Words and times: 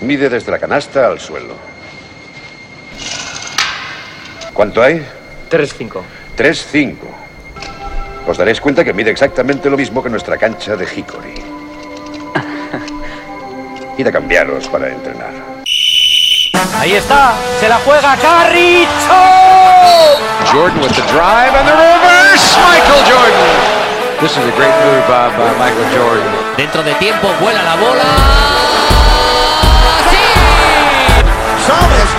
Mide 0.00 0.28
desde 0.28 0.50
la 0.50 0.58
canasta 0.58 1.06
al 1.06 1.20
suelo. 1.20 1.54
¿Cuánto 4.52 4.82
hay? 4.82 5.06
3-5. 5.50 6.02
3-5. 6.36 6.96
Os 8.26 8.36
daréis 8.38 8.60
cuenta 8.60 8.84
que 8.84 8.92
mide 8.92 9.10
exactamente 9.10 9.68
lo 9.68 9.76
mismo 9.76 10.00
que 10.02 10.10
nuestra 10.10 10.36
cancha 10.36 10.76
de 10.76 10.84
Hickory. 10.84 11.34
Id 13.98 14.06
a 14.06 14.12
cambiaros 14.12 14.68
para 14.68 14.88
entrenar. 14.88 15.32
Ahí 16.78 16.92
está, 16.94 17.34
se 17.60 17.68
la 17.68 17.76
juega 17.78 18.16
Carricho. 18.16 18.88
Jordan 20.52 20.80
with 20.80 20.92
the 20.94 21.02
drive 21.12 21.52
and 21.54 21.66
the 21.66 21.74
reverse. 21.74 22.56
Michael 22.58 23.02
Jordan. 23.06 23.50
This 24.20 24.32
is 24.32 24.44
a 24.44 24.52
great 24.56 24.74
move 24.84 25.06
by, 25.08 25.30
by 25.36 25.52
Michael 25.58 25.88
Jordan. 25.96 26.32
Dentro 26.56 26.82
de 26.82 26.94
tiempo 26.94 27.28
vuela 27.40 27.62
la 27.62 27.76
bola. 27.76 28.04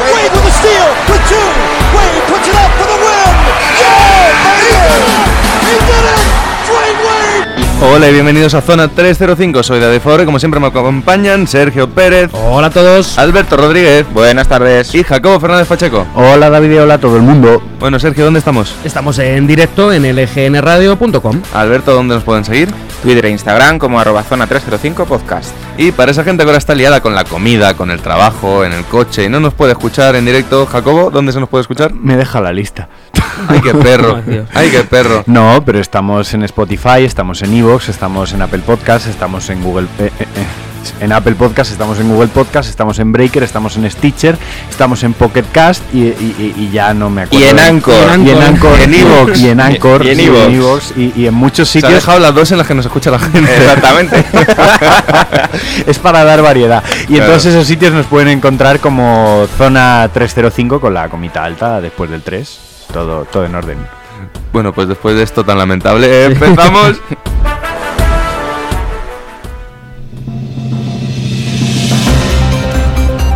Wade 0.01 0.31
with 0.33 0.45
a 0.45 0.51
steal, 0.51 0.89
with 1.09 1.21
two. 1.29 1.49
Wade 1.95 2.23
puts 2.27 2.47
it 2.47 2.55
up 2.55 2.71
for 2.81 2.87
the 2.89 2.97
win. 2.97 3.33
Yeah, 3.77 4.33
baby! 4.59 5.13
He 5.69 5.73
did 5.85 6.05
it. 6.17 6.22
Hola 7.85 8.09
y 8.09 8.13
bienvenidos 8.13 8.53
a 8.53 8.61
Zona 8.61 8.87
305, 8.87 9.61
soy 9.61 9.79
David 9.81 9.99
Fore, 9.99 10.23
como 10.25 10.39
siempre 10.39 10.57
me 10.59 10.67
acompañan 10.67 11.45
Sergio 11.47 11.89
Pérez, 11.89 12.29
Hola 12.31 12.67
a 12.67 12.69
todos. 12.69 13.17
Alberto 13.19 13.57
Rodríguez 13.57 14.05
Buenas 14.13 14.47
tardes. 14.47 14.95
y 14.95 15.03
Jacobo 15.03 15.39
Fernández 15.41 15.67
Pacheco. 15.67 16.07
Hola 16.15 16.49
David 16.49 16.71
y 16.71 16.77
hola 16.77 16.93
a 16.93 16.97
todo 16.97 17.17
el 17.17 17.23
mundo. 17.23 17.61
Bueno, 17.79 17.99
Sergio, 17.99 18.23
¿dónde 18.23 18.39
estamos? 18.39 18.73
Estamos 18.85 19.19
en 19.19 19.45
directo 19.47 19.91
en 19.91 20.03
lgnradio.com. 20.15 21.41
Alberto, 21.53 21.93
¿dónde 21.93 22.15
nos 22.15 22.23
pueden 22.23 22.45
seguir? 22.45 22.69
Twitter 23.03 23.25
e 23.25 23.29
Instagram 23.31 23.77
como 23.79 23.99
arroba 23.99 24.23
zona 24.23 24.47
305 24.47 25.05
podcast. 25.05 25.53
Y 25.77 25.91
para 25.91 26.11
esa 26.11 26.23
gente 26.23 26.43
que 26.43 26.49
ahora 26.49 26.59
está 26.59 26.75
liada 26.75 27.01
con 27.01 27.13
la 27.13 27.25
comida, 27.25 27.73
con 27.75 27.91
el 27.91 27.99
trabajo, 28.01 28.63
en 28.63 28.71
el 28.71 28.85
coche 28.85 29.25
y 29.25 29.29
no 29.29 29.41
nos 29.41 29.53
puede 29.53 29.73
escuchar 29.73 30.15
en 30.15 30.25
directo, 30.25 30.65
Jacobo, 30.65 31.11
¿dónde 31.11 31.33
se 31.33 31.39
nos 31.41 31.49
puede 31.49 31.63
escuchar? 31.63 31.93
Me 31.93 32.15
deja 32.15 32.39
la 32.39 32.53
lista. 32.53 32.87
¡Ay, 33.47 33.61
qué 33.61 33.73
perro! 33.73 34.15
Ay, 34.17 34.23
Dios. 34.27 34.47
¡Ay, 34.53 34.69
qué 34.69 34.83
perro! 34.83 35.23
No, 35.27 35.61
pero 35.65 35.79
estamos 35.79 36.33
en 36.33 36.43
Spotify, 36.43 37.03
estamos 37.05 37.41
en 37.41 37.53
Evox, 37.53 37.89
estamos 37.89 38.33
en 38.33 38.41
Apple 38.41 38.59
Podcast, 38.65 39.07
estamos 39.07 39.49
en 39.49 39.61
Google 39.63 39.87
eh, 39.99 40.11
eh, 40.19 40.25
eh, 40.35 40.45
en 40.99 41.13
Apple 41.13 41.35
Podcast, 41.35 41.71
estamos 41.71 41.97
en 41.99 42.09
Google 42.09 42.27
Podcast, 42.27 42.69
estamos 42.69 42.99
en 42.99 43.11
Breaker, 43.13 43.41
estamos 43.43 43.77
en 43.77 43.89
Stitcher, 43.89 44.37
estamos 44.69 45.01
en 45.03 45.13
Pocket 45.13 45.45
Cast 45.51 45.81
y, 45.93 45.99
y- 45.99 46.35
y- 46.57 46.61
y 46.63 46.71
ya 46.71 46.93
no 46.93 47.09
me 47.09 47.21
acuerdo. 47.23 47.45
Y 47.45 47.49
en 47.49 47.57
Anchor. 47.59 47.93
Y 48.19 48.29
en 48.29 48.41
Anchor. 48.41 48.77
Y 48.79 48.83
en 48.83 48.93
iVoox. 48.95 49.39
Y 49.39 49.49
en 49.49 49.59
Anchor. 49.61 50.05
Y 50.05 50.09
en 50.09 50.19
iVoox, 50.19 50.97
y, 50.97 51.13
y 51.15 51.27
en 51.27 51.33
muchos 51.33 51.69
Se 51.69 51.79
ha 51.79 51.81
sitios. 51.83 51.93
dejado 52.01 52.19
las 52.19 52.35
dos 52.35 52.51
en 52.51 52.57
las 52.57 52.67
que 52.67 52.75
nos 52.75 52.85
escucha 52.85 53.11
la 53.11 53.19
gente. 53.19 53.39
Exactamente. 53.55 54.25
es 55.87 55.99
para 55.99 56.23
dar 56.25 56.41
variedad. 56.41 56.83
Y 57.03 57.05
Claro. 57.15 57.23
en 57.23 57.29
todos 57.29 57.45
esos 57.45 57.65
sitios 57.65 57.93
nos 57.93 58.05
pueden 58.07 58.27
encontrar 58.27 58.79
como 58.79 59.47
zona 59.57 60.09
305 60.13 60.81
con 60.81 60.93
la 60.93 61.07
comita 61.07 61.43
alta 61.45 61.79
después 61.79 62.09
del 62.09 62.21
3. 62.23 62.59
Todo, 62.93 63.25
todo 63.25 63.45
en 63.45 63.55
orden. 63.55 63.77
Bueno, 64.53 64.71
pues 64.71 64.87
después 64.87 65.15
de 65.15 65.23
esto 65.23 65.43
tan 65.43 65.57
lamentable, 65.57 66.25
empezamos. 66.31 67.01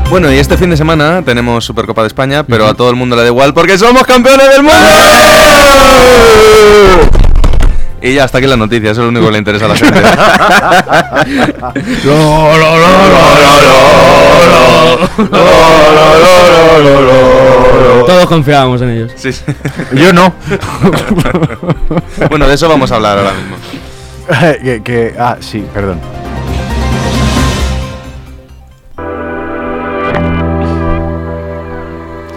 Bueno, 0.09 0.31
y 0.31 0.37
este 0.37 0.55
fin 0.55 0.69
de 0.69 0.77
semana 0.77 1.21
tenemos 1.21 1.65
Supercopa 1.65 2.01
de 2.01 2.07
España, 2.07 2.43
pero 2.43 2.65
a 2.65 2.73
todo 2.73 2.89
el 2.89 2.95
mundo 2.95 3.17
le 3.17 3.23
da 3.23 3.27
igual 3.27 3.53
porque 3.53 3.77
somos 3.77 4.03
campeones 4.03 4.49
del 4.49 4.63
mundo. 4.63 4.79
Y 8.01 8.13
ya, 8.13 8.25
hasta 8.25 8.37
aquí 8.37 8.47
la 8.47 8.57
noticia, 8.57 8.91
eso 8.91 9.01
es 9.01 9.05
lo 9.05 9.09
único 9.09 9.25
que 9.25 9.31
le 9.31 9.37
interesa 9.39 9.65
a 9.65 9.69
la 9.69 9.75
gente. 9.75 9.99
Todos 18.05 18.25
confiábamos 18.27 18.81
en 18.81 18.89
ellos. 18.89 19.11
Sí, 19.15 19.31
sí. 19.33 19.43
Yo 19.93 20.13
no. 20.13 20.33
Bueno, 22.29 22.47
de 22.47 22.55
eso 22.55 22.69
vamos 22.69 22.91
a 22.91 22.95
hablar 22.95 23.17
ahora 23.17 23.31
mismo. 23.33 23.55
que, 24.63 24.81
que- 24.83 25.15
ah, 25.19 25.37
sí, 25.39 25.65
perdón. 25.73 25.99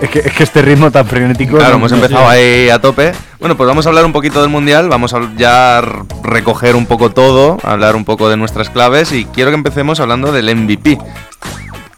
Es 0.02 0.08
que, 0.08 0.18
es 0.20 0.32
que 0.32 0.42
este 0.44 0.62
ritmo 0.62 0.90
tan 0.90 1.06
frenético. 1.06 1.56
Claro, 1.58 1.72
no- 1.72 1.76
hemos 1.78 1.92
empezado 1.92 2.26
ahí 2.28 2.70
a 2.70 2.78
tope. 2.80 3.12
Bueno, 3.40 3.56
pues 3.56 3.66
vamos 3.66 3.86
a 3.86 3.88
hablar 3.88 4.04
un 4.04 4.12
poquito 4.12 4.42
del 4.42 4.50
Mundial, 4.50 4.88
vamos 4.90 5.14
a 5.14 5.20
ya 5.36 5.82
recoger 6.22 6.76
un 6.76 6.84
poco 6.86 7.10
todo, 7.10 7.56
hablar 7.62 7.96
un 7.96 8.04
poco 8.04 8.28
de 8.28 8.36
nuestras 8.36 8.68
claves 8.68 9.12
y 9.12 9.24
quiero 9.24 9.50
que 9.50 9.54
empecemos 9.56 9.98
hablando 9.98 10.30
del 10.30 10.54
MVP. 10.54 10.98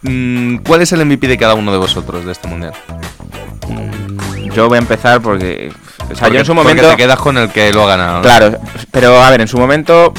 Mm, 0.02 0.58
¿Cuál 0.58 0.82
es 0.82 0.92
el 0.92 1.04
MVP 1.04 1.26
de 1.26 1.38
cada 1.38 1.54
uno 1.54 1.72
de 1.72 1.78
vosotros 1.78 2.24
de 2.24 2.30
este 2.32 2.46
Mundial? 2.46 2.72
Yo 4.54 4.68
voy 4.68 4.76
a 4.76 4.80
empezar 4.80 5.20
porque. 5.20 5.72
O 6.10 6.14
sea, 6.14 6.28
Porque- 6.28 6.34
yo 6.34 6.40
en 6.40 6.46
su 6.46 6.54
porque 6.54 6.68
momento. 6.68 6.90
te 6.90 6.96
quedas 6.96 7.18
con 7.18 7.36
el 7.38 7.48
que 7.50 7.72
lo 7.72 7.84
ha 7.84 7.86
ganado. 7.88 8.16
¿no? 8.18 8.22
Claro, 8.22 8.58
pero 8.92 9.20
a 9.20 9.30
ver, 9.30 9.40
en 9.40 9.48
su 9.48 9.58
momento. 9.58 10.12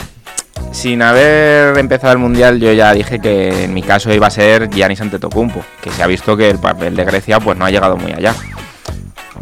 Sin 0.71 1.03
haber 1.03 1.77
empezado 1.77 2.13
el 2.13 2.19
mundial, 2.19 2.59
yo 2.59 2.71
ya 2.73 2.91
dije 2.93 3.19
que 3.19 3.65
en 3.65 3.73
mi 3.75 3.83
caso 3.83 4.11
iba 4.11 4.25
a 4.25 4.31
ser 4.31 4.71
Giannis 4.71 5.01
Antetokounmpo, 5.01 5.63
que 5.81 5.91
se 5.91 6.01
ha 6.01 6.07
visto 6.07 6.35
que 6.35 6.49
el 6.49 6.57
papel 6.57 6.95
de 6.95 7.05
Grecia 7.05 7.39
pues 7.39 7.55
no 7.59 7.65
ha 7.65 7.69
llegado 7.69 7.95
muy 7.95 8.11
allá. 8.11 8.33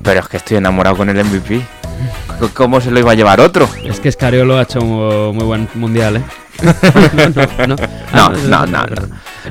Pero 0.03 0.19
es 0.19 0.27
que 0.27 0.37
estoy 0.37 0.57
enamorado 0.57 0.97
con 0.97 1.09
el 1.09 1.23
MVP. 1.23 1.61
¿Cómo 2.55 2.81
se 2.81 2.89
lo 2.89 2.99
iba 2.99 3.11
a 3.11 3.15
llevar 3.15 3.39
otro? 3.39 3.69
Es 3.83 3.99
que 3.99 4.09
Escariolo 4.09 4.57
ha 4.57 4.63
hecho 4.63 4.79
un 4.79 5.35
muy 5.35 5.45
buen 5.45 5.67
mundial, 5.75 6.17
¿eh? 6.17 6.21
no, 7.13 7.67
no, 7.67 7.75
No, 8.13 8.29
no, 8.29 8.65
no, 8.65 8.85
no. 8.85 8.87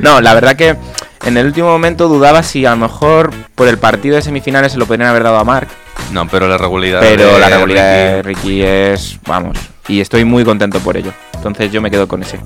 No, 0.00 0.20
la 0.20 0.34
verdad 0.34 0.56
que 0.56 0.76
en 1.24 1.36
el 1.36 1.46
último 1.46 1.68
momento 1.68 2.08
dudaba 2.08 2.42
si 2.42 2.66
a 2.66 2.70
lo 2.70 2.76
mejor 2.78 3.30
por 3.54 3.68
el 3.68 3.78
partido 3.78 4.16
de 4.16 4.22
semifinales 4.22 4.72
se 4.72 4.78
lo 4.78 4.86
podrían 4.86 5.10
haber 5.10 5.22
dado 5.22 5.38
a 5.38 5.44
Mark. 5.44 5.68
No, 6.12 6.26
pero 6.26 6.48
la 6.48 6.58
regularidad. 6.58 7.00
Pero 7.00 7.34
de 7.34 7.38
la 7.38 7.48
regularidad 7.48 7.84
de 7.84 8.22
Ricky- 8.22 8.34
Ricky 8.40 8.62
es, 8.62 9.18
vamos, 9.26 9.56
y 9.86 10.00
estoy 10.00 10.24
muy 10.24 10.44
contento 10.44 10.80
por 10.80 10.96
ello. 10.96 11.12
Entonces 11.34 11.70
yo 11.70 11.80
me 11.80 11.90
quedo 11.90 12.08
con 12.08 12.22
ese. 12.22 12.40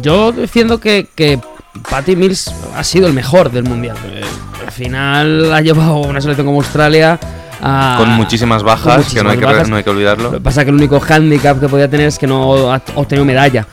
Yo 0.00 0.32
defiendo 0.32 0.78
que, 0.80 1.06
que 1.14 1.38
Patty 1.88 2.16
Mills 2.16 2.52
ha 2.74 2.84
sido 2.84 3.06
el 3.06 3.12
mejor 3.12 3.50
del 3.50 3.64
mundial. 3.64 3.96
Eh, 4.06 4.22
al 4.64 4.72
final 4.72 5.52
ha 5.52 5.60
llevado 5.60 5.96
una 5.96 6.20
selección 6.20 6.46
como 6.46 6.58
Australia 6.60 7.18
a. 7.60 7.96
Con 7.98 8.10
muchísimas 8.10 8.62
con 8.62 8.66
bajas, 8.68 9.12
que 9.12 9.22
no 9.22 9.30
hay 9.30 9.36
que, 9.36 9.44
muchísimas 9.44 9.52
bajas. 9.54 9.68
no 9.68 9.76
hay 9.76 9.84
que 9.84 9.90
olvidarlo. 9.90 10.24
Lo 10.24 10.32
que 10.32 10.40
pasa 10.40 10.60
es 10.60 10.64
que 10.64 10.70
el 10.70 10.76
único 10.76 11.00
hándicap 11.00 11.60
que 11.60 11.68
podía 11.68 11.88
tener 11.88 12.06
es 12.06 12.18
que 12.18 12.26
no 12.26 12.72
ha 12.72 12.80
obtenido 12.94 13.24
medalla. 13.24 13.66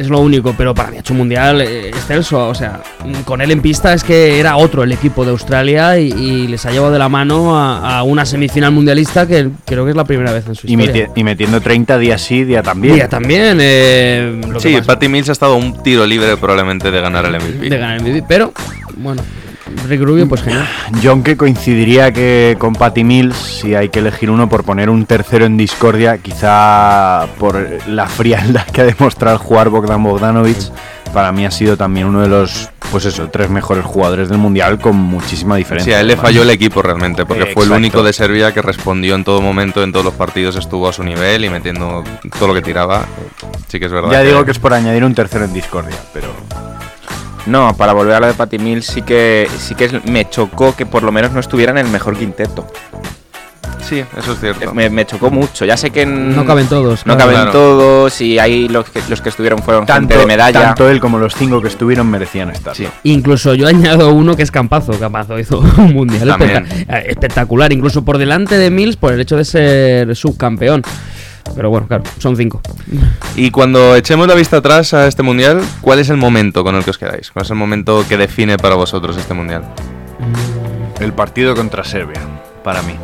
Es 0.00 0.08
lo 0.08 0.20
único, 0.20 0.54
pero 0.56 0.74
para 0.74 0.90
mí 0.90 0.96
ha 0.96 1.00
hecho 1.00 1.12
un 1.12 1.18
mundial 1.18 1.60
eh, 1.60 1.88
excelso. 1.88 2.48
O 2.48 2.54
sea, 2.54 2.80
con 3.24 3.40
él 3.40 3.50
en 3.50 3.60
pista 3.60 3.92
es 3.92 4.02
que 4.02 4.40
era 4.40 4.56
otro 4.56 4.82
el 4.82 4.92
equipo 4.92 5.24
de 5.24 5.30
Australia 5.32 5.98
y, 5.98 6.08
y 6.10 6.46
les 6.48 6.64
ha 6.64 6.70
llevado 6.70 6.92
de 6.92 6.98
la 6.98 7.08
mano 7.08 7.58
a, 7.58 7.98
a 7.98 8.02
una 8.02 8.24
semifinal 8.24 8.72
mundialista 8.72 9.26
que 9.26 9.48
creo 9.66 9.84
que 9.84 9.90
es 9.90 9.96
la 9.96 10.04
primera 10.04 10.32
vez 10.32 10.46
en 10.46 10.54
su 10.54 10.66
Y, 10.66 10.72
historia. 10.72 11.06
meti- 11.08 11.12
y 11.16 11.24
metiendo 11.24 11.60
30 11.60 11.98
días 11.98 12.20
sí, 12.22 12.44
día 12.44 12.62
también. 12.62 12.94
Día 12.94 13.08
también. 13.08 13.58
eh, 13.60 14.40
lo 14.48 14.58
Sí, 14.58 14.76
Patty 14.86 15.08
Mills 15.08 15.28
ha 15.28 15.32
estado 15.32 15.56
un 15.56 15.82
tiro 15.82 16.06
libre 16.06 16.36
probablemente 16.36 16.90
de 16.90 17.00
ganar 17.00 17.26
el 17.26 17.34
MVP. 17.36 17.68
de 17.68 17.78
ganar 17.78 17.96
el 17.96 18.02
MVP, 18.02 18.24
pero 18.28 18.52
bueno, 18.96 19.22
Rick 19.88 20.02
Rubio, 20.02 20.28
pues 20.28 20.42
genial. 20.42 20.66
Yo 21.00 21.12
aunque 21.12 21.36
coincidiría 21.36 22.12
que 22.12 22.56
con 22.58 22.74
Patty 22.74 23.04
Mills, 23.04 23.36
si 23.36 23.74
hay 23.74 23.88
que 23.88 24.00
elegir 24.00 24.30
uno 24.30 24.48
por 24.48 24.64
poner 24.64 24.90
un 24.90 25.06
tercero 25.06 25.44
en 25.46 25.56
discordia, 25.56 26.18
quizá 26.18 27.26
por 27.38 27.66
la 27.88 28.06
frialdad 28.06 28.64
que 28.66 28.80
ha 28.80 28.84
demostrado 28.84 29.38
jugar 29.38 29.68
Bogdan 29.70 30.02
Bogdanovic, 30.02 30.58
para 31.12 31.32
mí 31.32 31.44
ha 31.44 31.50
sido 31.50 31.76
también 31.76 32.06
uno 32.06 32.20
de 32.22 32.28
los, 32.28 32.68
pues 32.92 33.04
eso, 33.04 33.28
tres 33.30 33.50
mejores 33.50 33.84
jugadores 33.84 34.28
del 34.28 34.38
mundial 34.38 34.78
con 34.78 34.94
muchísima 34.96 35.56
Sí, 35.56 35.58
diferencia. 35.58 35.96
a 35.96 36.00
él 36.00 36.06
le 36.06 36.16
falló 36.16 36.42
el 36.42 36.50
equipo 36.50 36.82
realmente, 36.82 37.26
porque 37.26 37.46
fue 37.46 37.64
el 37.64 37.72
único 37.72 38.02
de 38.04 38.12
Serbia 38.12 38.52
que 38.52 38.62
respondió 38.62 39.16
en 39.16 39.24
todo 39.24 39.40
momento, 39.40 39.82
en 39.82 39.90
todos 39.90 40.04
los 40.04 40.14
partidos 40.14 40.54
estuvo 40.56 40.88
a 40.88 40.92
su 40.92 41.02
nivel 41.02 41.44
y 41.44 41.50
metiendo 41.50 42.04
todo 42.38 42.48
lo 42.48 42.54
que 42.54 42.62
tiraba. 42.62 43.04
Sí 43.66 43.80
que 43.80 43.86
es 43.86 43.92
verdad. 43.92 44.10
Ya 44.12 44.20
digo 44.22 44.44
que 44.44 44.52
es 44.52 44.58
por 44.60 44.72
añadir 44.72 45.02
un 45.04 45.14
tercero 45.14 45.44
en 45.46 45.52
discordia, 45.52 45.96
pero 46.12 46.28
No, 47.46 47.74
para 47.76 47.92
volver 47.92 48.14
a 48.14 48.20
lo 48.20 48.26
de 48.26 48.34
Patty 48.34 48.58
Mills 48.58 48.86
sí 48.86 49.02
que 49.02 49.48
sí 49.58 49.74
que 49.74 49.86
es- 49.86 50.04
me 50.04 50.28
chocó 50.28 50.74
que 50.76 50.86
por 50.86 51.02
lo 51.02 51.12
menos 51.12 51.32
no 51.32 51.40
estuviera 51.40 51.72
en 51.72 51.78
el 51.78 51.88
mejor 51.88 52.16
quinteto. 52.16 52.66
Sí, 53.88 54.04
eso 54.16 54.32
es 54.34 54.40
cierto. 54.40 54.72
Me, 54.72 54.88
me 54.88 55.04
chocó 55.04 55.30
mucho. 55.30 55.64
Ya 55.64 55.76
sé 55.76 55.90
que 55.90 56.02
en- 56.02 56.36
No 56.36 56.44
caben 56.44 56.66
todos. 56.68 57.00
no 57.06 57.16
claro. 57.16 57.18
caben 57.18 57.34
Claro. 57.36 57.50
todos 57.52 58.20
y 58.20 58.38
ahí 58.38 58.68
los 58.68 58.88
que, 58.88 59.00
los 59.08 59.20
que 59.20 59.30
estuvieron 59.30 59.60
fueron 59.62 59.82
gente 59.84 59.92
tanto, 60.14 60.18
de 60.18 60.26
medalla. 60.26 60.60
tanto 60.62 60.88
él 60.88 61.00
como 61.00 61.18
los 61.18 61.34
cinco 61.34 61.60
que 61.60 61.66
estuvieron 61.68 62.08
merecían 62.08 62.50
estar. 62.50 62.76
Sí. 62.76 62.86
Incluso 63.04 63.54
yo 63.54 63.66
añado 63.68 64.12
uno 64.12 64.36
que 64.36 64.44
es 64.44 64.50
Campazo. 64.52 64.92
Campazo 64.92 65.38
hizo 65.40 65.58
un 65.78 65.92
mundial 65.94 66.36
eh, 66.40 67.04
espectacular, 67.08 67.72
incluso 67.72 68.04
por 68.04 68.18
delante 68.18 68.58
de 68.58 68.70
Mills 68.70 68.96
por 68.96 69.12
el 69.12 69.20
hecho 69.20 69.36
de 69.36 69.44
ser 69.44 70.14
subcampeón. 70.14 70.82
Pero 71.60 71.68
bueno, 71.68 71.86
claro, 71.86 72.04
son 72.16 72.38
cinco. 72.38 72.62
Y 73.36 73.50
cuando 73.50 73.94
echemos 73.94 74.26
la 74.26 74.34
vista 74.34 74.56
atrás 74.56 74.94
a 74.94 75.06
este 75.06 75.22
mundial, 75.22 75.62
¿cuál 75.82 75.98
es 75.98 76.08
el 76.08 76.16
momento 76.16 76.64
con 76.64 76.74
el 76.74 76.82
que 76.82 76.88
os 76.88 76.96
quedáis? 76.96 77.30
¿Cuál 77.30 77.44
es 77.44 77.50
el 77.50 77.58
momento 77.58 78.02
que 78.08 78.16
define 78.16 78.56
para 78.56 78.76
vosotros 78.76 79.14
este 79.18 79.34
mundial? 79.34 79.64
El 81.00 81.12
partido 81.12 81.54
contra 81.54 81.84
Serbia, 81.84 82.22
para 82.64 82.80
mí. 82.80 82.94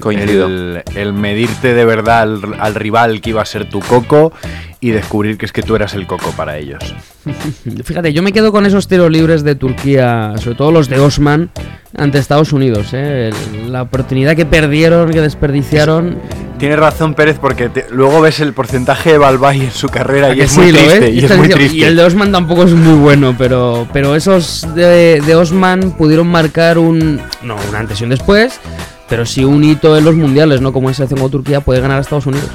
Coincido. 0.00 0.46
El, 0.46 0.82
el 0.96 1.12
medirte 1.12 1.74
de 1.74 1.84
verdad 1.84 2.22
al, 2.22 2.40
al 2.58 2.74
rival 2.74 3.20
que 3.20 3.30
iba 3.30 3.42
a 3.42 3.46
ser 3.46 3.68
tu 3.68 3.80
coco 3.80 4.32
y 4.80 4.90
descubrir 4.90 5.38
que 5.38 5.46
es 5.46 5.52
que 5.52 5.62
tú 5.62 5.76
eras 5.76 5.94
el 5.94 6.06
coco 6.06 6.30
para 6.36 6.58
ellos. 6.58 6.82
Fíjate, 7.84 8.12
yo 8.12 8.22
me 8.22 8.32
quedo 8.32 8.52
con 8.52 8.66
esos 8.66 8.86
tiros 8.88 9.10
libres 9.10 9.42
de 9.44 9.54
Turquía, 9.54 10.34
sobre 10.38 10.56
todo 10.56 10.70
los 10.72 10.88
de 10.88 10.98
Osman 11.00 11.50
ante 11.96 12.18
Estados 12.18 12.52
Unidos. 12.52 12.88
¿eh? 12.92 13.30
La 13.68 13.82
oportunidad 13.82 14.36
que 14.36 14.44
perdieron, 14.44 15.10
que 15.10 15.20
desperdiciaron. 15.20 16.18
Tienes 16.58 16.78
razón 16.78 17.14
Pérez 17.14 17.38
porque 17.40 17.68
te- 17.68 17.86
luego 17.90 18.20
ves 18.20 18.40
el 18.40 18.52
porcentaje 18.52 19.12
de 19.12 19.18
Balbay 19.18 19.60
en 19.62 19.70
su 19.70 19.88
carrera 19.88 20.28
¿A 20.28 20.34
y 20.34 20.40
es 20.42 20.50
sí, 20.52 20.60
muy 20.60 20.72
lo 20.72 20.78
triste. 20.78 21.00
ves? 21.00 21.14
Y 21.14 21.18
es 21.18 21.24
Estás 21.24 21.38
muy 21.38 21.46
diciendo- 21.48 21.56
triste. 21.68 21.76
y 21.78 21.84
el 21.88 21.96
de 21.96 22.04
Osman 22.04 22.32
tampoco 22.32 22.62
es 22.64 22.72
muy 22.72 22.94
bueno, 22.98 23.34
pero, 23.36 23.88
pero 23.92 24.14
esos 24.14 24.66
de, 24.74 25.20
de 25.24 25.34
Osman 25.34 25.92
pudieron 25.92 26.26
marcar 26.28 26.78
un. 26.78 27.20
No, 27.42 27.56
un 27.68 27.74
antes 27.74 28.00
y 28.00 28.04
un 28.04 28.10
después, 28.10 28.60
pero 29.08 29.26
sí 29.26 29.44
un 29.44 29.64
hito 29.64 29.96
en 29.96 30.04
los 30.04 30.14
mundiales, 30.14 30.60
¿no? 30.60 30.72
Como 30.72 30.88
en 30.88 30.94
selección 30.94 31.18
como 31.18 31.30
Turquía 31.30 31.60
puede 31.60 31.80
ganar 31.80 31.98
a 31.98 32.00
Estados 32.00 32.26
Unidos. 32.26 32.48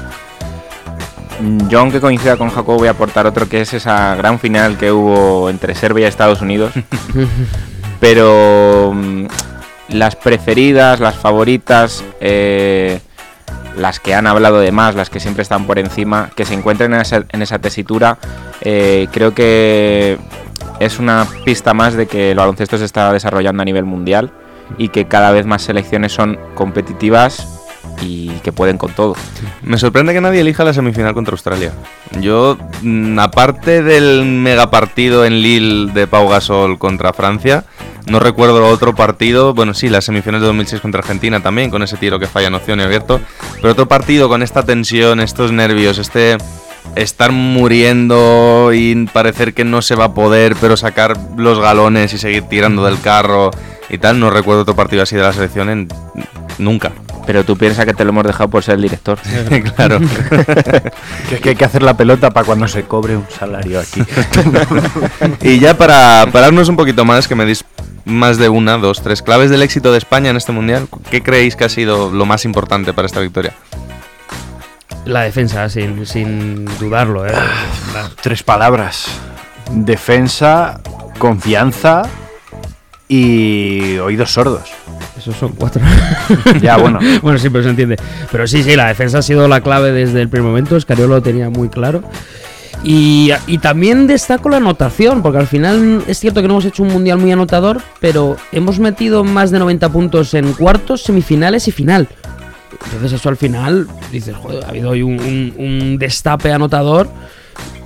Mm, 1.40 1.68
Yo, 1.68 1.80
aunque 1.80 2.00
coincida 2.00 2.36
con 2.36 2.50
Jacob, 2.50 2.78
voy 2.78 2.88
a 2.88 2.92
aportar 2.92 3.26
otro 3.26 3.48
que 3.48 3.60
es 3.62 3.72
esa 3.72 4.14
gran 4.16 4.38
final 4.38 4.76
que 4.76 4.92
hubo 4.92 5.48
entre 5.50 5.74
Serbia 5.74 6.06
y 6.06 6.08
Estados 6.08 6.40
Unidos. 6.42 6.72
Pero 8.00 8.92
mm, 8.94 9.26
las 9.90 10.16
preferidas, 10.16 11.00
las 11.00 11.16
favoritas, 11.16 12.04
eh, 12.20 13.00
las 13.76 14.00
que 14.00 14.14
han 14.14 14.26
hablado 14.26 14.60
de 14.60 14.72
más, 14.72 14.94
las 14.94 15.10
que 15.10 15.20
siempre 15.20 15.42
están 15.42 15.66
por 15.66 15.78
encima, 15.78 16.30
que 16.34 16.44
se 16.44 16.54
encuentren 16.54 16.94
en 16.94 17.00
esa, 17.00 17.24
en 17.28 17.42
esa 17.42 17.58
tesitura, 17.58 18.18
eh, 18.60 19.08
creo 19.12 19.34
que 19.34 20.18
es 20.80 20.98
una 20.98 21.26
pista 21.44 21.74
más 21.74 21.94
de 21.94 22.06
que 22.06 22.30
el 22.32 22.38
baloncesto 22.38 22.78
se 22.78 22.84
está 22.84 23.12
desarrollando 23.12 23.62
a 23.62 23.64
nivel 23.64 23.84
mundial 23.84 24.32
y 24.78 24.88
que 24.88 25.06
cada 25.06 25.30
vez 25.30 25.46
más 25.46 25.62
selecciones 25.62 26.12
son 26.12 26.38
competitivas 26.54 27.60
y 28.02 28.28
que 28.42 28.52
pueden 28.52 28.78
con 28.78 28.92
todo. 28.92 29.14
Me 29.62 29.78
sorprende 29.78 30.12
que 30.12 30.20
nadie 30.20 30.40
elija 30.40 30.64
la 30.64 30.72
semifinal 30.72 31.14
contra 31.14 31.32
Australia. 31.32 31.72
Yo, 32.20 32.56
mm, 32.82 33.18
aparte 33.18 33.82
del 33.82 34.24
mega 34.24 34.70
partido 34.70 35.24
en 35.24 35.42
Lille 35.42 35.92
de 35.92 36.06
Pau 36.06 36.28
Gasol 36.28 36.78
contra 36.78 37.12
Francia, 37.12 37.64
no 38.06 38.18
recuerdo 38.18 38.66
otro 38.66 38.94
partido. 38.94 39.54
Bueno, 39.54 39.74
sí, 39.74 39.88
las 39.88 40.04
semifinales 40.04 40.42
de 40.42 40.46
2006 40.48 40.80
contra 40.80 41.00
Argentina 41.00 41.40
también, 41.40 41.70
con 41.70 41.82
ese 41.82 41.96
tiro 41.96 42.18
que 42.18 42.26
falla 42.26 42.48
en 42.48 42.54
opción 42.54 42.80
y 42.80 42.82
abierto. 42.82 43.20
Pero 43.56 43.72
otro 43.72 43.86
partido 43.88 44.28
con 44.28 44.42
esta 44.42 44.64
tensión, 44.64 45.20
estos 45.20 45.52
nervios, 45.52 45.98
este 45.98 46.38
estar 46.96 47.30
muriendo 47.30 48.70
y 48.72 49.06
parecer 49.06 49.54
que 49.54 49.64
no 49.64 49.82
se 49.82 49.94
va 49.94 50.06
a 50.06 50.14
poder, 50.14 50.56
pero 50.60 50.76
sacar 50.76 51.16
los 51.36 51.60
galones 51.60 52.12
y 52.14 52.18
seguir 52.18 52.44
tirando 52.44 52.84
del 52.84 53.00
carro 53.00 53.50
y 53.90 53.98
tal. 53.98 54.18
No 54.20 54.30
recuerdo 54.30 54.62
otro 54.62 54.74
partido 54.76 55.02
así 55.02 55.16
de 55.16 55.22
la 55.22 55.32
selección 55.32 55.68
en 55.70 55.88
nunca. 56.58 56.92
Pero 57.26 57.44
tú 57.44 57.56
piensas 57.56 57.84
que 57.84 57.94
te 57.94 58.02
lo 58.04 58.10
hemos 58.10 58.24
dejado 58.24 58.48
por 58.50 58.62
ser 58.64 58.74
el 58.76 58.82
director. 58.82 59.18
claro. 59.76 60.00
Que 61.28 61.34
es 61.36 61.40
que 61.40 61.48
hay 61.50 61.54
que 61.56 61.64
hacer 61.64 61.82
la 61.82 61.96
pelota 61.96 62.30
para 62.30 62.44
cuando 62.44 62.66
se 62.66 62.82
cobre 62.84 63.16
un 63.16 63.26
salario 63.30 63.78
aquí. 63.80 64.02
Y 65.42 65.58
ya 65.60 65.76
para 65.76 66.26
pararnos 66.32 66.68
un 66.68 66.76
poquito 66.76 67.04
más, 67.04 67.28
que 67.28 67.34
me 67.34 67.44
dis 67.44 67.64
más 68.04 68.38
de 68.38 68.48
una, 68.48 68.78
dos, 68.78 69.02
tres 69.02 69.22
claves 69.22 69.50
del 69.50 69.62
éxito 69.62 69.92
de 69.92 69.98
España 69.98 70.30
en 70.30 70.36
este 70.36 70.50
mundial, 70.52 70.88
¿qué 71.10 71.22
creéis 71.22 71.54
que 71.54 71.64
ha 71.64 71.68
sido 71.68 72.10
lo 72.10 72.26
más 72.26 72.44
importante 72.44 72.92
para 72.92 73.06
esta 73.06 73.20
victoria? 73.20 73.52
La 75.04 75.22
defensa, 75.22 75.68
sin, 75.68 76.04
sin 76.06 76.64
dudarlo, 76.78 77.26
¿eh? 77.26 77.32
La- 77.94 78.10
Tres 78.20 78.42
palabras. 78.42 79.06
Defensa, 79.70 80.80
confianza 81.18 82.02
y 83.14 83.98
oídos 83.98 84.30
sordos. 84.32 84.70
Esos 85.18 85.36
son 85.36 85.52
cuatro. 85.52 85.82
Ya, 86.62 86.76
bueno. 86.76 87.00
bueno, 87.22 87.38
sí, 87.38 87.50
pero 87.50 87.64
se 87.64 87.70
entiende. 87.70 87.96
Pero 88.30 88.46
sí, 88.46 88.62
sí, 88.62 88.76
la 88.76 88.86
defensa 88.86 89.18
ha 89.18 89.22
sido 89.22 89.48
la 89.48 89.60
clave 89.60 89.90
desde 89.92 90.22
el 90.22 90.28
primer 90.28 90.48
momento. 90.48 90.76
Escariolo 90.76 91.16
lo 91.16 91.22
tenía 91.22 91.50
muy 91.50 91.68
claro. 91.68 92.02
Y, 92.84 93.30
y 93.48 93.58
también 93.58 94.06
destaco 94.06 94.48
la 94.48 94.58
anotación, 94.58 95.22
porque 95.22 95.38
al 95.38 95.46
final 95.48 96.02
es 96.06 96.18
cierto 96.18 96.40
que 96.40 96.46
no 96.48 96.54
hemos 96.54 96.64
hecho 96.64 96.82
un 96.84 96.88
mundial 96.90 97.18
muy 97.18 97.30
anotador, 97.32 97.82
pero 98.00 98.36
hemos 98.52 98.78
metido 98.78 99.24
más 99.24 99.50
de 99.50 99.58
90 99.58 99.88
puntos 99.90 100.32
en 100.34 100.52
cuartos, 100.54 101.02
semifinales 101.02 101.66
y 101.68 101.72
final. 101.72 102.08
Entonces 102.84 103.12
eso 103.12 103.28
al 103.28 103.36
final, 103.36 103.86
dices, 104.12 104.34
joder, 104.36 104.64
ha 104.64 104.68
habido 104.68 104.90
hoy 104.90 105.02
un, 105.02 105.18
un- 105.20 105.54
un 105.58 105.98
destape 105.98 106.52
anotador 106.52 107.10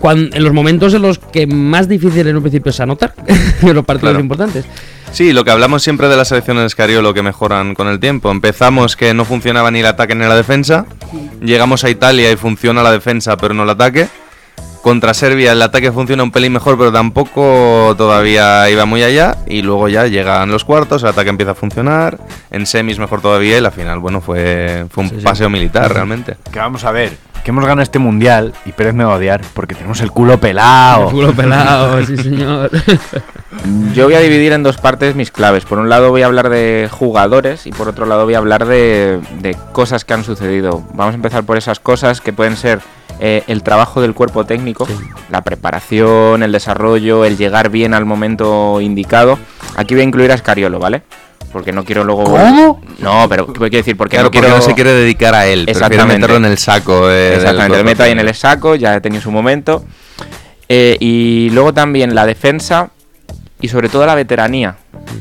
en 0.05 0.44
los 0.44 0.53
momentos 0.53 0.93
en 0.93 1.00
los 1.03 1.19
que 1.19 1.47
más 1.47 1.88
difícil 1.88 2.29
en 2.29 2.37
un 2.37 2.43
principio 2.43 2.69
es 2.71 2.79
anotar, 2.79 3.15
en 3.62 3.75
los 3.75 3.85
partidos 3.87 4.11
Claro. 4.12 4.21
importantes. 4.21 4.65
Sí, 5.14 5.32
lo 5.32 5.44
que 5.44 5.52
hablamos 5.52 5.82
siempre 5.84 6.08
de 6.08 6.16
las 6.16 6.26
selecciones 6.28 6.62
de 6.62 6.66
Escariolo 6.66 7.14
que 7.14 7.22
mejoran 7.22 7.75
con 7.76 7.87
el 7.87 8.00
tiempo. 8.00 8.32
Empezamos 8.32 8.96
que 8.96 9.14
no 9.14 9.25
funcionaba 9.25 9.70
ni 9.70 9.78
el 9.78 9.87
ataque 9.87 10.16
ni 10.16 10.25
la 10.26 10.34
defensa. 10.34 10.87
Llegamos 11.40 11.84
a 11.84 11.90
Italia 11.90 12.32
y 12.32 12.37
funciona 12.37 12.82
la 12.82 12.90
defensa 12.90 13.37
pero 13.37 13.55
no 13.55 13.62
el 13.62 13.70
ataque. 13.70 14.08
Contra 14.82 15.14
Serbia 15.14 15.52
el 15.52 15.62
ataque 15.62 15.93
funciona 15.93 16.25
un 16.25 16.32
pelín 16.32 16.52
mejor 16.52 16.76
pero 16.76 16.90
tampoco 16.93 17.94
todavía 17.96 18.69
iba 18.70 18.87
muy 18.87 19.05
allá. 19.05 19.37
Y 19.46 19.62
luego 19.62 19.88
ya 19.88 20.08
llegan 20.08 20.50
los 20.50 20.64
cuartos, 20.64 21.05
el 21.05 21.11
ataque 21.11 21.31
empieza 21.31 21.52
a 21.52 21.55
funcionar. 21.55 22.19
En 22.50 22.66
semis 22.66 22.99
mejor 22.99 23.20
todavía 23.20 23.56
y 23.56 23.61
la 23.61 23.70
final, 23.70 24.00
bueno, 24.00 24.20
fue, 24.20 24.87
fue 24.90 25.05
un 25.05 25.11
Sí, 25.11 25.16
sí. 25.19 25.22
paseo 25.25 25.49
militar 25.49 25.94
realmente. 25.94 26.37
Que 26.52 26.58
vamos 26.58 26.82
a 26.84 26.90
ver, 26.90 27.16
que 27.44 27.50
hemos 27.50 27.64
ganado 27.64 27.82
este 27.82 27.99
mundial 27.99 28.55
y 28.64 28.73
Pérez 28.73 28.94
me 28.94 29.05
va 29.05 29.12
a 29.12 29.17
odiar 29.17 29.43
porque 29.52 29.75
tenemos 29.75 30.00
el 30.00 30.11
culo 30.11 30.41
pelado. 30.41 31.08
El 31.08 31.11
culo 31.11 31.32
pelado, 31.35 32.02
sí 32.06 32.17
señor. 32.17 32.70
Yo 33.93 34.05
voy 34.05 34.14
a 34.14 34.20
dividir 34.20 34.52
en 34.52 34.62
dos 34.62 34.79
partes 34.79 35.14
mis 35.14 35.31
claves. 35.31 35.67
Por 35.67 35.79
un 35.79 35.91
lado 35.91 36.11
voy 36.11 36.23
a 36.23 36.26
hablar 36.26 36.49
de 36.49 36.88
jugadores 36.91 37.67
y 37.67 37.70
por 37.70 37.87
otro 37.87 38.06
lado 38.06 38.25
voy 38.25 38.35
a 38.35 38.38
hablar 38.38 38.64
de, 38.64 39.20
de 39.41 39.55
cosas 39.73 40.06
que 40.06 40.14
han 40.14 40.25
sucedido. 40.25 40.82
Vamos 40.94 41.12
a 41.12 41.17
empezar 41.17 41.44
por 41.44 41.58
esas 41.58 41.79
cosas 41.81 42.23
que 42.23 42.32
pueden 42.32 42.56
ser 42.56 42.81
eh, 43.20 43.44
el 43.47 43.62
trabajo 43.62 44.00
del 44.00 44.14
cuerpo 44.14 44.44
técnico, 44.44 44.88
la 45.31 45.43
preparación, 45.43 46.43
el 46.43 46.50
desarrollo, 46.50 47.25
el 47.25 47.37
llegar 47.37 47.69
bien 47.69 47.93
al 47.93 48.06
momento 48.06 48.81
indicado. 48.81 49.38
Aquí 49.76 49.94
voy 49.94 50.00
a 50.00 50.05
incluir 50.05 50.32
a 50.32 50.38
Scariolo, 50.38 50.79
¿vale? 50.79 51.02
Porque 51.54 51.70
no 51.70 51.84
quiero 51.84 52.02
luego... 52.02 52.24
¿Cómo? 52.24 52.80
No, 52.98 53.28
pero 53.28 53.46
¿qué 53.46 53.52
quiero 53.52 53.76
decir? 53.76 53.96
Porque 53.96 54.16
Claro, 54.16 54.26
no 54.26 54.30
quiero... 54.32 54.48
porque 54.48 54.58
no 54.58 54.66
se 54.68 54.74
quiere 54.74 54.92
dedicar 54.92 55.36
a 55.36 55.46
él, 55.46 55.66
meterlo 55.68 56.36
en 56.36 56.46
el 56.46 56.58
saco. 56.58 57.08
eh, 57.08 57.36
Exactamente, 57.36 57.78
lo 57.78 57.84
meto 57.84 58.02
ahí 58.02 58.10
en 58.10 58.18
el 58.18 58.34
saco, 58.34 58.74
ya 58.74 58.96
he 58.96 59.00
tenido 59.00 59.22
su 59.22 59.30
momento. 59.30 59.84
Eh, 60.68 60.96
y 60.98 61.50
luego 61.50 61.72
también 61.72 62.12
la 62.12 62.26
defensa 62.26 62.90
y 63.60 63.68
sobre 63.68 63.88
todo 63.88 64.04
la 64.04 64.16
veteranía. 64.16 64.74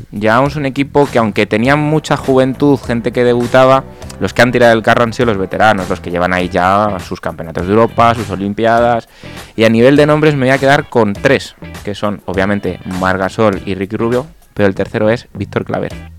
Llevamos 0.10 0.56
un 0.56 0.66
equipo 0.66 1.06
que 1.06 1.20
aunque 1.20 1.46
tenía 1.46 1.76
mucha 1.76 2.18
juventud, 2.18 2.80
gente 2.80 3.12
que 3.12 3.24
debutaba, 3.24 3.84
los 4.20 4.34
que 4.34 4.42
han 4.42 4.52
tirado 4.52 4.74
el 4.74 4.82
carro 4.82 5.04
han 5.04 5.14
sido 5.14 5.28
los 5.28 5.38
veteranos, 5.38 5.88
los 5.88 6.00
que 6.00 6.10
llevan 6.10 6.34
ahí 6.34 6.50
ya 6.50 6.98
sus 7.08 7.22
campeonatos 7.22 7.68
de 7.68 7.74
Europa, 7.74 8.16
sus 8.16 8.32
Olimpiadas. 8.32 9.08
Y 9.56 9.66
a 9.66 9.70
nivel 9.70 9.96
de 9.96 10.08
nombres 10.08 10.34
me 10.34 10.48
voy 10.48 10.56
a 10.56 10.58
quedar 10.58 10.90
con 10.90 11.14
tres, 11.14 11.54
que 11.84 11.94
son 11.94 12.22
obviamente 12.26 12.80
Margasol 13.00 13.62
y 13.68 13.76
Ricky 13.76 13.98
Rubio, 13.98 14.26
pero 14.56 14.68
el 14.68 14.76
tercero 14.76 15.10
es 15.10 15.28
Víctor 15.34 15.66
Claver. 15.66 16.13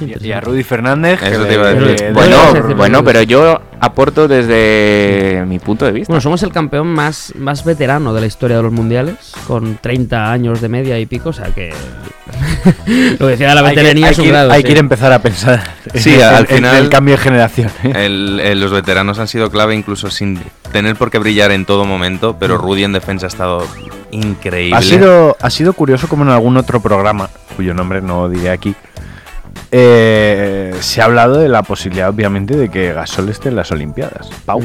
Y, 0.00 0.28
y 0.28 0.32
a 0.32 0.40
Rudy 0.40 0.62
Fernández. 0.62 1.22
Eso 1.22 1.42
que 1.42 1.48
te 1.48 1.54
iba 1.54 1.64
a 1.68 1.74
de- 1.74 1.80
decir. 1.80 1.96
de- 1.98 2.06
de- 2.06 2.12
Bueno, 2.12 2.36
Bueno, 2.74 3.04
pero 3.04 3.20
yo 3.22 3.60
aporto 3.80 4.28
desde 4.28 5.44
mi 5.46 5.58
punto 5.58 5.84
de 5.84 5.92
vista. 5.92 6.10
Bueno, 6.10 6.22
somos 6.22 6.42
el 6.42 6.52
campeón 6.52 6.86
más, 6.86 7.34
más 7.36 7.64
veterano 7.66 8.14
de 8.14 8.22
la 8.22 8.26
historia 8.26 8.56
de 8.56 8.62
los 8.62 8.72
mundiales, 8.72 9.16
con 9.46 9.76
30 9.76 10.32
años 10.32 10.62
de 10.62 10.68
media 10.70 10.98
y 10.98 11.04
pico, 11.04 11.28
o 11.30 11.32
sea 11.34 11.46
que. 11.48 11.72
Lo 13.18 13.26
que 13.26 13.32
decía 13.32 13.48
de 13.50 13.54
la 13.54 13.60
hay 13.60 13.66
que- 13.66 13.70
veteranía 13.82 14.06
hay 14.06 14.12
es 14.12 14.18
un 14.18 14.24
que 14.24 14.30
grado. 14.30 14.50
hay 14.52 14.60
sí. 14.60 14.64
que 14.66 14.72
ir 14.72 14.76
a 14.78 14.80
empezar 14.80 15.12
a 15.12 15.18
pensar 15.20 15.62
Sí, 15.94 16.14
en, 16.14 16.22
al 16.22 16.34
en- 16.36 16.40
en 16.50 16.56
final- 16.56 16.76
el 16.76 16.88
cambio 16.88 17.16
de 17.16 17.22
generación. 17.22 17.70
¿eh? 17.84 17.92
El- 18.06 18.40
el- 18.40 18.60
los 18.60 18.72
veteranos 18.72 19.18
han 19.18 19.28
sido 19.28 19.50
clave 19.50 19.74
incluso 19.74 20.10
sin 20.10 20.40
tener 20.72 20.96
por 20.96 21.10
qué 21.10 21.18
brillar 21.18 21.50
en 21.50 21.66
todo 21.66 21.84
momento, 21.84 22.36
pero 22.40 22.56
Rudy 22.56 22.84
en 22.84 22.92
defensa 22.92 23.26
ha 23.26 23.28
estado 23.28 23.66
increíble. 24.12 24.76
Ha 24.76 24.82
sido, 24.82 25.36
ha 25.40 25.50
sido 25.50 25.74
curioso 25.74 26.08
como 26.08 26.22
en 26.24 26.30
algún 26.30 26.56
otro 26.56 26.80
programa, 26.80 27.28
cuyo 27.60 27.74
nombre 27.74 28.00
no 28.00 28.30
diré 28.30 28.48
aquí, 28.48 28.74
eh, 29.70 30.74
se 30.80 31.02
ha 31.02 31.04
hablado 31.04 31.36
de 31.36 31.50
la 31.50 31.62
posibilidad, 31.62 32.08
obviamente, 32.08 32.56
de 32.56 32.70
que 32.70 32.94
Gasol 32.94 33.28
esté 33.28 33.50
en 33.50 33.56
las 33.56 33.70
Olimpiadas. 33.70 34.30
Pau. 34.46 34.62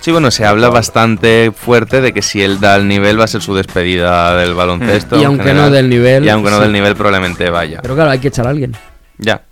Sí, 0.00 0.12
bueno, 0.12 0.30
se 0.30 0.44
habla 0.44 0.68
bastante 0.68 1.50
fuerte 1.50 2.00
de 2.00 2.12
que 2.12 2.22
si 2.22 2.40
él 2.40 2.60
da 2.60 2.76
el 2.76 2.86
nivel 2.86 3.18
va 3.18 3.24
a 3.24 3.26
ser 3.26 3.42
su 3.42 3.56
despedida 3.56 4.36
del 4.36 4.54
baloncesto. 4.54 5.20
Y 5.20 5.24
aunque 5.24 5.42
general. 5.42 5.70
no 5.70 5.74
del 5.74 5.90
nivel. 5.90 6.24
Y 6.24 6.28
aunque 6.28 6.50
no 6.50 6.58
sí. 6.58 6.62
del 6.62 6.72
nivel 6.72 6.94
probablemente 6.94 7.50
vaya. 7.50 7.80
Pero 7.82 7.96
claro, 7.96 8.10
hay 8.10 8.20
que 8.20 8.28
echar 8.28 8.46
a 8.46 8.50
alguien. 8.50 8.76
Ya. 9.18 9.42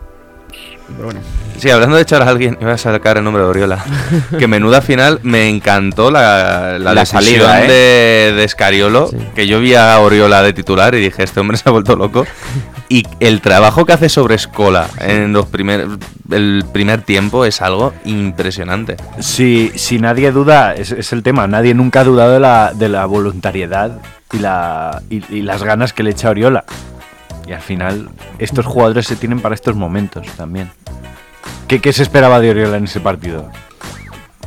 Pero 0.97 1.05
bueno. 1.05 1.21
Sí, 1.59 1.69
hablando 1.69 1.97
de 1.97 2.03
echar 2.03 2.23
a 2.23 2.29
alguien, 2.29 2.57
iba 2.61 2.73
a 2.73 2.79
sacar 2.79 3.19
el 3.19 3.25
nombre 3.25 3.43
de 3.43 3.49
Oriola. 3.51 3.85
que 4.39 4.47
menuda 4.49 4.81
final, 4.81 5.21
me 5.23 5.49
encantó 5.49 6.11
la, 6.11 6.79
la, 6.79 7.05
salida, 7.05 7.63
¿eh? 7.65 7.69
de, 7.69 8.33
de 8.35 8.49
Scariolo, 8.49 9.09
Sí. 9.09 9.19
que 9.35 9.47
yo 9.47 9.61
vi 9.61 9.75
a 9.75 9.99
Oriola 10.01 10.43
de 10.43 10.55
titular 10.55 10.95
y 10.95 11.01
dije, 11.01 11.23
este 11.23 11.39
hombre 11.41 11.57
se 11.59 11.69
ha 11.69 11.73
vuelto 11.73 11.97
loco. 11.97 12.27
Y 12.89 13.07
el 13.21 13.41
trabajo 13.43 13.85
que 13.85 13.93
hace 13.93 14.09
sobre 14.09 14.35
Escola 14.37 14.89
en 14.99 15.33
los 15.35 15.47
primer, 15.47 15.87
el 16.31 16.65
primer 16.73 17.03
tiempo 17.03 17.45
es 17.45 17.61
algo 17.63 17.93
impresionante. 18.07 18.97
Si, 19.21 19.71
si 19.77 19.99
nadie 20.01 20.33
duda, 20.33 20.75
es, 20.75 20.91
es 20.93 21.13
el 21.13 21.23
tema, 21.23 21.47
nadie 21.47 21.75
nunca 21.75 22.01
ha 22.01 22.05
dudado 22.05 22.33
de 22.33 22.41
la, 22.41 22.73
de 22.75 22.89
la 22.89 23.05
voluntariedad 23.07 23.99
y, 24.33 24.39
la, 24.39 25.03
y, 25.11 25.23
y 25.33 25.43
las 25.43 25.63
ganas 25.63 25.93
que 25.93 26.03
le 26.03 26.11
echa 26.11 26.31
Oriola. 26.31 26.65
Y 27.50 27.52
al 27.52 27.61
final, 27.61 28.09
estos 28.38 28.64
jugadores 28.64 29.09
se 29.09 29.16
tienen 29.16 29.40
para 29.40 29.57
estos 29.57 29.75
momentos 29.75 30.25
también. 30.37 30.71
¿Qué, 31.66 31.80
qué 31.80 31.92
se 31.92 32.04
esperaba 32.04 32.38
de 32.38 32.50
Oriola 32.50 32.76
en 32.76 32.85
ese 32.85 33.00
partido? 33.00 33.50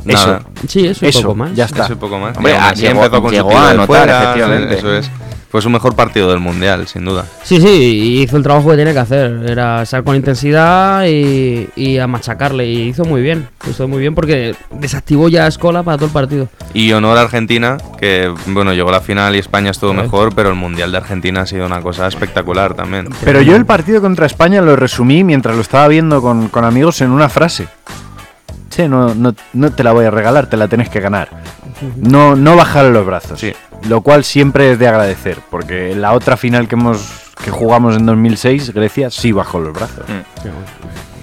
Nada. 0.06 0.40
Sí, 0.66 0.86
eso 0.86 1.04
y 1.04 1.08
Eso, 1.10 1.20
poco 1.20 1.34
más. 1.34 1.54
ya 1.54 1.66
está. 1.66 1.84
Eso 1.84 1.92
y 1.92 1.96
poco 1.96 2.18
más. 2.18 2.34
Hombre, 2.34 2.56
así 2.56 2.80
llegó- 2.80 3.04
empezó 3.04 3.20
con 3.20 3.30
su 3.30 3.34
llegó 3.36 3.48
tiro 3.50 3.60
a 3.60 3.64
de 3.66 3.70
anotar, 3.74 3.86
fuera, 3.86 4.22
efectivamente. 4.22 4.78
Eso 4.78 4.94
es. 4.94 5.10
Fue 5.54 5.62
su 5.62 5.70
mejor 5.70 5.94
partido 5.94 6.30
del 6.30 6.40
mundial, 6.40 6.88
sin 6.88 7.04
duda. 7.04 7.26
Sí, 7.44 7.60
sí, 7.60 7.68
y 7.68 8.22
hizo 8.22 8.36
el 8.36 8.42
trabajo 8.42 8.70
que 8.70 8.76
tenía 8.76 8.92
que 8.92 8.98
hacer. 8.98 9.40
Era 9.48 9.86
salir 9.86 10.04
con 10.04 10.16
intensidad 10.16 11.06
y, 11.06 11.68
y 11.76 11.98
a 11.98 12.08
machacarle. 12.08 12.66
Y 12.66 12.88
hizo 12.88 13.04
muy 13.04 13.22
bien. 13.22 13.46
Hizo 13.70 13.86
muy 13.86 14.00
bien 14.00 14.16
porque 14.16 14.56
desactivó 14.72 15.28
ya 15.28 15.44
a 15.44 15.46
Escola 15.46 15.84
para 15.84 15.96
todo 15.96 16.06
el 16.06 16.12
partido. 16.12 16.48
Y 16.72 16.90
honor 16.90 17.18
a 17.18 17.20
Argentina, 17.20 17.76
que 18.00 18.34
bueno, 18.48 18.74
llegó 18.74 18.88
a 18.88 18.92
la 18.94 19.00
final 19.00 19.36
y 19.36 19.38
España 19.38 19.70
estuvo 19.70 19.94
mejor, 19.94 20.34
pero 20.34 20.48
el 20.48 20.56
mundial 20.56 20.90
de 20.90 20.98
Argentina 20.98 21.42
ha 21.42 21.46
sido 21.46 21.66
una 21.66 21.80
cosa 21.80 22.08
espectacular 22.08 22.74
también. 22.74 23.10
Pero 23.24 23.40
yo 23.40 23.54
el 23.54 23.64
partido 23.64 24.00
contra 24.00 24.26
España 24.26 24.60
lo 24.60 24.74
resumí 24.74 25.22
mientras 25.22 25.54
lo 25.54 25.62
estaba 25.62 25.86
viendo 25.86 26.20
con, 26.20 26.48
con 26.48 26.64
amigos 26.64 27.00
en 27.00 27.12
una 27.12 27.28
frase. 27.28 27.68
Che, 28.74 28.88
no, 28.88 29.14
no, 29.14 29.32
no 29.52 29.70
te 29.70 29.84
la 29.84 29.92
voy 29.92 30.04
a 30.04 30.10
regalar, 30.10 30.48
te 30.48 30.56
la 30.56 30.66
tenés 30.66 30.88
que 30.88 30.98
ganar. 30.98 31.28
No, 31.96 32.34
no 32.34 32.56
bajar 32.56 32.86
los 32.86 33.06
brazos. 33.06 33.38
Sí. 33.38 33.52
Lo 33.88 34.00
cual 34.00 34.24
siempre 34.24 34.72
es 34.72 34.80
de 34.80 34.88
agradecer, 34.88 35.38
porque 35.48 35.92
en 35.92 36.02
la 36.02 36.12
otra 36.12 36.36
final 36.36 36.66
que 36.66 36.74
hemos 36.74 37.24
que 37.44 37.52
jugamos 37.52 37.96
en 37.96 38.06
2006, 38.06 38.72
Grecia 38.72 39.10
sí 39.10 39.30
bajó 39.30 39.60
los 39.60 39.72
brazos. 39.72 40.04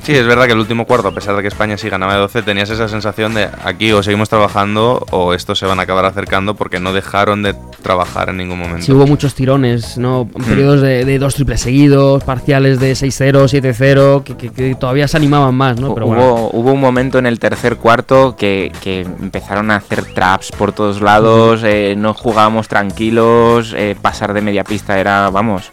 Sí, 0.03 0.13
es 0.15 0.25
verdad 0.25 0.47
que 0.47 0.53
el 0.53 0.57
último 0.59 0.85
cuarto, 0.85 1.09
a 1.09 1.11
pesar 1.11 1.35
de 1.35 1.43
que 1.43 1.47
España 1.47 1.77
sí 1.77 1.87
ganaba 1.87 2.13
de 2.15 2.19
12, 2.21 2.41
tenías 2.41 2.71
esa 2.71 2.87
sensación 2.87 3.35
de 3.35 3.47
aquí 3.63 3.91
o 3.91 4.01
seguimos 4.01 4.29
trabajando 4.29 5.05
o 5.11 5.35
estos 5.35 5.59
se 5.59 5.67
van 5.67 5.79
a 5.79 5.83
acabar 5.83 6.05
acercando 6.05 6.55
porque 6.55 6.79
no 6.79 6.91
dejaron 6.91 7.43
de 7.43 7.53
trabajar 7.83 8.29
en 8.29 8.37
ningún 8.37 8.57
momento. 8.57 8.83
Sí, 8.83 8.91
hubo 8.93 9.05
muchos 9.05 9.35
tirones, 9.35 9.99
¿no? 9.99 10.27
Periodos 10.47 10.81
de, 10.81 11.05
de 11.05 11.19
dos 11.19 11.35
triples 11.35 11.61
seguidos, 11.61 12.23
parciales 12.23 12.79
de 12.79 12.93
6-0, 12.93 13.43
7-0, 13.47 14.23
que, 14.23 14.37
que- 14.37 14.49
que 14.51 14.73
todavía 14.73 15.07
se 15.07 15.17
animaban 15.17 15.53
más, 15.53 15.79
¿no? 15.79 15.93
Pero 15.93 16.07
hubo, 16.07 16.15
bueno. 16.15 16.49
hubo 16.51 16.71
un 16.73 16.81
momento 16.81 17.19
en 17.19 17.27
el 17.27 17.37
tercer 17.37 17.77
cuarto 17.77 18.35
que, 18.35 18.71
que 18.81 19.01
empezaron 19.01 19.69
a 19.69 19.75
hacer 19.75 20.03
traps 20.15 20.51
por 20.51 20.71
todos 20.71 20.99
lados, 21.01 21.61
eh, 21.63 21.93
no 21.95 22.15
jugábamos 22.15 22.67
tranquilos, 22.67 23.75
eh, 23.77 23.95
pasar 24.01 24.33
de 24.33 24.41
media 24.41 24.63
pista 24.63 24.99
era, 24.99 25.29
vamos, 25.29 25.71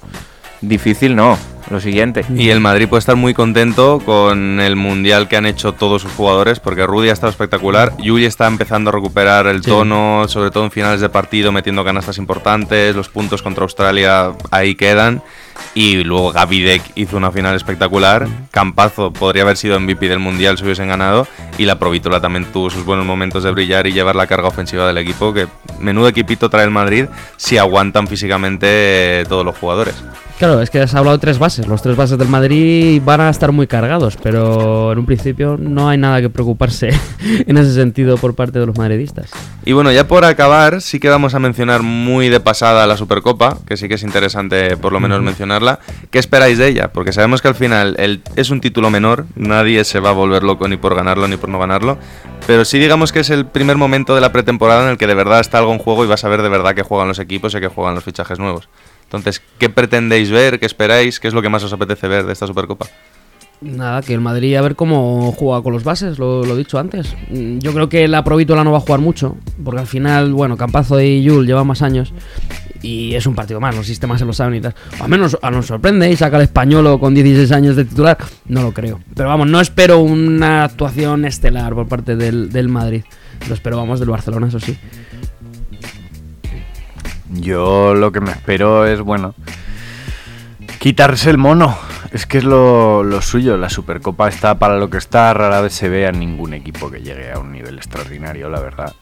difícil 0.60 1.16
no, 1.16 1.38
lo 1.70 1.80
siguiente. 1.80 2.24
Y 2.34 2.48
el 2.50 2.60
Madrid 2.60 2.88
puede 2.88 3.00
estar 3.00 3.16
muy 3.16 3.34
contento 3.34 4.00
con 4.04 4.60
el 4.60 4.76
mundial 4.76 5.28
que 5.28 5.36
han 5.36 5.46
hecho 5.46 5.72
todos 5.72 6.02
sus 6.02 6.12
jugadores, 6.12 6.60
porque 6.60 6.86
Rudy 6.86 7.08
ha 7.10 7.12
estado 7.12 7.30
espectacular, 7.30 7.92
Yuri 7.98 8.24
está 8.24 8.46
empezando 8.46 8.90
a 8.90 8.92
recuperar 8.92 9.46
el 9.46 9.62
Sí. 9.62 9.70
tono, 9.70 10.26
sobre 10.28 10.50
todo 10.50 10.64
en 10.64 10.70
finales 10.70 11.00
de 11.00 11.08
partido, 11.08 11.52
metiendo 11.52 11.84
canastas 11.84 12.18
importantes, 12.18 12.94
los 12.96 13.08
puntos 13.08 13.42
contra 13.42 13.64
Australia 13.64 14.32
ahí 14.50 14.74
quedan, 14.74 15.22
y 15.74 16.04
luego 16.04 16.32
Gavidec 16.32 16.82
hizo 16.94 17.16
una 17.16 17.30
final 17.32 17.54
espectacular, 17.56 18.26
Campazo 18.50 19.12
podría 19.12 19.42
haber 19.42 19.56
sido 19.56 19.78
MVP 19.78 20.08
del 20.08 20.18
mundial 20.20 20.56
si 20.56 20.64
hubiesen 20.64 20.88
ganado, 20.88 21.26
y 21.58 21.64
la 21.64 21.78
Provítola 21.78 22.20
también 22.20 22.44
tuvo 22.46 22.70
sus 22.70 22.84
buenos 22.84 23.04
momentos 23.04 23.42
de 23.44 23.50
brillar 23.50 23.86
y 23.86 23.92
llevar 23.92 24.16
la 24.16 24.26
carga 24.26 24.48
ofensiva 24.48 24.86
del 24.86 24.98
equipo, 24.98 25.32
que 25.34 25.46
menudo 25.80 26.08
equipito 26.08 26.48
trae 26.48 26.64
el 26.64 26.70
Madrid 26.70 27.06
si 27.36 27.58
aguantan 27.58 28.06
físicamente 28.06 28.66
eh, 29.20 29.24
todos 29.28 29.44
los 29.44 29.56
jugadores. 29.58 29.94
Claro, 30.38 30.62
es 30.62 30.70
que 30.70 30.78
has 30.80 30.94
hablado 30.94 31.16
de 31.16 31.20
tres 31.20 31.40
bases. 31.40 31.66
Los 31.66 31.82
tres 31.82 31.96
bases 31.96 32.16
del 32.16 32.28
Madrid 32.28 33.02
van 33.04 33.20
a 33.20 33.28
estar 33.28 33.50
muy 33.50 33.66
cargados, 33.66 34.16
pero 34.22 34.92
en 34.92 34.98
un 34.98 35.04
principio 35.04 35.56
no 35.58 35.88
hay 35.88 35.98
nada 35.98 36.20
que 36.20 36.30
preocuparse 36.30 36.90
en 37.46 37.58
ese 37.58 37.74
sentido 37.74 38.16
por 38.18 38.36
parte 38.36 38.60
de 38.60 38.66
los 38.66 38.78
madridistas. 38.78 39.30
Y 39.64 39.72
bueno, 39.72 39.90
ya 39.90 40.06
por 40.06 40.24
acabar, 40.24 40.80
sí 40.80 41.00
que 41.00 41.08
vamos 41.08 41.34
a 41.34 41.40
mencionar 41.40 41.82
muy 41.82 42.28
de 42.28 42.38
pasada 42.38 42.86
la 42.86 42.96
Supercopa, 42.96 43.58
que 43.66 43.76
sí 43.76 43.88
que 43.88 43.94
es 43.94 44.04
interesante 44.04 44.76
por 44.76 44.92
lo 44.92 45.00
menos 45.00 45.20
mencionarla. 45.22 45.80
¿Qué 46.12 46.20
esperáis 46.20 46.56
de 46.56 46.68
ella? 46.68 46.92
Porque 46.92 47.12
sabemos 47.12 47.42
que 47.42 47.48
al 47.48 47.56
final 47.56 47.96
el- 47.98 48.22
es 48.36 48.50
un 48.50 48.60
título 48.60 48.90
menor, 48.90 49.26
nadie 49.34 49.82
se 49.82 49.98
va 49.98 50.10
a 50.10 50.12
volver 50.12 50.44
loco 50.44 50.68
ni 50.68 50.76
por 50.76 50.94
ganarlo 50.94 51.26
ni 51.26 51.36
por 51.36 51.48
no 51.48 51.58
ganarlo, 51.58 51.98
pero 52.46 52.64
sí 52.64 52.78
digamos 52.78 53.10
que 53.10 53.20
es 53.20 53.30
el 53.30 53.44
primer 53.44 53.76
momento 53.76 54.14
de 54.14 54.20
la 54.20 54.30
pretemporada 54.30 54.84
en 54.84 54.90
el 54.90 54.98
que 54.98 55.08
de 55.08 55.14
verdad 55.14 55.40
está 55.40 55.58
algo 55.58 55.72
en 55.72 55.78
juego 55.80 56.04
y 56.04 56.06
vas 56.06 56.22
a 56.22 56.28
ver 56.28 56.42
de 56.42 56.48
verdad 56.48 56.76
que 56.76 56.82
juegan 56.84 57.08
los 57.08 57.18
equipos 57.18 57.56
y 57.56 57.60
que 57.60 57.66
juegan 57.66 57.96
los 57.96 58.04
fichajes 58.04 58.38
nuevos. 58.38 58.68
Entonces, 59.08 59.40
¿qué 59.58 59.70
pretendéis 59.70 60.30
ver? 60.30 60.60
¿Qué 60.60 60.66
esperáis? 60.66 61.18
¿Qué 61.18 61.28
es 61.28 61.34
lo 61.34 61.40
que 61.40 61.48
más 61.48 61.64
os 61.64 61.72
apetece 61.72 62.08
ver 62.08 62.26
de 62.26 62.34
esta 62.34 62.46
Supercopa? 62.46 62.86
Nada, 63.62 64.02
que 64.02 64.12
el 64.12 64.20
Madrid 64.20 64.54
a 64.54 64.60
ver 64.60 64.76
cómo 64.76 65.32
juega 65.32 65.62
con 65.62 65.72
los 65.72 65.82
bases, 65.82 66.18
lo, 66.18 66.44
he 66.44 66.56
dicho 66.56 66.78
antes. 66.78 67.16
Yo 67.30 67.72
creo 67.72 67.88
que 67.88 68.06
la 68.06 68.22
Provítola 68.22 68.62
no 68.62 68.70
va 68.70 68.78
a 68.78 68.82
jugar 68.82 69.00
mucho, 69.00 69.36
porque 69.64 69.80
al 69.80 69.86
final, 69.86 70.32
bueno, 70.34 70.58
Campazo 70.58 71.00
y 71.00 71.22
Yul 71.22 71.46
llevan 71.46 71.66
más 71.66 71.80
años 71.80 72.12
y 72.82 73.14
es 73.14 73.26
un 73.26 73.34
partido 73.34 73.58
más, 73.58 73.74
los 73.74 73.86
sistemas 73.86 74.20
se 74.20 74.26
lo 74.26 74.32
saben 74.32 74.56
y 74.56 74.60
tal. 74.60 74.74
Al 75.00 75.08
menos 75.08 75.38
a 75.42 75.50
nos 75.50 75.66
sorprende 75.66 76.08
y 76.10 76.16
saca 76.16 76.36
el 76.36 76.44
españolo 76.44 77.00
con 77.00 77.14
16 77.14 77.50
años 77.50 77.76
de 77.76 77.86
titular, 77.86 78.18
no 78.46 78.62
lo 78.62 78.72
creo. 78.72 79.00
Pero 79.16 79.30
vamos, 79.30 79.48
no 79.48 79.60
espero 79.60 80.00
una 80.00 80.64
actuación 80.64 81.24
estelar 81.24 81.74
por 81.74 81.88
parte 81.88 82.14
del, 82.14 82.52
del 82.52 82.68
Madrid. 82.68 83.02
Lo 83.48 83.54
espero, 83.54 83.76
vamos, 83.76 83.98
del 83.98 84.10
Barcelona, 84.10 84.48
eso 84.48 84.60
sí. 84.60 84.76
Yo 87.30 87.94
lo 87.94 88.12
que 88.12 88.20
me 88.20 88.30
espero 88.30 88.86
es, 88.86 89.00
bueno, 89.00 89.34
quitarse 90.78 91.30
el 91.30 91.38
mono. 91.38 91.76
Es 92.12 92.26
que 92.26 92.38
es 92.38 92.44
lo, 92.44 93.02
lo 93.02 93.20
suyo. 93.20 93.56
La 93.56 93.68
Supercopa 93.68 94.28
está 94.28 94.58
para 94.58 94.78
lo 94.78 94.88
que 94.88 94.98
está. 94.98 95.34
Rara 95.34 95.60
vez 95.60 95.74
se 95.74 95.88
ve 95.88 96.06
a 96.06 96.12
ningún 96.12 96.54
equipo 96.54 96.90
que 96.90 97.00
llegue 97.00 97.32
a 97.32 97.38
un 97.38 97.52
nivel 97.52 97.76
extraordinario, 97.76 98.48
la 98.48 98.60
verdad. 98.60 98.94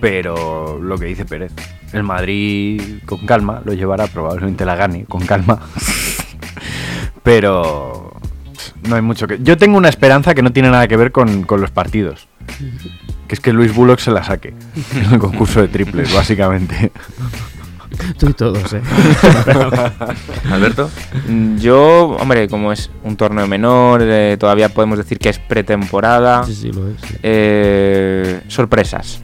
Pero 0.00 0.78
lo 0.80 0.98
que 0.98 1.06
dice 1.06 1.24
Pérez, 1.24 1.52
el 1.92 2.02
Madrid 2.02 3.00
con 3.06 3.26
calma 3.26 3.62
lo 3.64 3.72
llevará, 3.72 4.06
probablemente 4.06 4.64
la 4.64 4.76
gane 4.76 5.04
con 5.06 5.24
calma. 5.24 5.58
Pero 7.22 8.14
no 8.88 8.96
hay 8.96 9.02
mucho 9.02 9.26
que. 9.26 9.38
Yo 9.42 9.56
tengo 9.56 9.78
una 9.78 9.88
esperanza 9.88 10.34
que 10.34 10.42
no 10.42 10.52
tiene 10.52 10.70
nada 10.70 10.86
que 10.86 10.96
ver 10.96 11.12
con, 11.12 11.42
con 11.44 11.60
los 11.60 11.70
partidos. 11.70 12.28
Que 13.28 13.34
es 13.34 13.40
que 13.40 13.52
Luis 13.52 13.74
Bullock 13.74 13.98
se 13.98 14.10
la 14.10 14.22
saque 14.22 14.54
en 14.94 15.12
el 15.14 15.18
concurso 15.18 15.60
de 15.60 15.68
triples, 15.68 16.12
básicamente. 16.14 16.92
Estoy 18.10 18.34
todos, 18.34 18.72
eh. 18.74 18.82
Alberto. 20.50 20.90
Mm, 21.28 21.56
Yo, 21.56 22.16
hombre, 22.20 22.46
como 22.48 22.72
es 22.72 22.90
un 23.04 23.16
torneo 23.16 23.46
menor, 23.46 24.00
eh, 24.02 24.36
todavía 24.38 24.68
podemos 24.68 24.98
decir 24.98 25.18
que 25.18 25.28
es 25.30 25.38
pretemporada. 25.38 26.44
Sí, 26.44 26.54
sí, 26.54 26.72
lo 26.72 26.88
es. 26.88 27.00
sí. 27.00 27.14
Eh, 27.22 28.42
sorpresas. 28.48 29.22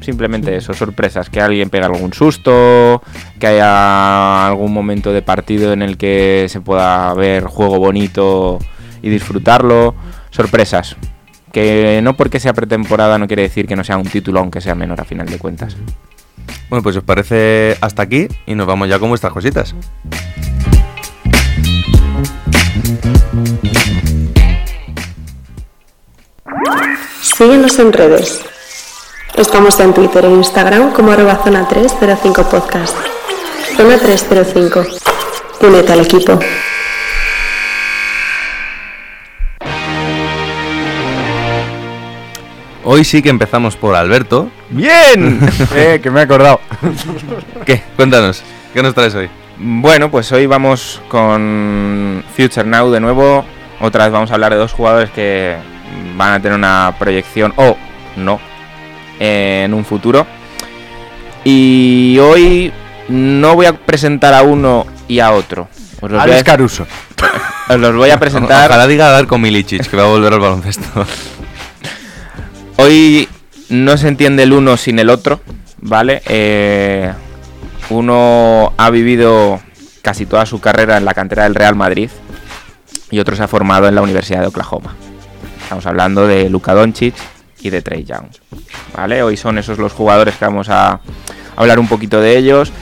Simplemente 0.00 0.56
eso, 0.56 0.74
sorpresas. 0.74 1.30
Que 1.30 1.40
alguien 1.40 1.70
pega 1.70 1.86
algún 1.86 2.12
susto, 2.12 3.02
que 3.38 3.46
haya 3.46 4.48
algún 4.48 4.72
momento 4.72 5.12
de 5.12 5.22
partido 5.22 5.72
en 5.72 5.80
el 5.82 5.96
que 5.96 6.46
se 6.48 6.60
pueda 6.60 7.14
ver 7.14 7.44
juego 7.44 7.78
bonito 7.78 8.58
y 9.00 9.10
disfrutarlo. 9.10 9.94
Sorpresas. 10.30 10.96
Que 11.52 12.00
no 12.02 12.16
porque 12.16 12.40
sea 12.40 12.54
pretemporada 12.54 13.18
no 13.18 13.26
quiere 13.26 13.42
decir 13.42 13.66
que 13.66 13.76
no 13.76 13.84
sea 13.84 13.98
un 13.98 14.06
título, 14.06 14.40
aunque 14.40 14.60
sea 14.60 14.74
menor 14.74 15.00
a 15.00 15.04
final 15.04 15.26
de 15.26 15.38
cuentas. 15.38 15.76
Bueno, 16.70 16.82
pues 16.82 16.96
os 16.96 17.04
parece 17.04 17.76
hasta 17.80 18.02
aquí 18.02 18.28
y 18.46 18.54
nos 18.54 18.66
vamos 18.66 18.88
ya 18.88 18.98
con 18.98 19.10
vuestras 19.10 19.32
cositas. 19.32 19.74
Síguenos 27.20 27.78
en 27.78 27.92
redes. 27.92 28.40
Estamos 29.36 29.80
en 29.80 29.94
Twitter 29.94 30.24
e 30.24 30.30
Instagram 30.30 30.92
como 30.92 31.12
arroba 31.12 31.40
zona 31.42 31.66
305 31.66 32.48
podcast. 32.48 32.96
Zona 33.76 33.98
305. 33.98 34.84
Únete 35.60 35.92
al 35.92 36.00
equipo. 36.00 36.38
Hoy 42.84 43.04
sí 43.04 43.22
que 43.22 43.28
empezamos 43.28 43.76
por 43.76 43.94
Alberto. 43.94 44.50
¡Bien! 44.70 45.40
eh, 45.74 46.00
que 46.02 46.10
me 46.10 46.20
he 46.20 46.22
acordado. 46.24 46.60
¿Qué? 47.64 47.82
Cuéntanos, 47.96 48.42
¿qué 48.74 48.82
nos 48.82 48.94
traes 48.94 49.14
hoy? 49.14 49.30
Bueno, 49.58 50.10
pues 50.10 50.32
hoy 50.32 50.46
vamos 50.46 51.00
con 51.08 52.24
Future 52.36 52.66
Now 52.66 52.90
de 52.90 52.98
nuevo. 52.98 53.44
Otra 53.80 54.04
vez 54.04 54.12
vamos 54.12 54.30
a 54.30 54.34
hablar 54.34 54.52
de 54.52 54.58
dos 54.58 54.72
jugadores 54.72 55.10
que 55.10 55.56
van 56.16 56.34
a 56.34 56.40
tener 56.40 56.58
una 56.58 56.94
proyección 56.98 57.52
o 57.56 57.76
no 58.16 58.40
en 59.20 59.72
un 59.74 59.84
futuro. 59.84 60.26
Y 61.44 62.18
hoy 62.20 62.72
no 63.08 63.54
voy 63.54 63.66
a 63.66 63.74
presentar 63.74 64.34
a 64.34 64.42
uno 64.42 64.86
y 65.06 65.20
a 65.20 65.32
otro. 65.32 65.68
Os 66.00 66.10
los, 66.10 66.24
voy 66.24 66.34
a, 66.34 66.42
Caruso. 66.42 66.86
os 67.68 67.78
los 67.78 67.94
voy 67.94 68.10
a 68.10 68.18
presentar. 68.20 68.68
Ojalá 68.68 68.88
diga 68.88 69.10
Darko 69.10 69.38
Milicic, 69.38 69.88
que 69.88 69.96
va 69.96 70.04
a 70.04 70.06
volver 70.06 70.32
al 70.32 70.40
baloncesto. 70.40 71.06
Hoy 72.82 73.28
no 73.68 73.96
se 73.96 74.08
entiende 74.08 74.42
el 74.42 74.52
uno 74.52 74.76
sin 74.76 74.98
el 74.98 75.08
otro, 75.08 75.40
¿vale? 75.78 76.20
Eh, 76.26 77.12
uno 77.90 78.72
ha 78.76 78.90
vivido 78.90 79.60
casi 80.02 80.26
toda 80.26 80.46
su 80.46 80.60
carrera 80.60 80.96
en 80.96 81.04
la 81.04 81.14
cantera 81.14 81.44
del 81.44 81.54
Real 81.54 81.76
Madrid 81.76 82.10
y 83.08 83.20
otro 83.20 83.36
se 83.36 83.44
ha 83.44 83.46
formado 83.46 83.86
en 83.86 83.94
la 83.94 84.02
Universidad 84.02 84.40
de 84.40 84.48
Oklahoma. 84.48 84.96
Estamos 85.62 85.86
hablando 85.86 86.26
de 86.26 86.50
Luka 86.50 86.74
Doncic 86.74 87.14
y 87.60 87.70
de 87.70 87.82
Trey 87.82 88.02
Young, 88.02 88.26
¿vale? 88.96 89.22
Hoy 89.22 89.36
son 89.36 89.58
esos 89.58 89.78
los 89.78 89.92
jugadores 89.92 90.34
que 90.34 90.44
vamos 90.44 90.68
a 90.68 90.98
hablar 91.54 91.78
un 91.78 91.86
poquito 91.86 92.20
de 92.20 92.36
ellos. 92.36 92.72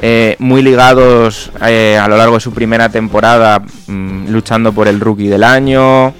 Eh, 0.00 0.36
muy 0.38 0.62
ligados 0.62 1.52
eh, 1.66 1.98
a 2.00 2.08
lo 2.08 2.16
largo 2.16 2.36
de 2.36 2.40
su 2.40 2.54
primera 2.54 2.88
temporada, 2.88 3.62
mm, 3.86 4.30
luchando 4.30 4.72
por 4.72 4.88
el 4.88 5.00
rookie 5.00 5.28
del 5.28 5.44
año, 5.44 6.14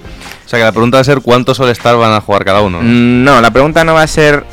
sea 0.51 0.59
que 0.59 0.65
la 0.65 0.71
pregunta 0.71 0.97
va 0.97 1.01
a 1.01 1.05
ser 1.05 1.21
cuántos 1.21 1.59
All-Star 1.59 1.95
van 1.97 2.13
a 2.13 2.21
jugar 2.21 2.43
cada 2.45 2.61
uno. 2.61 2.81
¿no? 2.81 2.83
Mm, 2.83 3.23
No, 3.23 3.41
la 3.41 3.51
pregunta 3.51 3.83
no 3.83 3.93
va 3.93 4.03
a 4.03 4.07
ser 4.07 4.45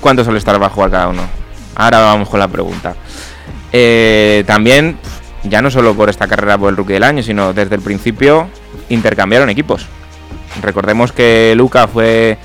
cuántos 0.00 0.26
All-Star 0.26 0.60
va 0.60 0.66
a 0.66 0.70
jugar 0.70 0.90
cada 0.90 1.08
uno. 1.08 1.22
Ahora 1.76 2.00
vamos 2.00 2.28
con 2.28 2.40
la 2.40 2.48
pregunta. 2.48 2.94
Eh, 3.72 4.44
también, 4.46 4.98
ya 5.44 5.62
no 5.62 5.70
solo 5.70 5.94
por 5.94 6.08
esta 6.10 6.26
carrera 6.26 6.58
por 6.58 6.70
el 6.70 6.76
rookie 6.76 6.94
del 6.94 7.04
año, 7.04 7.22
sino 7.22 7.52
desde 7.52 7.74
el 7.76 7.80
principio 7.80 8.48
intercambiaron 8.88 9.48
equipos. 9.50 9.86
Recordemos 10.62 11.12
que 11.12 11.54
Luca 11.56 11.86
fue 11.86 12.38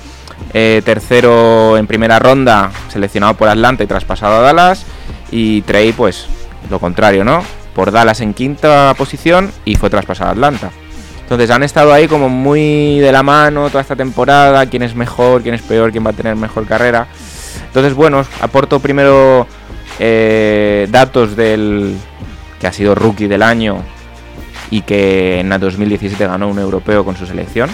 eh, 0.54 0.82
tercero 0.84 1.76
en 1.76 1.86
primera 1.86 2.18
ronda, 2.18 2.70
seleccionado 2.88 3.34
por 3.34 3.48
Atlanta 3.48 3.82
y 3.82 3.86
traspasado 3.86 4.36
a 4.36 4.40
Dallas. 4.40 4.84
Y 5.30 5.62
Trey, 5.62 5.92
pues, 5.92 6.26
lo 6.70 6.78
contrario, 6.78 7.24
¿no? 7.24 7.42
Por 7.74 7.90
Dallas 7.90 8.20
en 8.20 8.32
quinta 8.32 8.94
posición 8.96 9.50
y 9.64 9.74
fue 9.76 9.90
traspasado 9.90 10.30
a 10.30 10.32
Atlanta. 10.32 10.70
Entonces 11.26 11.50
han 11.50 11.64
estado 11.64 11.92
ahí 11.92 12.06
como 12.06 12.28
muy 12.28 13.00
de 13.00 13.10
la 13.10 13.24
mano 13.24 13.68
toda 13.68 13.80
esta 13.80 13.96
temporada, 13.96 14.64
quién 14.66 14.82
es 14.84 14.94
mejor, 14.94 15.42
quién 15.42 15.56
es 15.56 15.62
peor, 15.62 15.90
quién 15.90 16.06
va 16.06 16.10
a 16.10 16.14
tener 16.14 16.36
mejor 16.36 16.66
carrera. 16.66 17.08
Entonces, 17.66 17.94
bueno, 17.94 18.24
aporto 18.40 18.78
primero 18.78 19.46
eh, 19.98 20.86
datos 20.88 21.34
del 21.36 21.96
que 22.60 22.66
ha 22.68 22.72
sido 22.72 22.94
rookie 22.94 23.26
del 23.26 23.42
año 23.42 23.82
y 24.70 24.82
que 24.82 25.40
en 25.40 25.52
el 25.52 25.58
2017 25.60 26.26
ganó 26.26 26.48
un 26.48 26.58
europeo 26.60 27.04
con 27.04 27.16
su 27.16 27.26
selección. 27.26 27.70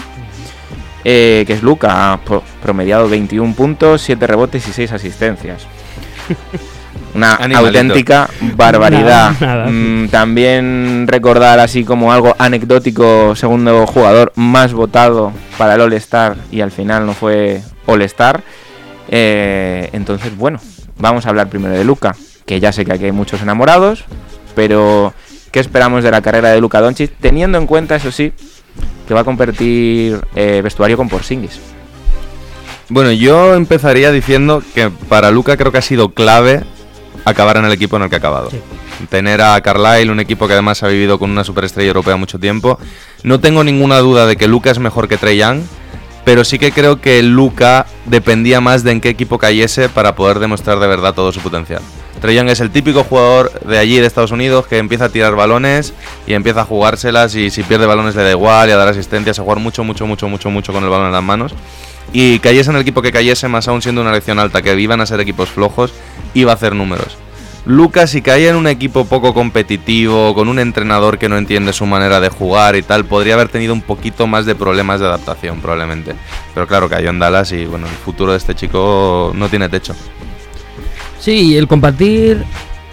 eh, 1.05 1.43
que 1.45 1.53
es 1.53 1.61
Luca, 1.61 2.13
ha 2.13 2.17
pro- 2.17 2.43
promediado 2.61 3.07
21 3.09 3.53
puntos, 3.55 4.01
7 4.01 4.25
rebotes 4.25 4.67
y 4.67 4.73
6 4.73 4.91
asistencias. 4.93 5.67
Una 7.15 7.35
Animalito. 7.35 7.79
auténtica 7.79 8.29
barbaridad. 8.55 9.33
Nada, 9.39 9.55
nada. 9.55 9.67
Mm, 9.69 10.07
también 10.09 11.05
recordar 11.07 11.59
así 11.59 11.83
como 11.83 12.11
algo 12.11 12.35
anecdótico, 12.39 13.35
segundo 13.35 13.85
jugador 13.85 14.31
más 14.35 14.73
votado 14.73 15.31
para 15.57 15.75
el 15.75 15.81
All-Star 15.81 16.35
y 16.51 16.61
al 16.61 16.71
final 16.71 17.05
no 17.05 17.13
fue 17.13 17.61
All-Star. 17.85 18.41
Eh, 19.09 19.89
entonces, 19.93 20.35
bueno, 20.35 20.59
vamos 20.97 21.25
a 21.25 21.29
hablar 21.29 21.49
primero 21.49 21.75
de 21.75 21.83
Luca, 21.83 22.15
que 22.45 22.59
ya 22.59 22.71
sé 22.71 22.83
que 22.83 22.93
aquí 22.93 23.05
hay 23.05 23.11
muchos 23.11 23.41
enamorados, 23.41 24.05
pero 24.55 25.13
¿qué 25.51 25.59
esperamos 25.59 26.03
de 26.03 26.11
la 26.11 26.21
carrera 26.21 26.49
de 26.49 26.61
Luca 26.61 26.81
Doncic? 26.81 27.11
Teniendo 27.19 27.59
en 27.59 27.67
cuenta, 27.67 27.95
eso 27.95 28.11
sí, 28.11 28.33
que 29.07 29.13
va 29.13 29.19
a 29.21 29.23
compartir 29.23 30.19
eh, 30.35 30.61
vestuario 30.63 30.97
con 30.97 31.09
Porzingis. 31.09 31.59
Bueno, 32.89 33.11
yo 33.11 33.55
empezaría 33.55 34.11
diciendo 34.11 34.61
que 34.75 34.89
para 35.09 35.31
Luca 35.31 35.57
creo 35.57 35.71
que 35.71 35.77
ha 35.77 35.83
sido 35.83 36.09
clave 36.09 36.63
acabar 37.25 37.57
en 37.57 37.65
el 37.65 37.71
equipo 37.71 37.97
en 37.97 38.03
el 38.03 38.09
que 38.09 38.15
ha 38.15 38.19
acabado. 38.19 38.49
Tener 39.09 39.41
a 39.41 39.59
Carlisle, 39.61 40.11
un 40.11 40.19
equipo 40.19 40.47
que 40.47 40.53
además 40.53 40.83
ha 40.83 40.87
vivido 40.87 41.19
con 41.19 41.31
una 41.31 41.43
superestrella 41.43 41.87
europea 41.87 42.15
mucho 42.15 42.39
tiempo. 42.39 42.79
No 43.23 43.39
tengo 43.39 43.63
ninguna 43.63 43.99
duda 43.99 44.25
de 44.25 44.35
que 44.35 44.47
Luca 44.47 44.71
es 44.71 44.79
mejor 44.79 45.07
que 45.07 45.17
Trey 45.17 45.37
Young, 45.37 45.61
pero 46.25 46.43
sí 46.43 46.59
que 46.59 46.71
creo 46.71 47.01
que 47.01 47.21
Luca 47.23 47.85
dependía 48.05 48.61
más 48.61 48.83
de 48.83 48.91
en 48.91 49.01
qué 49.01 49.09
equipo 49.09 49.37
cayese 49.37 49.89
para 49.89 50.15
poder 50.15 50.39
demostrar 50.39 50.79
de 50.79 50.87
verdad 50.87 51.13
todo 51.13 51.31
su 51.31 51.41
potencial. 51.41 51.81
Trey 52.21 52.35
Young 52.37 52.47
es 52.49 52.61
el 52.61 52.71
típico 52.71 53.03
jugador 53.03 53.51
de 53.65 53.77
allí, 53.77 53.97
de 53.99 54.07
Estados 54.07 54.31
Unidos, 54.31 54.65
que 54.67 54.77
empieza 54.77 55.05
a 55.05 55.09
tirar 55.09 55.35
balones 55.35 55.93
y 56.25 56.33
empieza 56.33 56.61
a 56.61 56.65
jugárselas 56.65 57.35
y 57.35 57.49
si 57.49 57.63
pierde 57.63 57.85
balones 57.85 58.15
le 58.15 58.23
da 58.23 58.31
igual 58.31 58.69
y 58.69 58.71
a 58.71 58.77
dar 58.77 58.87
asistencias, 58.87 59.39
a 59.39 59.43
jugar 59.43 59.59
mucho, 59.59 59.83
mucho, 59.83 60.07
mucho, 60.07 60.29
mucho, 60.29 60.49
mucho 60.49 60.71
con 60.71 60.83
el 60.83 60.89
balón 60.89 61.07
en 61.07 61.11
las 61.11 61.23
manos. 61.23 61.53
Y 62.13 62.39
cayese 62.39 62.69
en 62.69 62.77
el 62.77 62.83
equipo 62.83 63.01
que 63.01 63.11
cayese, 63.11 63.47
más 63.47 63.67
aún 63.67 63.81
siendo 63.81 64.01
una 64.01 64.11
elección 64.11 64.39
alta, 64.39 64.61
que 64.61 64.79
iban 64.79 65.01
a 65.01 65.05
ser 65.05 65.19
equipos 65.19 65.49
flojos, 65.49 65.91
iba 66.33 66.51
a 66.51 66.55
hacer 66.55 66.75
números. 66.75 67.17
Lucas, 67.65 68.09
si 68.09 68.21
caía 68.21 68.49
en 68.49 68.57
un 68.57 68.67
equipo 68.67 69.05
poco 69.05 69.33
competitivo, 69.33 70.35
con 70.35 70.49
un 70.49 70.59
entrenador 70.59 71.17
que 71.17 71.29
no 71.29 71.37
entiende 71.37 71.71
su 71.71 71.85
manera 71.85 72.19
de 72.19 72.27
jugar 72.27 72.75
y 72.75 72.81
tal, 72.81 73.05
podría 73.05 73.35
haber 73.35 73.47
tenido 73.47 73.73
un 73.73 73.81
poquito 73.81 74.27
más 74.27 74.45
de 74.45 74.53
problemas 74.53 74.99
de 74.99 75.05
adaptación, 75.05 75.61
probablemente. 75.61 76.13
Pero 76.53 76.67
claro, 76.67 76.89
cayó 76.89 77.09
en 77.09 77.19
Dallas 77.19 77.53
y 77.53 77.65
bueno, 77.65 77.87
el 77.87 77.93
futuro 77.93 78.33
de 78.33 78.37
este 78.37 78.53
chico 78.53 79.31
no 79.33 79.47
tiene 79.47 79.69
techo. 79.69 79.95
Sí, 81.21 81.55
el 81.55 81.69
compartir 81.69 82.43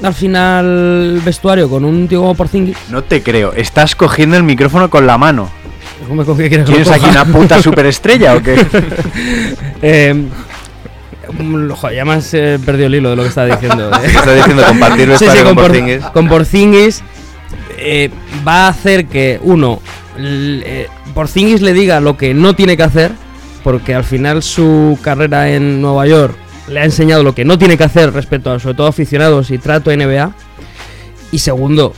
al 0.02 0.14
final 0.14 1.20
vestuario 1.24 1.68
con 1.68 1.84
un 1.84 2.06
tío 2.06 2.20
como 2.20 2.36
Porzingis. 2.36 2.76
No 2.90 3.02
te 3.02 3.24
creo. 3.24 3.52
Estás 3.52 3.96
cogiendo 3.96 4.36
el 4.36 4.44
micrófono 4.44 4.88
con 4.88 5.04
la 5.04 5.18
mano. 5.18 5.50
¿Cómo 6.08 6.24
con 6.24 6.36
qué 6.36 6.48
quieres 6.48 6.66
¿Tienes 6.66 6.88
aquí 6.88 7.06
una 7.06 7.24
puta 7.24 7.60
superestrella 7.60 8.36
o 8.36 8.42
qué? 8.42 8.54
Eh, 9.82 10.14
joder, 11.74 11.96
ya 11.96 12.04
me 12.04 12.12
has 12.14 12.32
eh, 12.34 12.58
perdido 12.64 12.86
el 12.86 12.94
hilo 12.96 13.10
de 13.10 13.16
lo 13.16 13.22
que 13.22 13.28
estaba 13.28 13.46
diciendo. 13.48 13.90
eh. 14.02 14.06
Está 14.06 14.34
diciendo 14.34 14.62
compartir 14.66 15.08
con 15.44 15.54
Por- 15.54 15.64
Porzingis. 15.66 16.04
con 16.06 16.28
Porzingis, 16.28 17.02
eh, 17.78 18.10
va 18.46 18.66
a 18.66 18.68
hacer 18.68 19.06
que 19.06 19.40
uno 19.42 19.80
eh, 20.18 20.88
Porzingis 21.14 21.62
le 21.62 21.72
diga 21.72 22.00
lo 22.00 22.16
que 22.16 22.34
no 22.34 22.54
tiene 22.54 22.76
que 22.76 22.82
hacer, 22.82 23.12
porque 23.62 23.94
al 23.94 24.04
final 24.04 24.42
su 24.42 24.98
carrera 25.02 25.50
en 25.50 25.80
Nueva 25.80 26.06
York 26.06 26.34
le 26.68 26.80
ha 26.80 26.84
enseñado 26.84 27.22
lo 27.22 27.34
que 27.34 27.44
no 27.44 27.58
tiene 27.58 27.76
que 27.76 27.84
hacer 27.84 28.12
respecto 28.12 28.52
a 28.52 28.58
sobre 28.58 28.74
todo 28.76 28.86
aficionados 28.86 29.50
y 29.50 29.58
trato 29.58 29.90
NBA. 29.90 30.32
Y 31.32 31.38
segundo, 31.38 31.94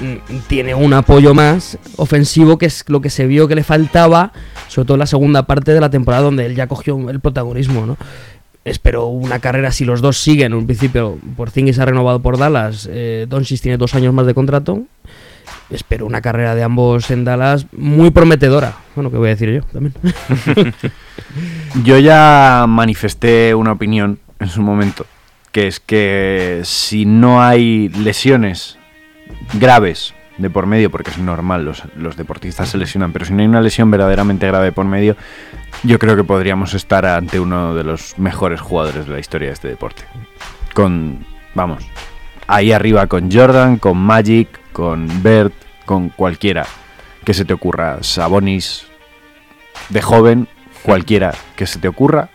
mm, 0.00 0.36
tiene 0.46 0.74
un 0.74 0.92
apoyo 0.94 1.34
más 1.34 1.78
ofensivo 1.96 2.58
que 2.58 2.66
es 2.66 2.84
lo 2.88 3.00
que 3.00 3.10
se 3.10 3.26
vio 3.26 3.48
que 3.48 3.54
le 3.54 3.64
faltaba, 3.64 4.32
sobre 4.68 4.86
todo 4.86 4.94
en 4.96 5.00
la 5.00 5.06
segunda 5.06 5.44
parte 5.46 5.72
de 5.72 5.80
la 5.80 5.90
temporada 5.90 6.22
donde 6.22 6.46
él 6.46 6.54
ya 6.54 6.66
cogió 6.66 7.10
el 7.10 7.20
protagonismo, 7.20 7.86
¿no? 7.86 7.96
Espero 8.64 9.06
una 9.06 9.40
carrera 9.40 9.70
si 9.70 9.84
los 9.84 10.00
dos 10.00 10.18
siguen. 10.18 10.46
En 10.46 10.54
un 10.54 10.66
principio, 10.66 11.18
Porzingis 11.36 11.78
ha 11.78 11.84
renovado 11.84 12.20
por 12.20 12.38
Dallas. 12.38 12.88
Eh, 12.90 13.26
Doncic 13.28 13.60
tiene 13.60 13.76
dos 13.76 13.94
años 13.94 14.14
más 14.14 14.26
de 14.26 14.34
contrato. 14.34 14.82
Espero 15.70 16.06
una 16.06 16.22
carrera 16.22 16.54
de 16.54 16.62
ambos 16.62 17.10
en 17.10 17.24
Dallas 17.24 17.66
muy 17.76 18.10
prometedora. 18.10 18.76
Bueno, 18.94 19.10
¿qué 19.10 19.18
voy 19.18 19.28
a 19.28 19.30
decir 19.36 19.50
yo 19.50 19.62
también? 19.72 19.94
Yo 21.84 21.98
ya 21.98 22.66
manifesté 22.68 23.54
una 23.54 23.72
opinión 23.72 24.20
en 24.38 24.48
su 24.48 24.62
momento, 24.62 25.04
que 25.50 25.66
es 25.66 25.80
que 25.80 26.60
si 26.62 27.04
no 27.04 27.42
hay 27.42 27.88
lesiones 27.88 28.78
graves 29.54 30.14
de 30.38 30.50
por 30.50 30.66
medio, 30.66 30.90
porque 30.90 31.10
es 31.10 31.18
normal, 31.18 31.64
los, 31.64 31.82
los 31.96 32.16
deportistas 32.16 32.68
se 32.68 32.78
lesionan, 32.78 33.12
pero 33.12 33.24
si 33.24 33.32
no 33.32 33.40
hay 33.40 33.48
una 33.48 33.60
lesión 33.60 33.90
verdaderamente 33.90 34.46
grave 34.46 34.72
por 34.72 34.84
medio, 34.84 35.16
yo 35.84 35.98
creo 35.98 36.16
que 36.16 36.24
podríamos 36.24 36.74
estar 36.74 37.04
ante 37.04 37.38
uno 37.38 37.74
de 37.74 37.84
los 37.84 38.18
mejores 38.18 38.60
jugadores 38.60 39.06
de 39.06 39.12
la 39.12 39.20
historia 39.20 39.48
de 39.48 39.54
este 39.54 39.68
deporte. 39.68 40.04
Con, 40.72 41.24
vamos, 41.54 41.84
ahí 42.46 42.72
arriba 42.72 43.06
con 43.06 43.30
Jordan, 43.30 43.76
con 43.76 43.98
Magic, 43.98 44.48
con 44.72 45.22
Bert, 45.22 45.54
con 45.84 46.08
cualquiera 46.08 46.66
que 47.24 47.34
se 47.34 47.44
te 47.44 47.52
ocurra, 47.52 48.02
Sabonis, 48.02 48.86
de 49.90 50.02
joven, 50.02 50.48
cualquiera 50.82 51.34
que 51.56 51.66
se 51.66 51.78
te 51.78 51.88
ocurra, 51.88 52.30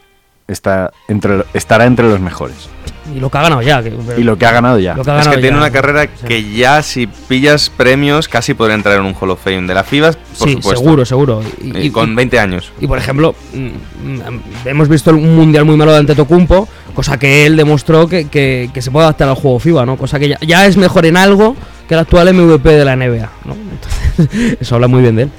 está 0.51 0.91
entre, 1.07 1.43
estará 1.53 1.85
entre 1.85 2.07
los 2.09 2.19
mejores. 2.19 2.69
y 3.15 3.19
lo 3.19 3.31
que 3.31 3.37
ha 3.39 3.41
ganado 3.41 3.61
ya. 3.63 3.81
que- 3.81 3.91
Y 4.17 4.23
lo 4.23 4.37
que 4.37 4.45
ha 4.45 4.51
ganado 4.51 4.77
ya. 4.77 4.93
Lo 4.93 5.03
que 5.03 5.09
ha 5.09 5.19
Es 5.21 5.27
que 5.27 5.37
tiene 5.39 5.57
una 5.57 5.71
carrera 5.71 6.01
O 6.13 6.19
sea, 6.19 6.27
que 6.27 6.43
ya 6.51 6.83
si 6.83 7.07
pillas 7.07 7.71
premios 7.71 8.27
casi 8.27 8.53
podría 8.53 8.75
entrar 8.75 8.99
en 8.99 9.05
un 9.05 9.15
Hall 9.19 9.31
of 9.31 9.43
Fame 9.43 9.63
de 9.63 9.73
la 9.73 9.83
FIBA, 9.83 10.11
por 10.11 10.47
sí, 10.47 10.53
supuesto. 10.55 10.75
seguro, 10.83 11.05
seguro. 11.05 11.41
Y, 11.59 11.89
con 11.89 12.15
20 12.15 12.37
años. 12.39 12.71
Y 12.79 12.85
por 12.85 12.99
ejemplo, 12.99 13.33
mm, 13.53 13.65
mm, 13.65 14.21
hemos 14.65 14.87
visto 14.89 15.09
un 15.11 15.35
mundial 15.35 15.65
muy 15.65 15.75
malo 15.75 15.91
de 15.91 15.97
Antetokounmpo, 15.99 16.67
cosa 16.93 17.17
que 17.17 17.47
él 17.47 17.55
demostró 17.57 18.07
que, 18.07 18.27
que- 18.27 18.69
que 18.71 18.81
se 18.83 18.91
puede 18.91 19.05
adaptar 19.05 19.27
al 19.29 19.35
juego 19.35 19.57
FIBA, 19.59 19.85
¿no? 19.87 19.97
Cosa 19.97 20.19
que 20.19 20.29
ya, 20.29 20.37
ya 20.41 20.67
es 20.67 20.77
mejor 20.77 21.05
en 21.07 21.17
algo 21.17 21.55
que 21.87 21.95
el 21.95 22.01
actual 22.01 22.27
MVP 22.31 22.69
de 22.69 22.85
la 22.85 22.95
NBA, 22.95 23.29
¿no? 23.45 23.55
Entonces, 24.19 24.57
eso 24.61 24.75
habla 24.75 24.87
muy 24.87 25.01
bien 25.01 25.15
de 25.15 25.23
él. 25.23 25.31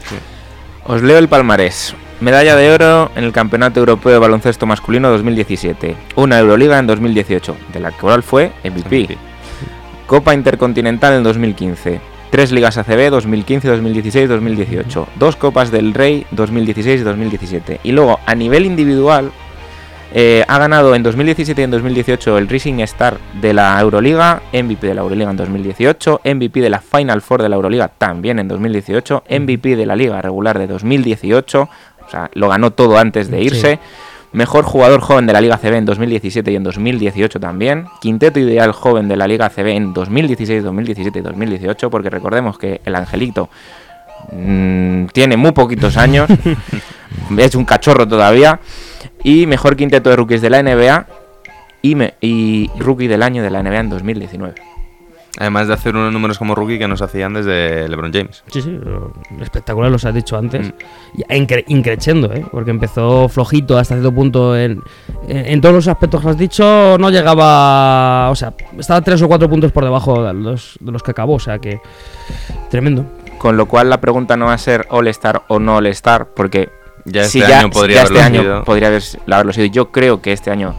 Os 0.87 1.03
leo 1.03 1.19
el 1.19 1.29
palmarés. 1.29 1.95
Medalla 2.21 2.55
de 2.55 2.71
oro 2.71 3.11
en 3.17 3.25
el 3.25 3.33
Campeonato 3.33 3.81
Europeo 3.81 4.13
de 4.13 4.19
Baloncesto 4.19 4.67
Masculino 4.67 5.09
2017. 5.09 5.97
Una 6.17 6.39
Euroliga 6.39 6.79
en 6.79 6.87
2018, 6.87 7.57
de 7.73 7.81
la 7.81 7.93
cual 7.93 8.23
fue 8.23 8.53
MVP. 8.63 9.17
Copa 10.07 10.35
Intercontinental 10.35 11.15
en 11.15 11.23
2015. 11.23 11.99
Tres 12.31 12.53
ligas 12.53 12.77
ACB 12.77 13.09
2015, 13.09 13.69
2016, 13.69 14.29
2018. 14.29 15.09
Dos 15.19 15.37
Copas 15.37 15.71
del 15.71 15.95
Rey 15.95 16.27
2016 16.33 17.01
y 17.01 17.05
2017. 17.05 17.81
Y 17.85 17.93
luego, 17.93 18.21
a 18.27 18.35
nivel 18.35 18.67
individual, 18.67 19.33
eh, 20.13 20.45
ha 20.49 20.59
ganado 20.59 20.97
en 20.97 21.05
2017 21.05 21.61
y 21.61 21.65
en 21.65 21.71
2018 21.71 22.37
el 22.37 22.49
Rising 22.49 22.81
Star 22.81 23.19
de 23.41 23.55
la 23.55 23.81
Euroliga, 23.81 24.43
MVP 24.53 24.89
de 24.89 24.95
la 24.95 25.03
Euroliga 25.03 25.31
en 25.31 25.37
2018, 25.37 26.23
MVP 26.25 26.61
de 26.61 26.71
la 26.71 26.81
Final 26.81 27.23
Four 27.23 27.43
de 27.43 27.49
la 27.49 27.55
Euroliga 27.55 27.87
también 27.87 28.41
en 28.41 28.49
2018, 28.49 29.23
MVP 29.31 29.77
de 29.77 29.87
la 29.87 29.95
Liga 29.95 30.21
regular 30.21 30.59
de 30.59 30.67
2018, 30.67 31.69
o 32.11 32.13
sea, 32.13 32.29
lo 32.35 32.49
ganó 32.49 32.73
todo 32.73 32.99
antes 32.99 33.31
de 33.31 33.41
irse. 33.41 33.79
Mejor 34.33 34.65
jugador 34.65 35.01
joven 35.01 35.27
de 35.27 35.33
la 35.33 35.41
Liga 35.41 35.59
CB 35.59 35.75
en 35.77 35.85
2017 35.85 36.51
y 36.51 36.57
en 36.57 36.65
2018 36.65 37.39
también. 37.39 37.87
Quinteto 38.01 38.41
ideal 38.41 38.73
joven 38.73 39.07
de 39.09 39.17
la 39.17 39.29
Liga 39.29 39.49
CB 39.49 39.69
en 39.77 39.93
2016, 39.95 40.63
2017 40.65 41.19
y 41.19 41.23
2018, 41.23 41.89
porque 41.91 42.11
recordemos 42.11 42.59
que 42.59 42.81
el 42.85 42.95
Angelito 42.97 43.49
mm, 44.33 45.07
tiene 45.07 45.37
muy 45.37 45.53
poquitos 45.53 45.97
años, 45.97 46.29
es 47.39 47.55
un 47.55 47.65
cachorro 47.65 48.07
todavía. 48.07 48.61
Y 49.23 49.47
mejor 49.47 49.77
quinteto 49.77 50.11
de 50.11 50.17
rookies 50.17 50.41
de 50.43 50.51
la 50.51 50.63
NBA 50.63 51.07
y, 51.83 51.95
me- 51.95 52.15
y 52.21 52.71
rookie 52.79 53.07
del 53.09 53.23
año 53.23 53.43
de 53.43 53.51
la 53.51 53.63
NBA 53.63 53.79
en 53.81 53.91
2019. 53.91 54.55
Además 55.39 55.69
de 55.69 55.75
hacer 55.75 55.95
unos 55.95 56.13
números 56.13 56.39
como 56.39 56.55
rookie 56.57 56.79
que 56.79 56.89
nos 56.89 57.01
hacían 57.03 57.33
desde 57.35 57.89
LeBron 57.89 58.13
James. 58.13 58.43
Sí, 58.49 58.61
sí, 58.63 58.79
espectacular, 59.41 59.91
los 59.91 60.05
has 60.05 60.13
dicho 60.13 60.37
antes. 60.37 60.73
Incre- 61.29 61.65
increchendo, 61.69 62.33
¿eh? 62.33 62.45
Porque 62.51 62.71
empezó 62.73 63.29
flojito 63.29 63.79
hasta 63.79 63.95
cierto 63.95 64.13
punto 64.13 64.57
en, 64.57 64.83
en, 65.29 65.47
en 65.47 65.61
todos 65.61 65.75
los 65.75 65.89
aspectos 65.89 66.21
que 66.23 66.29
has 66.31 66.37
dicho. 66.39 66.97
No 66.99 67.11
llegaba. 67.11 68.29
O 68.31 68.35
sea, 68.35 68.55
estaba 68.79 69.01
tres 69.03 69.23
o 69.23 69.29
cuatro 69.29 69.49
puntos 69.49 69.71
por 69.73 69.85
debajo 69.85 70.25
de 70.25 70.35
los, 70.35 70.77
de 70.81 70.91
los 70.93 71.03
que 71.03 71.13
acabó. 71.13 71.35
O 71.35 71.41
sea 71.41 71.59
que. 71.61 71.81
Tremendo. 72.69 73.07
Con 73.39 73.57
lo 73.57 73.67
cual 73.67 73.89
la 73.89 74.01
pregunta 74.01 74.37
no 74.37 74.47
va 74.47 74.55
a 74.55 74.59
ser 74.59 74.87
All-Star 74.91 75.43
o 75.49 75.59
no 75.59 75.77
All-Star, 75.77 76.29
porque 76.35 76.69
Ya 77.05 77.25
si 77.25 77.41
este 77.41 77.55
año 77.55 77.71
podría 77.71 77.97
ya 77.97 78.01
haberlo 78.03 78.19
este 78.19 78.27
año 78.27 78.41
sido. 78.43 78.65
podría 78.65 78.89
haber- 78.89 79.03
haberlo 79.33 79.53
sido. 79.53 79.67
Yo 79.67 79.91
creo 79.93 80.21
que 80.21 80.33
este 80.33 80.51
año 80.51 80.75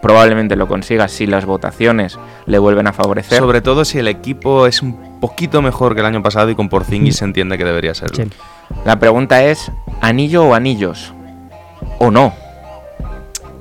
probablemente 0.00 0.56
lo 0.56 0.68
consiga 0.68 1.08
si 1.08 1.26
las 1.26 1.44
votaciones 1.44 2.18
le 2.46 2.58
vuelven 2.58 2.86
a 2.86 2.92
favorecer. 2.92 3.38
Sobre 3.38 3.60
todo 3.60 3.84
si 3.84 3.98
el 3.98 4.08
equipo 4.08 4.66
es 4.66 4.82
un 4.82 5.20
poquito 5.20 5.62
mejor 5.62 5.94
que 5.94 6.00
el 6.00 6.06
año 6.06 6.22
pasado 6.22 6.50
y 6.50 6.54
con 6.54 6.68
Porzingis 6.68 7.16
se 7.16 7.24
entiende 7.24 7.58
que 7.58 7.64
debería 7.64 7.94
serlo. 7.94 8.16
Sí. 8.16 8.30
La 8.84 8.98
pregunta 8.98 9.44
es, 9.44 9.70
¿anillo 10.00 10.44
o 10.44 10.54
anillos? 10.54 11.12
¿O 11.98 12.10
no? 12.10 12.34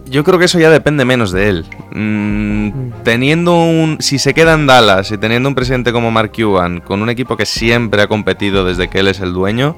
Yo 0.09 0.23
creo 0.23 0.39
que 0.39 0.45
eso 0.45 0.59
ya 0.59 0.69
depende 0.69 1.03
menos 1.03 1.31
de 1.31 1.49
él. 1.49 1.65
Mm, 1.91 3.03
teniendo 3.03 3.55
un. 3.55 3.97
Si 3.99 4.19
se 4.19 4.33
queda 4.33 4.53
en 4.53 4.65
Dallas 4.65 5.11
y 5.11 5.17
teniendo 5.17 5.49
un 5.49 5.55
presidente 5.55 5.91
como 5.91 6.11
Mark 6.11 6.31
Cuban, 6.33 6.79
con 6.79 7.01
un 7.01 7.09
equipo 7.09 7.35
que 7.35 7.45
siempre 7.45 8.01
ha 8.01 8.07
competido 8.07 8.63
desde 8.63 8.87
que 8.87 8.99
él 8.99 9.09
es 9.09 9.19
el 9.19 9.33
dueño, 9.33 9.75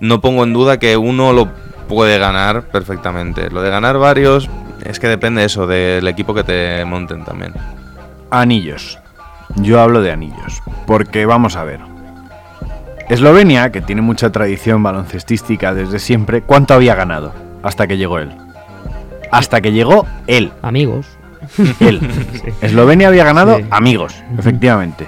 no 0.00 0.20
pongo 0.20 0.42
en 0.42 0.52
duda 0.52 0.78
que 0.78 0.96
uno 0.96 1.32
lo 1.32 1.52
puede 1.88 2.18
ganar 2.18 2.68
perfectamente. 2.70 3.50
Lo 3.50 3.62
de 3.62 3.70
ganar 3.70 3.98
varios 3.98 4.50
es 4.84 5.00
que 5.00 5.08
depende 5.08 5.44
eso, 5.44 5.66
del 5.66 6.06
equipo 6.08 6.34
que 6.34 6.44
te 6.44 6.84
monten 6.84 7.24
también. 7.24 7.52
Anillos. 8.30 8.98
Yo 9.56 9.80
hablo 9.80 10.00
de 10.02 10.10
anillos. 10.12 10.62
Porque 10.86 11.26
vamos 11.26 11.56
a 11.56 11.64
ver. 11.64 11.80
Eslovenia, 13.08 13.70
que 13.70 13.80
tiene 13.82 14.00
mucha 14.02 14.30
tradición 14.32 14.82
baloncestística 14.82 15.74
desde 15.74 15.98
siempre, 15.98 16.40
¿cuánto 16.42 16.74
había 16.74 16.94
ganado? 16.94 17.32
Hasta 17.62 17.86
que 17.86 17.96
llegó 17.98 18.18
él. 18.18 18.32
Hasta 19.30 19.60
que 19.60 19.72
llegó 19.72 20.06
él. 20.26 20.52
Amigos. 20.62 21.06
Él. 21.80 22.00
Eslovenia 22.62 23.08
había 23.08 23.24
ganado 23.24 23.56
Sí. 23.58 23.64
amigos, 23.70 24.22
efectivamente. 24.38 25.06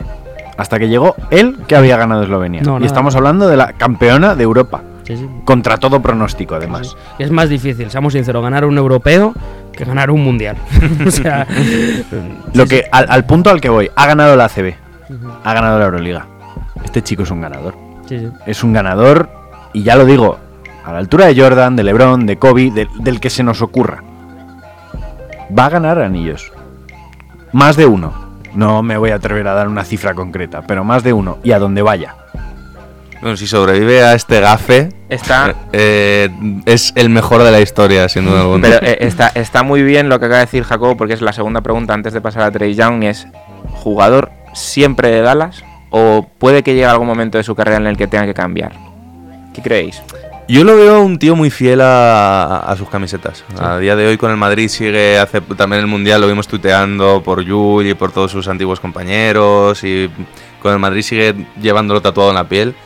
Hasta 0.59 0.79
que 0.79 0.89
llegó 0.89 1.15
él 1.31 1.57
que 1.67 1.77
había 1.77 1.97
ganado 1.97 2.23
Eslovenia. 2.23 2.63
No, 2.63 2.73
y 2.73 2.75
nada. 2.75 2.87
estamos 2.87 3.17
hablando 3.17 3.49
de 3.49 3.57
la 3.57 3.73
campeona 3.73 4.35
de 4.35 4.43
Europa. 4.45 4.83
Sí, 5.07 5.17
sí. 5.17 5.29
Contra 5.45 5.77
todo 5.79 6.03
pronóstico, 6.03 6.55
además. 6.57 6.97
Es 7.19 7.31
más 7.31 7.49
difícil, 7.49 7.91
seamos 7.91 8.13
sinceros, 8.15 8.43
ganar 8.43 8.65
un 8.65 8.77
europeo 8.77 9.33
que 9.73 9.85
ganar 9.85 10.11
un 10.11 10.25
mundial. 10.25 10.57
o 11.07 11.11
sea. 11.11 11.47
Lo 12.55 12.67
que, 12.67 12.85
al, 12.91 13.07
al 13.09 13.25
punto 13.25 13.51
al 13.51 13.61
que 13.61 13.69
voy, 13.69 13.91
ha 13.95 14.07
ganado 14.07 14.35
la 14.37 14.47
ACB, 14.47 14.75
ha 15.45 15.55
ganado 15.55 15.79
la 15.79 15.85
Euroliga. 15.85 16.27
Este 16.85 17.03
chico 17.03 17.23
es 17.23 17.31
un 17.31 17.41
ganador. 17.41 17.75
Es 18.47 18.65
un 18.65 18.73
ganador, 18.73 19.29
y 19.73 19.83
ya 19.83 19.95
lo 19.97 20.05
digo, 20.05 20.39
a 20.85 20.93
la 20.93 20.99
altura 20.99 21.27
de 21.27 21.41
Jordan, 21.41 21.77
de 21.77 21.85
LeBron, 21.85 22.27
de 22.27 22.37
Kobe, 22.39 22.71
de- 22.71 22.89
del 23.01 23.21
que 23.21 23.31
se 23.31 23.43
nos 23.43 23.63
ocurra. 23.63 24.03
Va 25.57 25.67
a 25.67 25.71
ganar 25.71 26.01
anillos. 26.01 26.53
Más 27.53 27.77
de 27.77 27.87
uno. 27.87 28.13
No 28.55 28.83
me 28.83 28.97
voy 28.97 29.11
a 29.11 29.17
atrever 29.17 29.47
a 29.49 29.55
dar 29.55 29.69
una 29.69 29.85
cifra 29.85 30.15
concreta, 30.15 30.63
pero 30.63 30.83
más 30.85 31.03
de 31.05 31.13
uno. 31.13 31.39
Y 31.45 31.53
a 31.53 31.59
donde 31.59 31.83
vaya. 31.83 32.15
Bueno, 33.27 33.37
si 33.37 33.49
sobrevive 33.49 34.05
a 34.05 34.15
este 34.15 34.39
gafe, 34.39 34.91
Está, 35.09 35.53
eh, 35.73 36.29
es 36.65 36.93
el 36.95 37.09
mejor 37.09 37.43
de 37.43 37.51
la 37.51 37.61
historia, 37.61 38.09
sin 38.09 38.25
duda 38.25 38.43
alguna. 38.43 38.69
pero 38.69 38.87
eh, 38.87 38.99
está, 39.01 39.33
está 39.35 39.65
muy 39.65 39.83
bien 39.83 40.09
lo 40.09 40.21
que 40.21 40.27
acaba 40.27 40.39
de 40.39 40.47
decir 40.47 40.63
Jacobo, 40.63 40.97
porque 40.97 41.15
es 41.15 41.23
la 41.23 41.33
segunda 41.33 41.61
pregunta 41.61 41.93
antes 41.93 42.13
de 42.13 42.21
pasar 42.21 42.43
a 42.43 42.53
Trey 42.53 42.77
Young, 42.77 43.03
y 43.03 43.09
es, 43.09 43.27
¿jugador 43.73 44.31
siempre 44.55 45.11
de 45.11 45.23
Dallas? 45.23 45.65
¿O 45.91 46.25
puede 46.39 46.63
que 46.63 46.75
llegue 46.75 46.85
algún 46.87 47.09
momento 47.09 47.37
de 47.37 47.43
su 47.43 47.57
carrera 47.57 47.79
en 47.79 47.89
el 47.89 47.97
que 47.97 48.07
tenga 48.07 48.27
que 48.27 48.35
cambiar? 48.35 48.71
¿Qué 49.53 49.61
creéis? 49.61 50.01
Yo 50.47 50.63
lo 50.63 50.77
veo 50.77 51.03
un 51.03 51.19
tío 51.19 51.35
muy 51.35 51.51
fiel 51.51 51.81
a, 51.81 52.59
a 52.59 52.77
sus 52.77 52.89
camisetas. 52.89 53.43
A 53.59 53.79
día 53.79 53.97
de 53.97 54.07
hoy 54.07 54.19
con 54.19 54.31
el 54.31 54.37
Madrid 54.37 54.69
sigue, 54.69 55.19
hace 55.19 55.41
también 55.41 55.81
el 55.81 55.89
Mundial 55.89 56.21
lo 56.21 56.29
vimos 56.29 56.47
tuiteando 56.47 57.25
por 57.25 57.43
Yul 57.43 57.89
y 57.89 57.95
por 57.95 58.13
todos 58.13 58.31
sus 58.31 58.47
antiguos 58.47 58.79
compañeros 58.79 59.83
y 59.83 60.09
con 60.63 60.73
el 60.73 60.79
Madrid 60.79 61.03
sigue 61.03 61.35
llevándolo 61.61 62.01
tatuado 62.01 62.31
en 62.31 62.37
la 62.37 62.49
piel. 62.49 62.77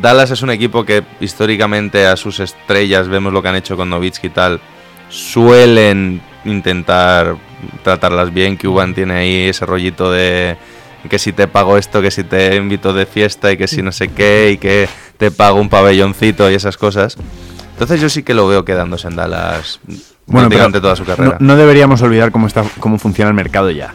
Dallas 0.00 0.30
es 0.30 0.42
un 0.42 0.50
equipo 0.50 0.84
que 0.84 1.04
históricamente 1.20 2.06
a 2.06 2.16
sus 2.16 2.40
estrellas, 2.40 3.08
vemos 3.08 3.32
lo 3.32 3.42
que 3.42 3.48
han 3.48 3.56
hecho 3.56 3.76
con 3.76 3.90
Novitsky 3.90 4.28
y 4.28 4.30
tal, 4.30 4.60
suelen 5.08 6.20
intentar 6.44 7.36
tratarlas 7.82 8.32
bien. 8.32 8.56
Cuban 8.56 8.94
tiene 8.94 9.14
ahí 9.14 9.48
ese 9.48 9.66
rollito 9.66 10.10
de 10.10 10.56
que 11.08 11.18
si 11.18 11.32
te 11.32 11.48
pago 11.48 11.76
esto, 11.76 12.00
que 12.00 12.10
si 12.10 12.24
te 12.24 12.56
invito 12.56 12.92
de 12.92 13.06
fiesta 13.06 13.52
y 13.52 13.56
que 13.56 13.68
si 13.68 13.82
no 13.82 13.92
sé 13.92 14.08
qué 14.08 14.52
y 14.52 14.58
que 14.58 14.88
te 15.18 15.30
pago 15.30 15.60
un 15.60 15.68
pabelloncito 15.68 16.50
y 16.50 16.54
esas 16.54 16.76
cosas. 16.76 17.16
Entonces 17.72 18.00
yo 18.00 18.08
sí 18.08 18.22
que 18.22 18.34
lo 18.34 18.46
veo 18.46 18.64
quedándose 18.64 19.08
en 19.08 19.16
Dallas 19.16 19.80
Bueno, 20.26 20.48
prácticamente 20.48 20.80
toda 20.80 20.96
su 20.96 21.04
carrera. 21.04 21.38
No, 21.40 21.54
no 21.54 21.56
deberíamos 21.56 22.00
olvidar 22.02 22.32
cómo, 22.32 22.46
está, 22.46 22.64
cómo 22.78 22.98
funciona 22.98 23.28
el 23.28 23.34
mercado 23.34 23.70
ya. 23.70 23.94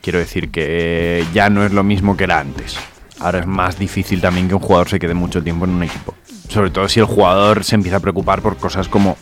Quiero 0.00 0.18
decir 0.18 0.50
que 0.50 1.24
ya 1.34 1.50
no 1.50 1.64
es 1.64 1.72
lo 1.72 1.82
mismo 1.82 2.16
que 2.16 2.24
era 2.24 2.40
antes. 2.40 2.78
Ahora 3.20 3.40
es 3.40 3.46
más 3.46 3.78
difícil 3.78 4.20
también 4.20 4.48
que 4.48 4.54
un 4.54 4.60
jugador 4.60 4.88
se 4.88 4.98
quede 4.98 5.14
mucho 5.14 5.42
tiempo 5.42 5.64
en 5.64 5.72
un 5.72 5.82
equipo. 5.82 6.14
Sobre 6.48 6.70
todo 6.70 6.88
si 6.88 7.00
el 7.00 7.06
jugador 7.06 7.64
se 7.64 7.74
empieza 7.74 7.96
a 7.98 8.00
preocupar 8.00 8.40
por 8.42 8.56
cosas 8.56 8.88
como 8.88 9.16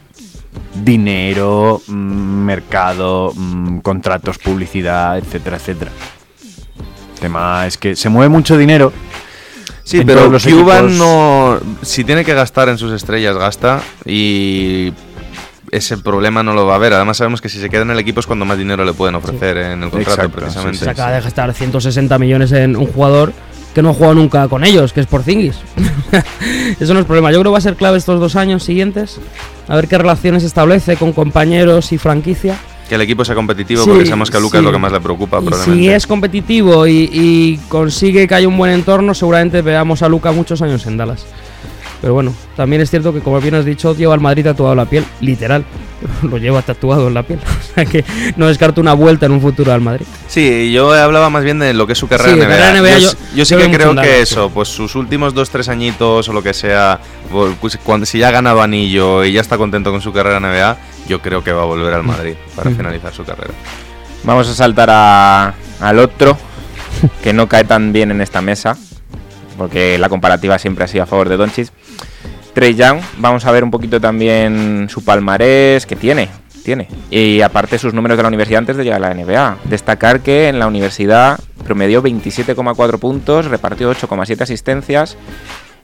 dinero, 0.74 1.80
mm, 1.86 1.92
mercado, 1.92 3.32
mm, 3.34 3.78
contratos, 3.78 4.38
publicidad, 4.38 5.18
etcétera, 5.18 5.56
etcétera. 5.56 5.90
El 7.14 7.20
tema 7.20 7.66
es 7.66 7.78
que 7.78 7.96
se 7.96 8.08
mueve 8.08 8.28
mucho 8.28 8.58
dinero. 8.58 8.92
Sí, 9.82 10.02
pero 10.04 10.28
los 10.28 10.44
Cuban 10.44 10.86
equipos. 10.86 10.98
no. 10.98 11.58
Si 11.82 12.04
tiene 12.04 12.24
que 12.24 12.34
gastar 12.34 12.68
en 12.68 12.76
sus 12.76 12.92
estrellas, 12.92 13.36
gasta. 13.36 13.80
Y 14.04 14.92
ese 15.70 15.96
problema 15.98 16.42
no 16.42 16.52
lo 16.54 16.66
va 16.66 16.74
a 16.74 16.76
haber. 16.76 16.92
Además, 16.92 17.16
sabemos 17.16 17.40
que 17.40 17.48
si 17.48 17.58
se 17.60 17.70
queda 17.70 17.82
en 17.82 17.90
el 17.92 17.98
equipo 17.98 18.20
es 18.20 18.26
cuando 18.26 18.44
más 18.44 18.58
dinero 18.58 18.84
le 18.84 18.92
pueden 18.92 19.14
ofrecer 19.14 19.56
en 19.56 19.82
el 19.84 19.90
contrato, 19.90 20.10
Exacto, 20.22 20.38
precisamente. 20.40 20.78
sí, 20.78 20.84
Se 20.84 20.90
acaba 20.90 21.12
de 21.12 21.20
gastar 21.20 21.54
160 21.54 22.18
millones 22.18 22.52
en 22.52 22.76
un 22.76 22.86
jugador 22.86 23.32
que 23.76 23.82
no 23.82 23.90
ha 23.90 23.92
jugado 23.92 24.14
nunca 24.14 24.48
con 24.48 24.64
ellos, 24.64 24.94
que 24.94 25.00
es 25.00 25.06
Porzingis. 25.06 25.56
Eso 26.80 26.94
no 26.94 27.00
es 27.00 27.04
problema. 27.04 27.30
Yo 27.30 27.40
creo 27.40 27.50
que 27.50 27.52
va 27.52 27.58
a 27.58 27.60
ser 27.60 27.76
clave 27.76 27.98
estos 27.98 28.18
dos 28.18 28.34
años 28.34 28.62
siguientes. 28.62 29.20
A 29.68 29.76
ver 29.76 29.86
qué 29.86 29.98
relaciones 29.98 30.44
establece 30.44 30.96
con 30.96 31.12
compañeros 31.12 31.92
y 31.92 31.98
franquicia. 31.98 32.56
Que 32.88 32.94
el 32.94 33.02
equipo 33.02 33.22
sea 33.22 33.34
competitivo, 33.34 33.82
Sí, 33.84 33.90
porque 33.90 34.06
sabemos 34.06 34.30
que 34.30 34.38
a 34.38 34.40
Lucas 34.40 34.52
sí. 34.52 34.58
es 34.60 34.64
lo 34.64 34.72
que 34.72 34.78
más 34.78 34.92
le 34.92 35.00
preocupa, 35.02 35.40
Y 35.42 35.44
probablemente. 35.44 35.82
si 35.84 35.90
es 35.90 36.06
competitivo 36.06 36.86
y, 36.86 37.10
y 37.12 37.60
consigue 37.68 38.26
que 38.26 38.34
haya 38.34 38.48
un 38.48 38.56
buen 38.56 38.72
entorno, 38.72 39.12
seguramente 39.12 39.60
veamos 39.60 40.00
a 40.02 40.08
Luca 40.08 40.32
muchos 40.32 40.62
años 40.62 40.86
en 40.86 40.96
Dallas. 40.96 41.26
Pero 42.00 42.14
bueno, 42.14 42.32
también 42.56 42.80
es 42.80 42.88
cierto 42.88 43.12
que, 43.12 43.20
como 43.20 43.42
bien 43.42 43.56
has 43.56 43.66
dicho, 43.66 43.94
lleva 43.94 44.14
al 44.14 44.20
Madrid 44.20 44.44
tatuado 44.44 44.74
la 44.74 44.86
piel, 44.86 45.04
literal. 45.20 45.66
Lo 46.22 46.38
lleva 46.38 46.62
tatuado 46.62 47.08
en 47.08 47.14
la 47.14 47.22
piel. 47.22 47.40
O 47.70 47.74
sea 47.76 47.84
que 47.84 48.04
no 48.36 48.46
descarto 48.46 48.80
una 48.80 48.94
vuelta 48.94 49.26
en 49.26 49.32
un 49.32 49.40
futuro 49.42 49.72
al 49.72 49.80
Madrid. 49.82 50.06
Sí, 50.28 50.72
yo 50.72 50.92
hablaba 50.92 51.28
más 51.30 51.44
bien 51.44 51.58
de 51.58 51.74
lo 51.74 51.86
que 51.86 51.92
es 51.92 51.98
su 51.98 52.08
carrera 52.08 52.30
Sí, 52.32 52.38
en 52.40 52.46
NBA. 52.48 52.56
carrera 52.56 52.80
NBA, 52.80 52.98
yo, 52.98 53.10
yo- 53.12 53.18
yo 53.34 53.44
sí 53.44 53.54
yo 53.54 53.58
que 53.60 53.70
creo 53.70 53.94
que 53.96 54.20
eso, 54.22 54.50
pues 54.50 54.68
sus 54.68 54.94
últimos 54.94 55.34
dos, 55.34 55.50
tres 55.50 55.68
añitos 55.68 56.28
o 56.28 56.32
lo 56.32 56.42
que 56.42 56.54
sea, 56.54 57.00
pues, 57.60 57.78
cuando, 57.84 58.06
si 58.06 58.18
ya 58.18 58.28
ha 58.28 58.30
ganado 58.30 58.62
anillo 58.62 59.24
y 59.24 59.32
ya 59.32 59.40
está 59.42 59.58
contento 59.58 59.90
con 59.90 60.00
su 60.00 60.12
carrera 60.12 60.38
en 60.38 60.44
NBA, 60.44 60.76
yo 61.08 61.20
creo 61.20 61.44
que 61.44 61.52
va 61.52 61.62
a 61.62 61.66
volver 61.66 61.92
al 61.92 62.02
Madrid 62.02 62.34
para 62.54 62.70
finalizar 62.70 63.12
su 63.12 63.24
carrera. 63.24 63.52
Vamos 64.24 64.48
a 64.48 64.54
saltar 64.54 64.88
a- 64.90 65.54
al 65.80 65.98
otro, 65.98 66.38
que 67.22 67.32
no 67.34 67.46
cae 67.46 67.64
tan 67.64 67.92
bien 67.92 68.10
en 68.10 68.20
esta 68.22 68.40
mesa, 68.40 68.76
porque 69.58 69.98
la 69.98 70.08
comparativa 70.08 70.58
siempre 70.58 70.84
ha 70.84 70.88
sido 70.88 71.04
a 71.04 71.06
favor 71.06 71.28
de 71.28 71.36
Doncic. 71.36 71.68
Trey 72.56 72.74
Young, 72.74 73.00
vamos 73.18 73.44
a 73.44 73.52
ver 73.52 73.62
un 73.62 73.70
poquito 73.70 74.00
también 74.00 74.86
su 74.88 75.04
palmarés, 75.04 75.84
que 75.84 75.94
tiene, 75.94 76.30
tiene. 76.64 76.88
Y 77.10 77.42
aparte 77.42 77.78
sus 77.78 77.92
números 77.92 78.16
de 78.16 78.22
la 78.22 78.28
universidad 78.28 78.60
antes 78.60 78.78
de 78.78 78.84
llegar 78.84 79.04
a 79.04 79.08
la 79.08 79.14
NBA. 79.14 79.58
Destacar 79.64 80.20
que 80.20 80.48
en 80.48 80.58
la 80.58 80.66
universidad 80.66 81.38
promedió 81.66 82.02
27,4 82.02 82.98
puntos, 82.98 83.44
repartió 83.44 83.92
8,7 83.92 84.40
asistencias 84.40 85.18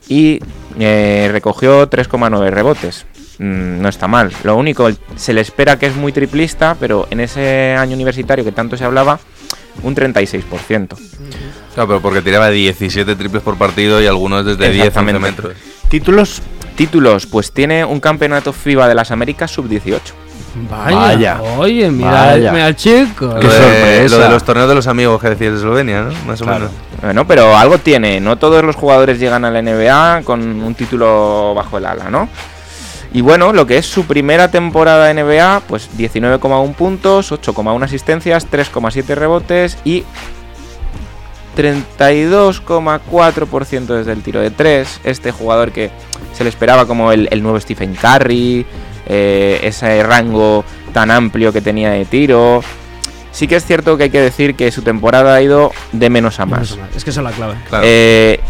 y 0.09 0.41
eh, 0.79 1.29
recogió 1.31 1.91
3,9 1.91 2.49
rebotes. 2.49 3.05
Mm, 3.39 3.83
no 3.83 3.91
está 3.91 4.09
mal. 4.09 4.33
Lo 4.43 4.57
único, 4.57 4.89
se 5.15 5.35
le 5.35 5.43
espera 5.43 5.79
que 5.79 5.85
es 5.85 5.95
muy 5.95 6.11
triplista, 6.13 6.75
pero 6.81 7.07
en 7.11 7.21
ese 7.21 7.77
año 7.79 7.93
universitario 7.97 8.47
que 8.47 8.53
tanto 8.53 8.79
se 8.79 8.85
hablaba, 8.87 9.21
un 9.83 9.95
36%. 9.95 10.97
Claro, 11.75 11.89
pero 11.89 12.01
porque 12.01 12.23
tiraba 12.23 12.49
17 12.49 13.15
triples 13.15 13.43
por 13.43 13.59
partido 13.59 14.01
y 14.01 14.07
algunos 14.07 14.47
desde 14.47 14.71
10 14.71 14.87
11 14.87 14.87
Exactamente. 14.87 15.21
metros. 15.21 15.53
Títulos, 15.89 16.41
Títulos, 16.73 17.27
pues 17.27 17.53
tiene 17.53 17.85
un 17.85 18.01
campeonato 18.01 18.53
FIBA 18.53 18.89
de 18.89 18.95
las 18.95 19.11
Américas 19.11 19.51
sub-18. 19.51 20.01
Vaya, 20.71 20.97
Vaya. 20.97 21.41
oye, 21.57 21.91
mira, 21.91 22.11
Vaya. 22.11 22.53
mira 22.53 22.67
al 22.67 22.77
chico. 22.77 23.35
Qué 23.41 23.47
Lo 23.47 23.53
de, 23.53 23.59
sorpresa. 23.59 24.17
lo 24.17 24.23
de 24.25 24.29
los 24.29 24.45
torneos 24.45 24.69
de 24.69 24.75
los 24.75 24.87
amigos 24.87 25.21
que 25.21 25.31
decía 25.31 25.51
de 25.51 25.57
Eslovenia, 25.57 26.03
¿no? 26.03 26.13
Más 26.27 26.41
o 26.43 26.47
menos. 26.47 26.71
Bueno, 27.01 27.27
pero 27.27 27.57
algo 27.57 27.79
tiene. 27.79 28.21
No 28.21 28.37
todos 28.37 28.63
los 28.63 28.77
jugadores 28.77 29.19
llegan 29.19 29.45
a 29.47 29.51
la 29.51 29.63
NBA 29.63 30.23
con 30.25 30.41
un 30.63 30.75
título 30.75 31.55
bajo 31.55 31.79
el 31.79 31.87
ala, 31.87 32.11
¿no? 32.11 32.29
Y 33.15 33.21
bueno, 33.23 33.53
lo 33.53 33.67
que 33.67 33.79
es 33.79 33.87
su 33.87 34.05
primera 34.07 34.51
temporada 34.51 35.07
de 35.07 35.15
NBA, 35.23 35.63
pues 35.69 35.89
19,1 35.99 36.75
puntos, 36.75 37.33
8,1 37.33 37.85
asistencias, 37.85 38.47
3,7 38.51 39.15
rebotes 39.15 39.79
y 39.85 40.05
32,4% 41.57 43.87
desde 43.87 44.13
el 44.13 44.23
tiro 44.23 44.41
de 44.41 44.51
3. 44.51 45.01
Este 45.05 45.33
jugador 45.33 45.73
que 45.73 45.91
se 46.35 46.45
le 46.45 46.51
esperaba 46.51 46.87
como 46.87 47.13
el, 47.13 47.29
el 47.31 47.43
nuevo 47.43 47.59
Stephen 47.61 47.95
Curry, 47.95 48.67
eh, 49.07 49.61
ese 49.63 50.03
rango 50.03 50.65
tan 50.93 51.11
amplio 51.11 51.53
que 51.53 51.61
tenía 51.61 51.91
de 51.91 52.05
tiro. 52.05 52.63
Sí 53.33 53.49
que 53.49 53.57
es 53.57 53.65
cierto 53.65 53.97
que 53.97 54.05
hay 54.05 54.11
que 54.11 54.21
decir 54.21 54.55
que 54.55 54.71
su 54.71 54.83
temporada 54.83 55.35
ha 55.35 55.43
ido 55.43 55.73
de 55.93 56.11
menos 56.11 56.39
a 56.41 56.47
más. 56.47 56.79
Es 56.95 57.05
que 57.05 57.11
esa 57.11 57.21
es 57.21 57.25
la 57.25 57.33
clave. 57.33 57.55
Claro. 57.69 57.85
Eh, 57.87 58.41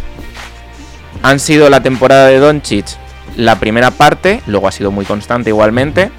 han 1.22 1.38
sido 1.38 1.70
la 1.70 1.82
temporada 1.82 2.28
de 2.28 2.38
Doncic 2.38 2.86
la 3.36 3.58
primera 3.58 3.90
parte, 3.90 4.42
luego 4.46 4.68
ha 4.68 4.72
sido 4.72 4.90
muy 4.90 5.04
constante 5.04 5.50
igualmente, 5.50 6.10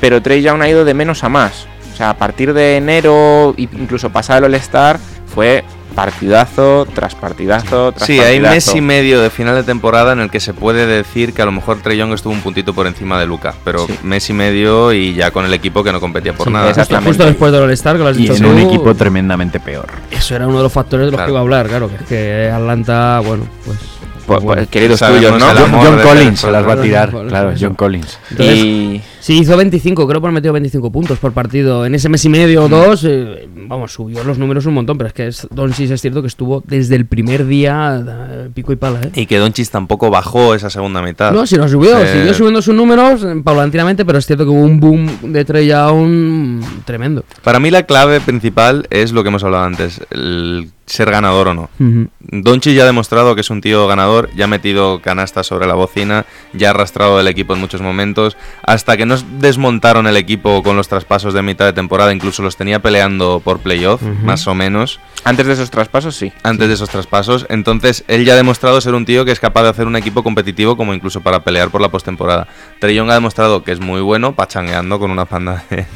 pero 0.00 0.22
Trey 0.22 0.42
Young 0.42 0.62
ha 0.62 0.68
ido 0.68 0.84
de 0.84 0.94
menos 0.94 1.24
a 1.24 1.28
más. 1.28 1.66
O 1.92 1.96
sea, 1.96 2.10
a 2.10 2.16
partir 2.16 2.52
de 2.52 2.76
enero, 2.76 3.54
incluso 3.56 4.10
pasado 4.10 4.38
el 4.38 4.54
All-Star, 4.54 4.98
fue 5.26 5.64
partidazo 5.98 6.86
tras 6.94 7.16
partidazo 7.16 7.90
tras 7.92 8.06
Sí, 8.06 8.20
hay 8.20 8.38
mes 8.38 8.72
y 8.74 8.80
medio 8.80 9.20
de 9.20 9.30
final 9.30 9.56
de 9.56 9.64
temporada 9.64 10.12
en 10.12 10.20
el 10.20 10.30
que 10.30 10.38
se 10.38 10.54
puede 10.54 10.86
decir 10.86 11.32
que 11.32 11.42
a 11.42 11.44
lo 11.44 11.50
mejor 11.50 11.78
Trey 11.82 11.98
Young 11.98 12.12
estuvo 12.12 12.32
un 12.32 12.40
puntito 12.40 12.72
por 12.72 12.86
encima 12.86 13.18
de 13.18 13.26
Luca, 13.26 13.52
pero 13.64 13.84
Sí. 13.86 13.94
mes 14.04 14.30
y 14.30 14.32
medio 14.32 14.92
y 14.92 15.14
ya 15.14 15.32
con 15.32 15.44
el 15.44 15.52
equipo 15.52 15.82
que 15.82 15.90
no 15.90 15.98
competía 16.00 16.32
por 16.34 16.46
Sí, 16.46 16.52
nada. 16.52 16.66
justo- 16.66 16.80
Exactamente. 16.82 17.08
Justo 17.10 17.24
después 17.26 17.50
del 17.52 17.62
All-Star, 17.62 17.96
que 17.96 18.02
lo 18.04 18.08
has 18.10 18.16
Y 18.16 18.20
dicho 18.22 18.34
en 18.34 18.42
tú, 18.42 18.48
un 18.50 18.58
equipo 18.58 18.94
tremendamente 18.94 19.58
peor. 19.58 19.86
Eso 20.10 20.36
era 20.36 20.46
uno 20.46 20.58
de 20.58 20.62
los 20.62 20.72
factores 20.72 21.06
de 21.06 21.10
los 21.10 21.18
Claro. 21.18 21.26
que 21.26 21.30
iba 21.32 21.38
a 21.40 21.42
hablar, 21.42 21.66
claro. 21.68 21.88
Que 21.88 21.94
es 21.96 22.02
que 22.02 22.50
Atlanta, 22.54 23.20
bueno, 23.24 23.44
pues. 23.64 23.78
Pues, 24.26 24.42
bueno. 24.42 24.60
pues, 24.60 24.68
queridos 24.68 24.98
Sabemos 25.00 25.22
tuyos, 25.24 25.40
¿no? 25.40 25.82
John, 25.82 25.96
de 25.96 26.02
Collins 26.04 26.38
se 26.40 26.50
las 26.52 26.68
va 26.68 26.74
a 26.74 26.80
tirar, 26.82 27.10
claro. 27.10 27.54
John 27.58 27.74
Collins. 27.74 28.18
Entonces, 28.30 28.56
Y 28.58 29.02
Sí, 29.20 29.38
hizo 29.38 29.56
25, 29.56 30.06
creo 30.06 30.20
que 30.20 30.28
metido 30.28 30.52
25 30.52 30.92
puntos 30.92 31.18
por 31.18 31.32
partido. 31.32 31.84
En 31.84 31.94
ese 31.94 32.08
mes 32.08 32.24
y 32.24 32.28
medio 32.28 32.64
o 32.64 32.68
dos, 32.68 33.04
eh, 33.04 33.48
vamos, 33.66 33.92
subió 33.92 34.22
los 34.24 34.38
números 34.38 34.66
un 34.66 34.74
montón, 34.74 34.96
pero 34.98 35.08
es 35.08 35.14
que 35.14 35.26
es, 35.26 35.48
Doncic 35.50 35.90
es 35.90 36.00
cierto 36.00 36.22
que 36.22 36.28
estuvo 36.28 36.62
desde 36.66 36.96
el 36.96 37.06
primer 37.06 37.46
día 37.46 38.48
pico 38.54 38.72
y 38.72 38.76
pala, 38.76 39.00
¿eh? 39.02 39.10
Y 39.14 39.26
que 39.26 39.38
Doncic 39.38 39.68
tampoco 39.68 40.10
bajó 40.10 40.54
esa 40.54 40.70
segunda 40.70 41.02
mitad. 41.02 41.32
No, 41.32 41.46
si 41.46 41.56
no 41.56 41.68
subió, 41.68 41.98
Eh, 41.98 42.12
siguió 42.12 42.34
subiendo 42.34 42.62
sus 42.62 42.74
números 42.74 43.24
eh, 43.24 43.40
paulatinamente, 43.42 44.04
pero 44.04 44.18
es 44.18 44.26
cierto 44.26 44.44
que 44.44 44.50
hubo 44.50 44.62
un 44.62 44.80
boom 44.80 45.32
de 45.32 45.44
Trey 45.44 45.66
Young 45.66 46.62
tremendo. 46.84 47.24
Para 47.42 47.58
mí 47.58 47.70
la 47.70 47.84
clave 47.84 48.20
principal 48.20 48.86
es 48.90 49.12
lo 49.12 49.22
que 49.22 49.28
hemos 49.28 49.44
hablado 49.44 49.64
antes, 49.64 50.00
el 50.10 50.70
ser 50.86 51.10
ganador 51.10 51.48
o 51.48 51.54
no. 51.54 51.70
Ujú. 51.78 52.08
Doncic 52.20 52.74
ya 52.74 52.82
ha 52.84 52.86
demostrado 52.86 53.34
que 53.34 53.42
es 53.42 53.50
un 53.50 53.60
tío 53.60 53.86
ganador, 53.86 54.30
ya 54.34 54.44
ha 54.44 54.48
metido 54.48 55.00
canastas 55.00 55.46
sobre 55.46 55.66
la 55.66 55.74
bocina, 55.74 56.24
ya 56.54 56.68
ha 56.68 56.70
arrastrado 56.70 57.20
el 57.20 57.28
equipo 57.28 57.52
en 57.54 57.60
muchos 57.60 57.82
momentos, 57.82 58.36
hasta 58.62 58.96
que 58.96 59.04
no 59.08 59.16
desmontaron 59.40 60.06
el 60.06 60.16
equipo 60.16 60.62
con 60.62 60.76
los 60.76 60.88
traspasos 60.88 61.34
de 61.34 61.42
mitad 61.42 61.64
de 61.64 61.72
temporada, 61.72 62.12
incluso 62.12 62.42
los 62.42 62.56
tenía 62.56 62.80
peleando 62.80 63.40
por 63.42 63.58
playoff, 63.58 64.02
más 64.02 64.46
o 64.46 64.54
menos, 64.54 65.00
antes 65.24 65.46
de 65.46 65.54
esos 65.54 65.70
traspasos, 65.70 66.14
sí. 66.14 66.32
antes 66.42 66.68
de 66.68 66.74
esos 66.74 66.88
traspasos. 66.88 67.46
Entonces, 67.48 68.04
él 68.08 68.24
ya 68.24 68.34
ha 68.34 68.36
demostrado 68.36 68.80
ser 68.80 68.94
un 68.94 69.04
tío 69.04 69.24
que 69.24 69.32
es 69.32 69.40
capaz 69.40 69.64
de 69.64 69.70
hacer 69.70 69.86
un 69.86 69.96
equipo 69.96 70.22
competitivo 70.22 70.76
como 70.76 70.94
incluso 70.94 71.20
para 71.20 71.42
pelear 71.42 71.70
por 71.70 71.80
la 71.80 71.88
postemporada. 71.88 72.46
Young 72.80 73.10
ha 73.10 73.14
demostrado 73.14 73.64
que 73.64 73.72
es 73.72 73.80
muy 73.80 74.00
bueno, 74.00 74.34
pachangueando 74.34 74.98
con 74.98 75.10
una 75.10 75.24
panda 75.24 75.64
de 75.70 75.86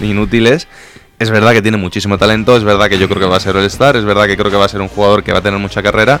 inútiles. 0.06 0.68
Es 1.18 1.30
verdad 1.30 1.52
que 1.52 1.62
tiene 1.62 1.78
muchísimo 1.78 2.16
talento, 2.16 2.56
es 2.56 2.62
verdad 2.62 2.88
que 2.88 2.98
yo 2.98 3.08
creo 3.08 3.20
que 3.20 3.26
va 3.26 3.36
a 3.36 3.40
ser 3.40 3.56
el 3.56 3.64
star, 3.64 3.96
es 3.96 4.04
verdad 4.04 4.26
que 4.26 4.36
creo 4.36 4.50
que 4.50 4.56
va 4.56 4.66
a 4.66 4.68
ser 4.68 4.80
un 4.80 4.88
jugador 4.88 5.24
que 5.24 5.32
va 5.32 5.38
a 5.38 5.42
tener 5.42 5.58
mucha 5.58 5.82
carrera, 5.82 6.20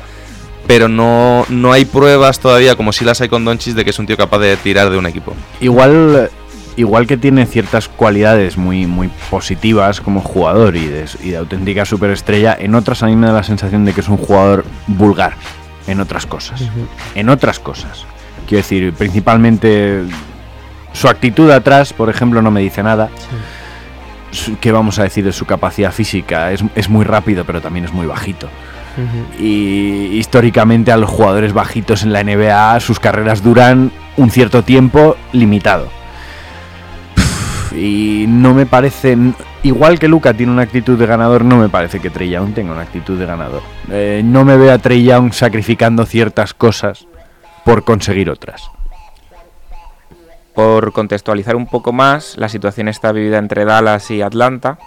pero 0.66 0.88
no, 0.88 1.46
no 1.48 1.72
hay 1.72 1.84
pruebas 1.84 2.40
todavía, 2.40 2.76
como 2.76 2.92
si 2.92 3.04
las 3.04 3.20
hay 3.20 3.28
con 3.28 3.44
Doncic, 3.44 3.74
de 3.74 3.84
que 3.84 3.90
es 3.90 3.98
un 3.98 4.06
tío 4.06 4.16
capaz 4.16 4.38
de 4.38 4.56
tirar 4.56 4.90
de 4.90 4.98
un 4.98 5.06
equipo. 5.06 5.34
Igual, 5.60 6.30
igual 6.78 7.08
que 7.08 7.16
tiene 7.16 7.44
ciertas 7.44 7.88
cualidades 7.88 8.56
muy, 8.56 8.86
muy 8.86 9.10
positivas 9.30 10.00
como 10.00 10.20
jugador 10.20 10.76
y 10.76 10.86
de, 10.86 11.06
y 11.24 11.30
de 11.30 11.36
auténtica 11.36 11.84
superestrella, 11.84 12.56
en 12.58 12.76
otras 12.76 13.02
a 13.02 13.06
mí 13.06 13.16
me 13.16 13.26
da 13.26 13.32
la 13.32 13.42
sensación 13.42 13.84
de 13.84 13.92
que 13.92 14.00
es 14.00 14.08
un 14.08 14.16
jugador 14.16 14.64
vulgar 14.86 15.32
en 15.88 16.00
otras 16.00 16.24
cosas. 16.24 16.62
En 17.16 17.30
otras 17.30 17.58
cosas. 17.58 18.04
Quiero 18.46 18.62
decir, 18.62 18.92
principalmente 18.92 20.04
su 20.92 21.08
actitud 21.08 21.50
atrás, 21.50 21.92
por 21.92 22.10
ejemplo, 22.10 22.42
no 22.42 22.52
me 22.52 22.60
dice 22.60 22.84
nada. 22.84 23.08
¿Qué 24.60 24.70
vamos 24.70 25.00
a 25.00 25.02
decir 25.02 25.24
de 25.24 25.32
su 25.32 25.46
capacidad 25.46 25.90
física? 25.90 26.52
Es, 26.52 26.62
es 26.76 26.88
muy 26.88 27.04
rápido, 27.04 27.44
pero 27.44 27.60
también 27.60 27.86
es 27.86 27.92
muy 27.92 28.06
bajito. 28.06 28.48
Y 29.38 30.10
históricamente 30.12 30.90
a 30.90 30.96
los 30.96 31.10
jugadores 31.10 31.52
bajitos 31.52 32.02
en 32.02 32.12
la 32.12 32.22
NBA 32.22 32.80
sus 32.80 32.98
carreras 32.98 33.42
duran 33.42 33.92
un 34.16 34.30
cierto 34.30 34.62
tiempo 34.62 35.16
limitado. 35.32 35.97
Y 37.78 38.26
no 38.26 38.54
me 38.54 38.66
parece, 38.66 39.16
igual 39.62 39.98
que 39.98 40.08
Luca 40.08 40.34
tiene 40.34 40.50
una 40.50 40.62
actitud 40.62 40.98
de 40.98 41.06
ganador, 41.06 41.44
no 41.44 41.56
me 41.56 41.68
parece 41.68 42.00
que 42.00 42.10
Trey 42.10 42.28
Young 42.28 42.52
tenga 42.52 42.72
una 42.72 42.82
actitud 42.82 43.18
de 43.18 43.24
ganador. 43.24 43.62
Eh, 43.90 44.20
no 44.24 44.44
me 44.44 44.56
veo 44.56 44.72
a 44.72 44.78
Trey 44.78 45.04
Young 45.04 45.32
sacrificando 45.32 46.04
ciertas 46.04 46.54
cosas 46.54 47.06
por 47.64 47.84
conseguir 47.84 48.30
otras. 48.30 48.70
Por 50.54 50.92
contextualizar 50.92 51.54
un 51.54 51.66
poco 51.66 51.92
más, 51.92 52.36
la 52.36 52.48
situación 52.48 52.88
está 52.88 53.12
vivida 53.12 53.38
entre 53.38 53.64
Dallas 53.64 54.10
y 54.10 54.22
Atlanta. 54.22 54.78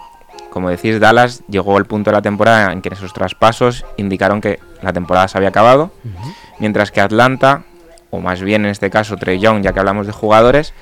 Como 0.50 0.68
decís, 0.68 1.00
Dallas 1.00 1.42
llegó 1.48 1.78
al 1.78 1.86
punto 1.86 2.10
de 2.10 2.16
la 2.16 2.22
temporada 2.22 2.72
en 2.72 2.82
que 2.82 2.90
esos 2.90 3.14
traspasos 3.14 3.86
indicaron 3.96 4.42
que 4.42 4.60
la 4.82 4.92
temporada 4.92 5.28
se 5.28 5.38
había 5.38 5.48
acabado, 5.48 5.92
mientras 6.58 6.90
que 6.90 7.00
Atlanta, 7.00 7.62
o 8.10 8.20
más 8.20 8.42
bien 8.42 8.66
en 8.66 8.70
este 8.70 8.90
caso 8.90 9.16
Trey 9.16 9.38
Young, 9.38 9.62
ya 9.62 9.72
que 9.72 9.80
hablamos 9.80 10.06
de 10.06 10.12
jugadores, 10.12 10.74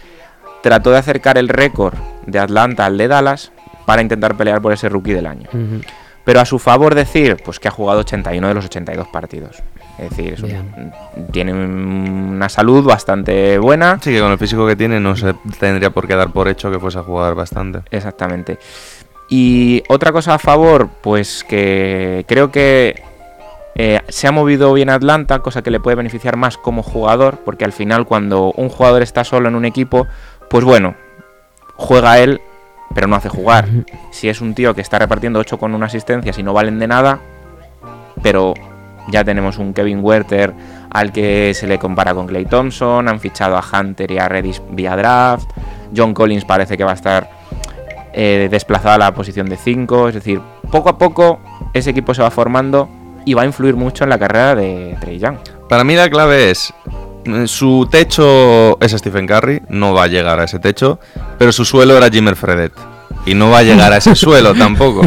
trató 0.62 0.90
de 0.90 0.98
acercar 0.98 1.38
el 1.38 1.48
récord 1.48 1.94
de 2.26 2.38
Atlanta 2.38 2.86
al 2.86 2.98
de 2.98 3.08
Dallas 3.08 3.52
para 3.86 4.02
intentar 4.02 4.36
pelear 4.36 4.60
por 4.60 4.72
ese 4.72 4.88
rookie 4.88 5.12
del 5.12 5.26
año. 5.26 5.48
Pero 6.24 6.40
a 6.40 6.44
su 6.44 6.58
favor 6.58 6.94
decir, 6.94 7.38
pues 7.44 7.58
que 7.58 7.68
ha 7.68 7.70
jugado 7.70 8.00
81 8.00 8.48
de 8.48 8.54
los 8.54 8.66
82 8.66 9.08
partidos. 9.08 9.62
Es 9.98 10.10
decir, 10.10 10.34
es 10.34 10.40
un- 10.42 10.48
Bien. 10.48 10.92
tiene 11.32 11.52
una 11.52 12.48
salud 12.48 12.84
bastante 12.84 13.58
buena. 13.58 13.92
Así 13.92 14.12
que 14.12 14.20
con 14.20 14.30
el 14.30 14.38
físico 14.38 14.66
que 14.66 14.76
tiene 14.76 15.00
no 15.00 15.16
se 15.16 15.34
tendría 15.58 15.90
por 15.90 16.06
qué 16.06 16.14
dar 16.16 16.30
por 16.32 16.46
hecho 16.48 16.70
que 16.70 16.78
fuese 16.78 16.98
a 16.98 17.02
jugar 17.02 17.34
bastante. 17.34 17.80
Exactamente. 17.90 18.58
Y 19.28 19.82
otra 19.88 20.12
cosa 20.12 20.34
a 20.34 20.38
favor, 20.38 20.88
pues 21.02 21.44
que 21.44 22.24
creo 22.28 22.50
que 22.50 23.02
eh, 23.76 24.00
se 24.08 24.26
ha 24.26 24.32
movido 24.32 24.72
bien 24.72 24.90
Atlanta, 24.90 25.38
cosa 25.38 25.62
que 25.62 25.70
le 25.70 25.80
puede 25.80 25.96
beneficiar 25.96 26.36
más 26.36 26.58
como 26.58 26.82
jugador, 26.82 27.38
porque 27.44 27.64
al 27.64 27.72
final 27.72 28.06
cuando 28.06 28.52
un 28.52 28.68
jugador 28.68 29.02
está 29.02 29.22
solo 29.24 29.48
en 29.48 29.54
un 29.54 29.64
equipo, 29.64 30.06
pues 30.50 30.64
bueno, 30.64 30.96
juega 31.76 32.18
él, 32.18 32.40
pero 32.92 33.06
no 33.06 33.14
hace 33.14 33.28
jugar. 33.28 33.68
Si 34.10 34.28
es 34.28 34.40
un 34.40 34.54
tío 34.54 34.74
que 34.74 34.80
está 34.80 34.98
repartiendo 34.98 35.38
8 35.38 35.58
con 35.58 35.74
una 35.74 35.86
asistencia, 35.86 36.32
si 36.32 36.42
no 36.42 36.52
valen 36.52 36.80
de 36.80 36.88
nada, 36.88 37.20
pero 38.20 38.54
ya 39.08 39.24
tenemos 39.24 39.58
un 39.58 39.72
Kevin 39.72 40.00
Werther 40.02 40.52
al 40.90 41.12
que 41.12 41.54
se 41.54 41.68
le 41.68 41.78
compara 41.78 42.14
con 42.14 42.26
Clay 42.26 42.46
Thompson, 42.46 43.08
han 43.08 43.20
fichado 43.20 43.56
a 43.56 43.62
Hunter 43.64 44.10
y 44.10 44.18
a 44.18 44.28
Redis 44.28 44.60
vía 44.70 44.96
draft, 44.96 45.48
John 45.96 46.12
Collins 46.12 46.44
parece 46.44 46.76
que 46.76 46.82
va 46.82 46.90
a 46.90 46.94
estar 46.94 47.30
eh, 48.12 48.48
desplazado 48.50 48.96
a 48.96 48.98
la 48.98 49.14
posición 49.14 49.48
de 49.48 49.56
5, 49.56 50.08
es 50.08 50.14
decir, 50.14 50.40
poco 50.72 50.88
a 50.88 50.98
poco 50.98 51.38
ese 51.72 51.90
equipo 51.90 52.12
se 52.12 52.22
va 52.22 52.30
formando 52.32 52.88
y 53.24 53.34
va 53.34 53.42
a 53.42 53.46
influir 53.46 53.76
mucho 53.76 54.02
en 54.02 54.10
la 54.10 54.18
carrera 54.18 54.56
de 54.56 54.96
Trey 55.00 55.20
Young. 55.20 55.36
Para 55.68 55.84
mí 55.84 55.94
la 55.94 56.10
clave 56.10 56.50
es 56.50 56.74
su 57.46 57.88
techo 57.90 58.80
es 58.80 58.92
Stephen 58.92 59.26
Curry, 59.26 59.62
no 59.68 59.92
va 59.94 60.04
a 60.04 60.06
llegar 60.06 60.40
a 60.40 60.44
ese 60.44 60.58
techo, 60.58 60.98
pero 61.38 61.52
su 61.52 61.64
suelo 61.64 61.96
era 61.96 62.08
Jimmer 62.10 62.36
Fredet 62.36 62.72
y 63.26 63.34
no 63.34 63.50
va 63.50 63.58
a 63.58 63.62
llegar 63.62 63.92
a 63.92 63.98
ese 63.98 64.14
suelo 64.16 64.54
tampoco. 64.54 65.02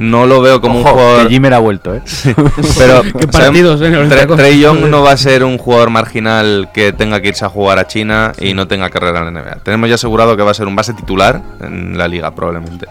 No 0.00 0.26
lo 0.26 0.40
veo 0.40 0.60
como 0.60 0.80
Ojo, 0.80 0.88
un 0.88 0.94
jugador 0.94 1.22
que 1.28 1.34
Jimmer 1.34 1.54
ha 1.54 1.58
vuelto, 1.58 1.94
¿eh? 1.94 2.02
pero 2.78 3.02
eh, 3.04 3.12
Tre-. 3.12 4.36
Trey 4.36 4.58
Young 4.60 4.86
no 4.88 5.02
va 5.02 5.12
a 5.12 5.16
ser 5.16 5.44
un 5.44 5.58
jugador 5.58 5.90
marginal 5.90 6.70
que 6.72 6.92
tenga 6.92 7.20
que 7.20 7.28
irse 7.28 7.44
a 7.44 7.48
jugar 7.48 7.78
a 7.78 7.86
China 7.86 8.32
y 8.40 8.54
no 8.54 8.66
tenga 8.66 8.88
carrera 8.90 9.18
en 9.20 9.34
la 9.34 9.40
NBA. 9.42 9.56
Tenemos 9.64 9.88
ya 9.88 9.96
asegurado 9.96 10.36
que 10.36 10.42
va 10.42 10.52
a 10.52 10.54
ser 10.54 10.66
un 10.66 10.76
base 10.76 10.94
titular 10.94 11.42
en 11.60 11.98
la 11.98 12.08
liga 12.08 12.30
probablemente. 12.30 12.86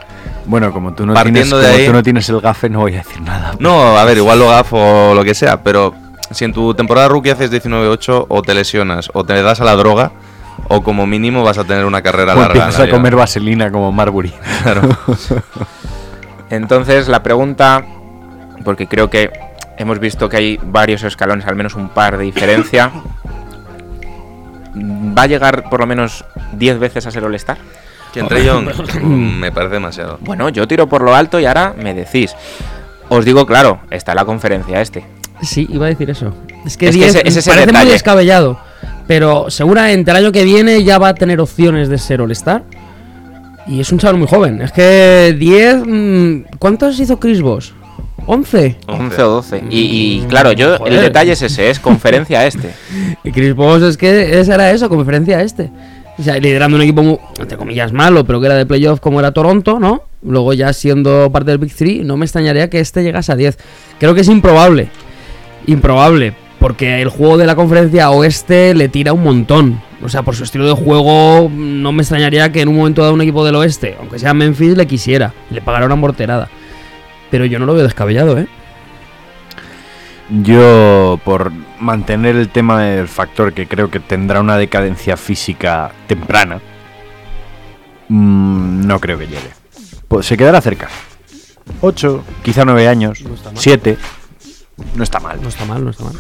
Bueno, 0.45 0.71
como 0.71 0.93
tú 0.93 1.05
no, 1.05 1.13
Partiendo 1.13 1.59
tienes, 1.59 1.61
de 1.61 1.67
como 1.71 1.77
ahí- 1.81 1.87
tú 1.87 1.93
no 1.93 2.03
tienes 2.03 2.29
el 2.29 2.39
gafe, 2.39 2.69
no 2.69 2.79
voy 2.79 2.93
a 2.93 2.97
decir 2.99 3.19
nada. 3.21 3.55
No, 3.59 3.97
a 3.97 4.05
ver, 4.05 4.17
igual 4.17 4.39
lo 4.39 4.47
gafo 4.47 5.09
o 5.09 5.13
lo 5.13 5.23
que 5.25 5.33
sea, 5.33 5.61
pero 5.61 5.93
si 6.31 6.45
en 6.45 6.53
tu 6.53 6.73
temporada 6.73 7.07
rookie 7.07 7.29
haces 7.31 7.51
19-8 7.51 8.25
o 8.29 8.41
te 8.41 8.53
lesionas 8.53 9.09
o 9.13 9.23
te 9.23 9.41
das 9.41 9.61
a 9.61 9.63
la 9.63 9.75
droga 9.75 10.11
o 10.69 10.81
como 10.81 11.05
mínimo 11.07 11.43
vas 11.43 11.57
a 11.57 11.63
tener 11.63 11.85
una 11.85 12.01
carrera 12.01 12.33
O 12.33 12.39
larga. 12.41 12.63
empiezas 12.65 12.87
a 12.87 12.89
comer 12.89 13.15
vaselina 13.15 13.71
como 13.71 13.91
Marbury. 13.91 14.33
Claro. 14.63 14.81
Entonces 16.49 17.07
la 17.07 17.23
pregunta, 17.23 17.83
porque 18.63 18.87
creo 18.87 19.09
que 19.09 19.31
hemos 19.77 19.99
visto 19.99 20.29
que 20.29 20.37
hay 20.37 20.59
varios 20.61 21.03
escalones, 21.03 21.45
al 21.45 21.55
menos 21.55 21.75
un 21.75 21.89
par 21.89 22.17
de 22.17 22.23
diferencia, 22.23 22.91
¿va 24.75 25.21
a 25.21 25.27
llegar 25.27 25.69
por 25.69 25.79
lo 25.81 25.87
menos 25.87 26.25
10 26.53 26.79
veces 26.79 27.05
a 27.05 27.11
ser 27.11 27.23
All-Star? 27.23 27.57
¿Quién 28.13 28.27
Me 29.39 29.51
parece 29.51 29.73
demasiado. 29.75 30.17
Bueno, 30.21 30.49
yo 30.49 30.67
tiro 30.67 30.87
por 30.87 31.01
lo 31.01 31.13
alto 31.13 31.39
y 31.39 31.45
ahora 31.45 31.73
me 31.77 31.93
decís. 31.93 32.35
Os 33.09 33.23
digo, 33.23 33.45
claro, 33.45 33.79
está 33.89 34.15
la 34.15 34.25
conferencia 34.25 34.81
este. 34.81 35.05
Sí, 35.41 35.67
iba 35.71 35.85
a 35.85 35.89
decir 35.89 36.09
eso. 36.09 36.33
Es 36.65 36.77
que 36.77 36.87
Es 36.89 36.95
que 36.95 36.99
10 37.03 37.15
ese- 37.15 37.27
ese 37.39 37.49
parece 37.49 37.71
muy 37.73 37.85
descabellado. 37.91 38.59
Pero 39.07 39.49
seguramente 39.49 40.11
el 40.11 40.17
año 40.17 40.31
que 40.31 40.43
viene 40.43 40.83
ya 40.83 40.97
va 40.97 41.09
a 41.09 41.13
tener 41.13 41.39
opciones 41.39 41.87
de 41.89 41.97
ser 41.97 42.21
All-Star. 42.21 42.63
Y 43.67 43.79
es 43.81 43.91
un 43.91 43.99
chaval 43.99 44.17
muy 44.17 44.27
joven. 44.27 44.61
Es 44.61 44.71
que 44.71 45.35
10. 45.37 45.83
mm, 45.85 46.57
¿Cuántos 46.59 46.99
hizo 46.99 47.19
Chris 47.19 47.41
Bosh? 47.41 47.71
11. 48.25 48.75
11 48.87 49.21
o 49.23 49.29
12. 49.29 49.63
Y, 49.69 49.79
y, 49.79 50.25
claro, 50.27 50.51
yo 50.51 50.75
el 50.85 50.99
detalle 50.99 51.31
es 51.33 51.41
ese, 51.41 51.69
es 51.69 51.79
conferencia 51.79 52.45
este. 52.45 52.71
Y 53.23 53.31
Chris 53.31 53.53
Bosh 53.55 53.83
es 53.83 53.97
que 53.97 54.39
esa 54.39 54.55
era 54.55 54.71
eso, 54.71 54.89
conferencia 54.89 55.41
este. 55.41 55.69
O 56.17 56.23
sea, 56.23 56.37
liderando 56.39 56.75
un 56.77 56.83
equipo, 56.83 57.03
muy, 57.03 57.19
entre 57.39 57.57
comillas, 57.57 57.93
malo, 57.93 58.25
pero 58.25 58.39
que 58.41 58.47
era 58.47 58.55
de 58.55 58.65
playoff 58.65 58.99
como 58.99 59.19
era 59.19 59.31
Toronto, 59.31 59.79
¿no? 59.79 60.01
Luego 60.23 60.51
ya 60.53 60.73
siendo 60.73 61.29
parte 61.31 61.51
del 61.51 61.59
Big 61.59 61.73
Three, 61.75 62.03
no 62.03 62.17
me 62.17 62.25
extrañaría 62.25 62.69
que 62.69 62.79
este 62.79 63.03
llegase 63.03 63.31
a 63.31 63.35
10. 63.35 63.57
Creo 63.99 64.15
que 64.15 64.21
es 64.21 64.27
improbable. 64.27 64.89
Improbable. 65.67 66.33
Porque 66.59 67.01
el 67.01 67.09
juego 67.09 67.37
de 67.37 67.45
la 67.45 67.55
conferencia 67.55 68.09
oeste 68.09 68.73
le 68.73 68.89
tira 68.89 69.13
un 69.13 69.21
montón. 69.21 69.79
O 70.01 70.09
sea, 70.09 70.23
por 70.23 70.35
su 70.35 70.43
estilo 70.43 70.65
de 70.65 70.73
juego, 70.73 71.49
no 71.53 71.91
me 71.91 72.01
extrañaría 72.01 72.51
que 72.51 72.61
en 72.61 72.69
un 72.69 72.77
momento 72.77 73.01
dado 73.01 73.13
un 73.13 73.21
equipo 73.21 73.45
del 73.45 73.55
oeste, 73.55 73.95
aunque 73.99 74.17
sea 74.17 74.33
Memphis, 74.33 74.75
le 74.75 74.87
quisiera. 74.87 75.33
Le 75.51 75.61
pagara 75.61 75.85
una 75.85 75.95
morterada. 75.95 76.49
Pero 77.29 77.45
yo 77.45 77.59
no 77.59 77.65
lo 77.65 77.75
veo 77.75 77.83
descabellado, 77.83 78.39
¿eh? 78.39 78.47
Yo, 80.43 81.19
por 81.23 81.51
mantener 81.79 82.35
el 82.35 82.49
tema 82.49 82.81
del 82.81 83.07
factor 83.07 83.53
que 83.53 83.67
creo 83.67 83.89
que 83.89 83.99
tendrá 83.99 84.41
una 84.41 84.57
decadencia 84.57 85.15
física 85.15 85.91
temprana, 86.07 86.59
mm, 88.09 88.85
no 88.85 88.99
creo 88.99 89.17
que 89.17 89.27
llegue. 89.27 89.51
Pues 90.07 90.25
se 90.25 90.35
quedará 90.37 90.59
cerca. 90.59 90.89
8, 91.81 92.23
quizá 92.43 92.65
9 92.65 92.87
años, 92.87 93.21
No 93.21 93.35
está 93.35 93.51
mal. 93.51 93.61
7. 93.61 93.97
No 93.99 94.26
está 95.03 95.19
mal. 95.19 95.41
No 95.41 95.49
está 95.49 95.65
mal, 95.65 95.83
no 95.83 95.91
está 95.91 96.03
mal. 96.03 96.13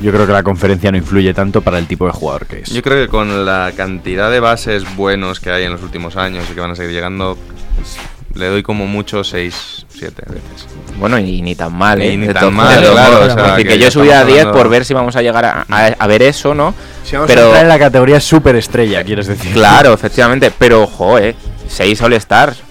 Yo 0.00 0.12
creo 0.12 0.26
que 0.26 0.32
la 0.32 0.42
conferencia 0.42 0.90
no 0.90 0.96
influye 0.96 1.34
tanto 1.34 1.60
para 1.60 1.78
el 1.78 1.86
tipo 1.86 2.06
de 2.06 2.12
jugador 2.12 2.46
que 2.46 2.60
es. 2.60 2.70
Yo 2.70 2.80
creo 2.82 3.04
que 3.04 3.10
con 3.10 3.44
la 3.44 3.72
cantidad 3.76 4.30
de 4.30 4.40
bases 4.40 4.96
buenos 4.96 5.40
que 5.40 5.50
hay 5.50 5.64
en 5.64 5.72
los 5.72 5.82
últimos 5.82 6.16
años 6.16 6.46
y 6.50 6.54
que 6.54 6.60
van 6.60 6.70
a 6.70 6.74
seguir 6.76 6.92
llegando, 6.92 7.36
pues, 7.76 7.96
le 8.34 8.46
doy 8.46 8.62
como 8.62 8.86
mucho 8.86 9.22
6, 9.24 9.84
7 9.90 10.22
veces. 10.26 10.66
Bueno, 10.98 11.18
y 11.18 11.42
ni 11.42 11.54
tan 11.54 11.74
mal, 11.76 12.02
Y 12.02 12.06
¿eh? 12.06 12.16
ni 12.16 12.26
De 12.28 12.32
tan 12.34 12.54
mal, 12.54 12.80
claro, 12.80 13.26
¿no? 13.26 13.26
Es 13.26 13.36
decir, 13.36 13.68
que 13.68 13.78
yo 13.78 13.90
subí 13.90 14.08
a 14.08 14.12
estamos 14.20 14.26
10 14.28 14.38
hablando- 14.40 14.58
por 14.58 14.68
ver 14.70 14.84
si 14.86 14.94
vamos 14.94 15.16
a 15.16 15.22
llegar 15.22 15.44
a, 15.44 15.66
a- 15.68 15.86
a 15.98 16.06
ver 16.06 16.22
eso, 16.22 16.54
¿no? 16.54 16.74
Si 17.04 17.16
vamos 17.16 17.28
Pero- 17.28 17.42
a 17.42 17.44
entrar 17.46 17.62
en 17.64 17.68
la 17.68 17.78
categoría 17.78 18.20
superestrella, 18.20 19.04
quieres 19.04 19.26
decir. 19.26 19.52
Claro, 19.52 19.92
efectivamente, 19.92 20.50
pero 20.56 20.84
ojo, 20.84 21.18
¿eh? 21.18 21.34
6 21.68 22.00
All 22.02 22.14
Stars. 22.14 22.62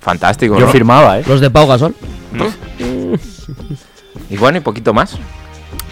Fantástico, 0.00 0.58
Yo 0.60 0.66
¿no? 0.66 0.72
firmaba, 0.72 1.18
¿eh? 1.18 1.24
Los 1.26 1.40
de 1.40 1.50
Pau 1.50 1.66
Gasol. 1.66 1.94
Y 4.34 4.36
bueno, 4.36 4.58
y 4.58 4.60
poquito 4.60 4.92
más. 4.92 5.16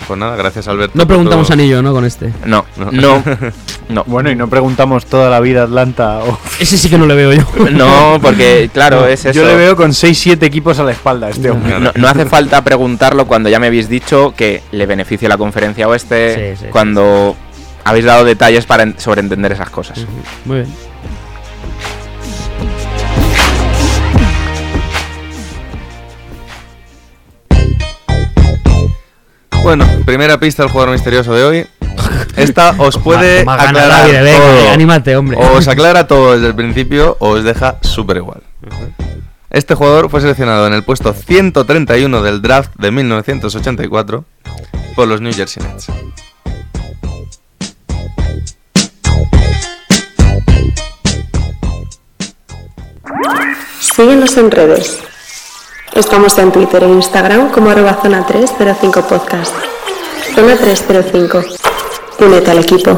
Pues 0.08 0.18
nada, 0.18 0.34
gracias 0.34 0.66
Alberto. 0.66 0.92
No 0.98 1.06
preguntamos 1.06 1.48
anillo, 1.52 1.80
¿no? 1.80 1.92
Con 1.92 2.04
este. 2.04 2.32
No, 2.44 2.64
No. 2.76 2.90
no, 2.90 3.22
no. 3.88 4.02
Bueno, 4.08 4.32
y 4.32 4.34
no 4.36 4.48
preguntamos 4.48 5.06
toda 5.06 5.30
la 5.30 5.38
vida 5.38 5.62
Atlanta. 5.62 6.18
o- 6.24 6.38
Ese 6.58 6.76
sí 6.76 6.90
que 6.90 6.98
no 6.98 7.06
le 7.06 7.14
veo 7.14 7.32
yo. 7.32 7.44
No, 7.70 8.18
porque 8.20 8.68
claro, 8.72 9.06
es 9.06 9.24
eso. 9.24 9.32
Yo 9.38 9.46
le 9.46 9.54
veo 9.54 9.76
con 9.76 9.92
6-7 9.92 10.42
equipos 10.42 10.80
a 10.80 10.82
la 10.82 10.90
espalda 10.90 11.30
este 11.30 11.50
hombre. 11.50 11.78
No, 11.78 11.92
no 11.94 12.08
hace 12.08 12.26
falta 12.26 12.62
preguntarlo 12.64 13.26
cuando 13.28 13.48
ya 13.48 13.60
me 13.60 13.68
habéis 13.68 13.88
dicho 13.88 14.34
que 14.36 14.60
le 14.72 14.86
beneficia 14.86 15.28
la 15.28 15.38
conferencia 15.38 15.86
oeste, 15.86 16.56
Sí, 16.56 16.64
sí, 16.64 16.70
cuando 16.72 17.36
habéis 17.84 18.04
dado 18.04 18.24
detalles 18.24 18.66
para 18.66 18.82
en- 18.82 18.98
sobre 18.98 19.20
entender 19.20 19.52
esas 19.52 19.70
cosas. 19.70 20.04
Muy 20.44 20.56
bien. 20.62 20.68
Bueno, 29.62 29.86
primera 30.04 30.38
pista 30.38 30.62
del 30.62 30.72
jugador 30.72 30.92
misterioso 30.92 31.32
de 31.34 31.44
hoy. 31.44 31.66
Esta 32.36 32.74
os 32.78 32.98
puede 33.04 33.40
Toma 33.40 33.56
ganas, 33.56 33.70
aclarar 33.70 34.12
David, 34.12 34.24
venga, 34.24 34.38
todo. 34.38 34.70
anímate, 34.70 35.16
hombre. 35.16 35.36
O 35.38 35.56
os 35.56 35.68
aclara 35.68 36.06
todo 36.06 36.32
desde 36.34 36.48
el 36.48 36.54
principio 36.54 37.16
o 37.20 37.30
os 37.30 37.44
deja 37.44 37.76
súper 37.82 38.16
igual. 38.18 38.42
Este 39.50 39.74
jugador 39.74 40.10
fue 40.10 40.20
seleccionado 40.20 40.66
en 40.66 40.72
el 40.72 40.82
puesto 40.82 41.12
131 41.12 42.22
del 42.22 42.40
draft 42.42 42.72
de 42.78 42.90
1984 42.90 44.24
por 44.96 45.08
los 45.08 45.20
New 45.20 45.32
Jersey 45.32 45.62
Nets. 45.62 45.88
Síguenos 53.80 54.36
en 54.36 54.50
redes. 54.50 54.98
Estamos 55.94 56.38
en 56.38 56.50
Twitter 56.50 56.82
e 56.84 56.88
Instagram 56.88 57.50
como 57.50 57.68
arroba 57.68 57.98
zona 58.00 58.24
305 58.26 59.02
podcast. 59.02 59.54
Zona 60.34 60.56
305. 60.56 61.42
Únete 62.20 62.50
al 62.50 62.58
equipo. 62.60 62.96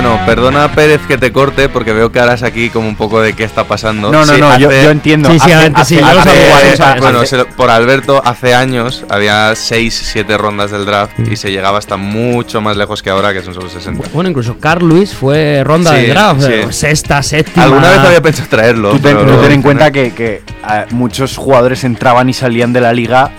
Bueno, 0.00 0.20
perdona 0.26 0.70
Pérez 0.72 1.00
que 1.08 1.18
te 1.18 1.32
corte 1.32 1.68
porque 1.68 1.92
veo 1.92 2.12
caras 2.12 2.42
aquí 2.44 2.70
como 2.70 2.86
un 2.88 2.94
poco 2.96 3.20
de 3.20 3.32
qué 3.32 3.42
está 3.44 3.64
pasando. 3.64 4.12
No, 4.12 4.24
no, 4.24 4.34
Sí, 4.34 4.40
no, 4.40 4.56
yo, 4.58 4.68
hace- 4.68 4.84
yo 4.84 4.90
entiendo. 4.90 5.28
Sí, 5.30 5.38
sí, 5.40 5.50
Hace- 5.52 5.66
antes 5.66 5.88
sí, 5.88 5.94
hace- 5.96 6.04
yo 6.08 6.14
lo 6.14 6.22
sabía, 6.22 6.76
sabía. 6.76 7.00
Bueno, 7.02 7.26
se 7.26 7.36
lo- 7.38 7.46
por 7.48 7.68
Alberto, 7.70 8.22
hace 8.24 8.54
años 8.54 9.04
había 9.08 9.54
6, 9.56 10.00
7 10.12 10.38
rondas 10.38 10.70
del 10.70 10.84
draft 10.86 11.18
y 11.28 11.36
se 11.36 11.50
llegaba 11.50 11.78
hasta 11.78 11.96
mucho 11.96 12.60
más 12.60 12.76
lejos 12.76 13.02
que 13.02 13.10
ahora, 13.10 13.32
que 13.32 13.42
son 13.42 13.54
solo 13.54 13.68
60. 13.68 14.08
Bueno, 14.12 14.30
incluso 14.30 14.56
Carl 14.60 14.86
Lewis 14.88 15.14
fue 15.14 15.62
ronda 15.64 15.90
Sí, 15.96 16.02
de 16.02 16.08
draft. 16.08 16.42
sí. 16.42 16.52
Sexta, 16.72 17.22
séptima. 17.22 17.64
Alguna 17.64 17.90
vez 17.90 17.98
había 17.98 18.22
pensado 18.22 18.48
traerlo. 18.48 18.90
Tú 18.92 19.00
ten, 19.00 19.16
pero 19.16 19.44
en 19.46 19.62
cuenta 19.62 19.86
"No". 19.86 19.92
que, 19.92 20.12
que, 20.14 20.34
eh, 20.34 20.84
muchos 20.90 21.36
jugadores 21.36 21.82
entraban 21.82 22.28
y 22.28 22.34
salían 22.34 22.72
de 22.72 22.80
la 22.80 22.92
liga, 22.92 23.30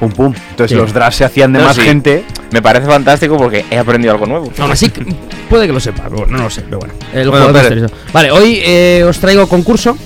pum 0.00 0.10
pum. 0.10 0.34
Entonces 0.50 0.74
Sí. 0.76 0.82
los 0.82 0.92
drafts 0.92 1.16
se 1.18 1.24
hacían 1.24 1.52
de 1.52 1.60
No, 1.60 1.66
más 1.66 1.76
sí. 1.76 1.82
gente. 1.82 2.24
Me 2.50 2.60
parece 2.60 2.86
fantástico 2.86 3.36
porque 3.38 3.64
he 3.70 3.78
aprendido 3.78 4.12
algo 4.12 4.26
nuevo. 4.26 4.52
Aún 4.58 4.72
así, 4.72 4.90
que- 4.90 5.06
puede 5.52 5.66
que 5.66 5.72
lo 5.74 5.80
sepa, 5.80 6.04
pero 6.04 6.16
bueno, 6.22 6.38
no 6.38 6.44
lo 6.44 6.50
sé. 6.50 6.62
Pero 6.62 6.78
bueno, 6.78 6.94
el 7.12 7.28
Bueno, 7.28 7.46
jugador 7.48 7.62
misterioso. 7.70 7.94
Vale, 8.12 8.30
hoy 8.30 8.58
eh, 8.64 9.04
os 9.06 9.18
traigo 9.18 9.46
concurso. 9.46 9.96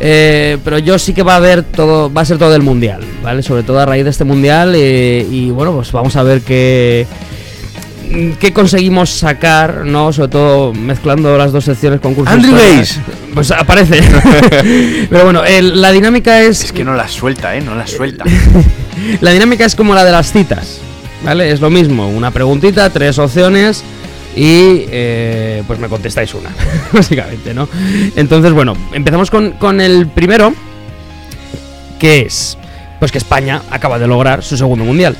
eh, 0.00 0.58
pero 0.64 0.78
yo 0.78 0.98
sí 0.98 1.12
que 1.14 1.22
va 1.22 1.34
a 1.34 1.36
haber 1.36 1.62
todo, 1.62 2.12
va 2.12 2.22
a 2.22 2.24
ser 2.24 2.38
todo 2.38 2.50
del 2.50 2.62
mundial, 2.62 3.02
¿vale? 3.22 3.42
Sobre 3.42 3.62
todo 3.62 3.78
a 3.78 3.86
raíz 3.86 4.02
de 4.04 4.10
este 4.10 4.24
mundial. 4.24 4.72
eh, 4.74 5.24
y 5.30 5.50
bueno, 5.50 5.72
pues 5.72 5.92
vamos 5.92 6.16
a 6.16 6.22
ver 6.24 6.40
qué, 6.40 7.06
qué 8.40 8.52
conseguimos 8.52 9.10
sacar, 9.10 9.84
¿no? 9.84 10.12
Sobre 10.12 10.28
todo 10.28 10.72
mezclando 10.74 11.36
las 11.38 11.52
dos 11.52 11.64
secciones 11.64 12.00
concurso. 12.00 12.32
Andrew. 12.32 12.54
Gaze. 12.56 13.00
Pues 13.34 13.50
aparece. 13.52 14.00
pero 15.10 15.24
bueno, 15.24 15.44
el- 15.44 15.80
la 15.80 15.92
dinámica 15.92 16.40
es. 16.42 16.64
Es 16.64 16.72
que 16.72 16.84
no 16.84 16.94
la 16.94 17.06
suelta, 17.06 17.54
¿eh? 17.56 17.60
No 17.60 17.74
la 17.76 17.86
suelta. 17.86 18.24
La 19.22 19.30
dinámica 19.30 19.64
es 19.64 19.74
como 19.76 19.94
la 19.94 20.04
de 20.04 20.12
las 20.12 20.30
citas, 20.30 20.78
¿vale? 21.24 21.50
Es 21.52 21.60
lo 21.62 21.70
mismo, 21.70 22.06
una 22.10 22.30
preguntita, 22.32 22.90
tres 22.90 23.18
opciones 23.18 23.82
y 24.36 24.86
eh, 24.90 25.62
pues 25.66 25.78
me 25.78 25.88
contestáis 25.88 26.32
una, 26.34 26.50
básicamente, 26.92 27.52
¿no? 27.54 27.68
Entonces, 28.16 28.52
bueno, 28.52 28.76
empezamos 28.92 29.30
con, 29.30 29.52
con 29.52 29.80
el 29.80 30.06
primero, 30.06 30.54
que 31.98 32.22
es, 32.22 32.56
pues 32.98 33.12
que 33.12 33.18
España 33.18 33.62
acaba 33.70 33.98
de 33.98 34.06
lograr 34.06 34.42
su 34.42 34.56
segundo 34.56 34.84
mundial. 34.84 35.16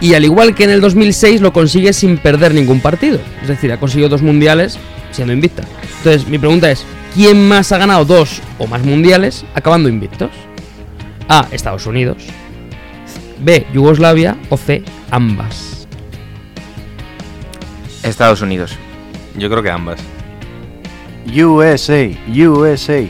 Y 0.00 0.14
al 0.14 0.24
igual 0.24 0.54
que 0.54 0.64
en 0.64 0.70
el 0.70 0.80
2006 0.80 1.40
lo 1.40 1.52
consigue 1.52 1.92
sin 1.92 2.18
perder 2.18 2.52
ningún 2.52 2.80
partido. 2.80 3.18
Es 3.42 3.48
decir, 3.48 3.72
ha 3.72 3.78
conseguido 3.78 4.08
dos 4.08 4.22
mundiales 4.22 4.78
siendo 5.12 5.32
invicta. 5.32 5.62
Entonces, 5.98 6.28
mi 6.28 6.38
pregunta 6.38 6.70
es, 6.70 6.84
¿quién 7.14 7.48
más 7.48 7.72
ha 7.72 7.78
ganado 7.78 8.04
dos 8.04 8.40
o 8.58 8.66
más 8.66 8.82
mundiales 8.82 9.44
acabando 9.54 9.88
invictos? 9.88 10.30
A. 11.28 11.46
Estados 11.52 11.86
Unidos. 11.86 12.18
B. 13.38 13.66
Yugoslavia. 13.72 14.36
O 14.50 14.56
C. 14.56 14.82
Ambas. 15.10 15.73
Estados 18.04 18.40
Unidos. 18.42 18.76
Yo 19.36 19.50
creo 19.50 19.62
que 19.62 19.70
ambas. 19.70 20.00
USA, 21.26 22.08
USA. 22.28 23.02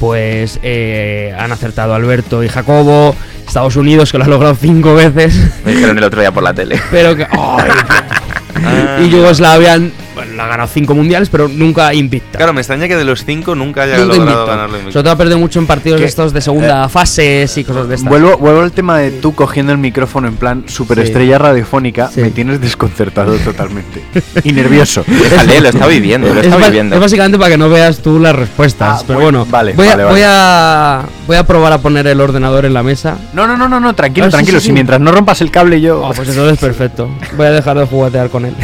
Pues 0.00 0.58
eh, 0.62 1.34
han 1.38 1.52
acertado 1.52 1.94
Alberto 1.94 2.42
y 2.42 2.48
Jacobo. 2.48 3.14
Estados 3.46 3.76
Unidos, 3.76 4.10
que 4.10 4.18
lo 4.18 4.24
ha 4.24 4.28
logrado 4.28 4.54
cinco 4.54 4.94
veces. 4.94 5.38
Me 5.64 5.72
dijeron 5.72 5.98
el 5.98 6.04
otro 6.04 6.20
día 6.20 6.32
por 6.32 6.42
la 6.42 6.54
tele. 6.54 6.80
Pero 6.90 7.14
que. 7.14 7.26
¡ay! 7.30 9.04
y 9.04 9.10
Yugoslavia 9.10 9.78
bueno, 10.14 10.34
la 10.34 10.44
ha 10.44 10.48
ganado 10.48 10.68
cinco 10.72 10.94
mundiales, 10.94 11.28
pero 11.30 11.48
nunca 11.48 11.92
invicta. 11.94 12.38
Claro, 12.38 12.52
me 12.52 12.60
extraña 12.60 12.88
que 12.88 12.96
de 12.96 13.04
los 13.04 13.24
5 13.24 13.54
nunca 13.54 13.82
haya 13.82 13.98
Nunca 13.98 14.16
logrado 14.16 14.46
ganarlo 14.46 14.76
invicto. 14.76 14.92
Sobre 14.92 15.02
todo 15.04 15.12
ha 15.12 15.16
perdido 15.16 15.38
mucho 15.38 15.58
en 15.58 15.66
partidos 15.66 16.00
Que- 16.00 16.06
estos 16.06 16.32
de 16.32 16.40
segunda 16.40 16.88
fases 16.88 17.56
y 17.58 17.64
cosas 17.64 17.88
de 17.88 17.94
estas. 17.96 18.08
Vuelvo, 18.08 18.36
vuelvo 18.38 18.60
al 18.62 18.72
tema 18.72 18.98
de 18.98 19.10
tú 19.10 19.34
cogiendo 19.34 19.72
el 19.72 19.78
micrófono 19.78 20.28
en 20.28 20.36
plan 20.36 20.64
superestrella 20.66 21.38
radiofónica. 21.38 22.08
Sí. 22.08 22.20
Me 22.20 22.30
tienes 22.30 22.60
desconcertado 22.60 23.34
totalmente. 23.38 24.02
y 24.44 24.52
nervioso. 24.52 25.04
Déjale, 25.06 25.60
lo 25.60 25.68
está 25.68 25.86
viviendo, 25.86 26.28
lo 26.32 26.40
es, 26.40 26.46
está 26.46 26.58
ba- 26.58 26.66
viviendo. 26.66 26.94
es 26.96 27.00
básicamente 27.00 27.38
para 27.38 27.50
que 27.50 27.58
no 27.58 27.68
veas 27.68 27.98
tú 27.98 28.18
las 28.18 28.34
respuestas. 28.34 29.00
Ah, 29.00 29.04
pero 29.06 29.20
bueno, 29.20 29.38
bueno, 29.40 29.50
vale, 29.52 29.72
voy, 29.74 29.86
a, 29.86 29.90
vale, 29.90 30.04
vale. 30.04 30.14
voy 30.14 30.22
a 30.26 31.02
voy 31.26 31.36
a 31.36 31.46
probar 31.46 31.72
a 31.72 31.78
poner 31.78 32.06
el 32.06 32.20
ordenador 32.20 32.64
en 32.64 32.74
la 32.74 32.82
mesa. 32.82 33.16
No, 33.32 33.46
no, 33.46 33.56
no, 33.56 33.68
no, 33.68 33.80
no, 33.80 33.94
tranquilo, 33.94 34.26
Ah, 34.26 34.30
sí, 34.30 34.32
tranquilo. 34.36 34.58
sí, 34.58 34.64
Si 34.64 34.68
sí. 34.68 34.72
mientras 34.72 35.00
no 35.00 35.12
rompas 35.12 35.40
el 35.40 35.50
cable 35.50 35.80
yo. 35.80 36.00
Oh, 36.04 36.12
pues 36.12 36.28
entonces 36.28 36.58
perfecto. 36.58 37.08
Voy 37.36 37.46
a 37.46 37.50
dejar 37.50 37.78
de 37.78 37.86
juguetear 37.86 38.28
con 38.28 38.44
él. 38.44 38.54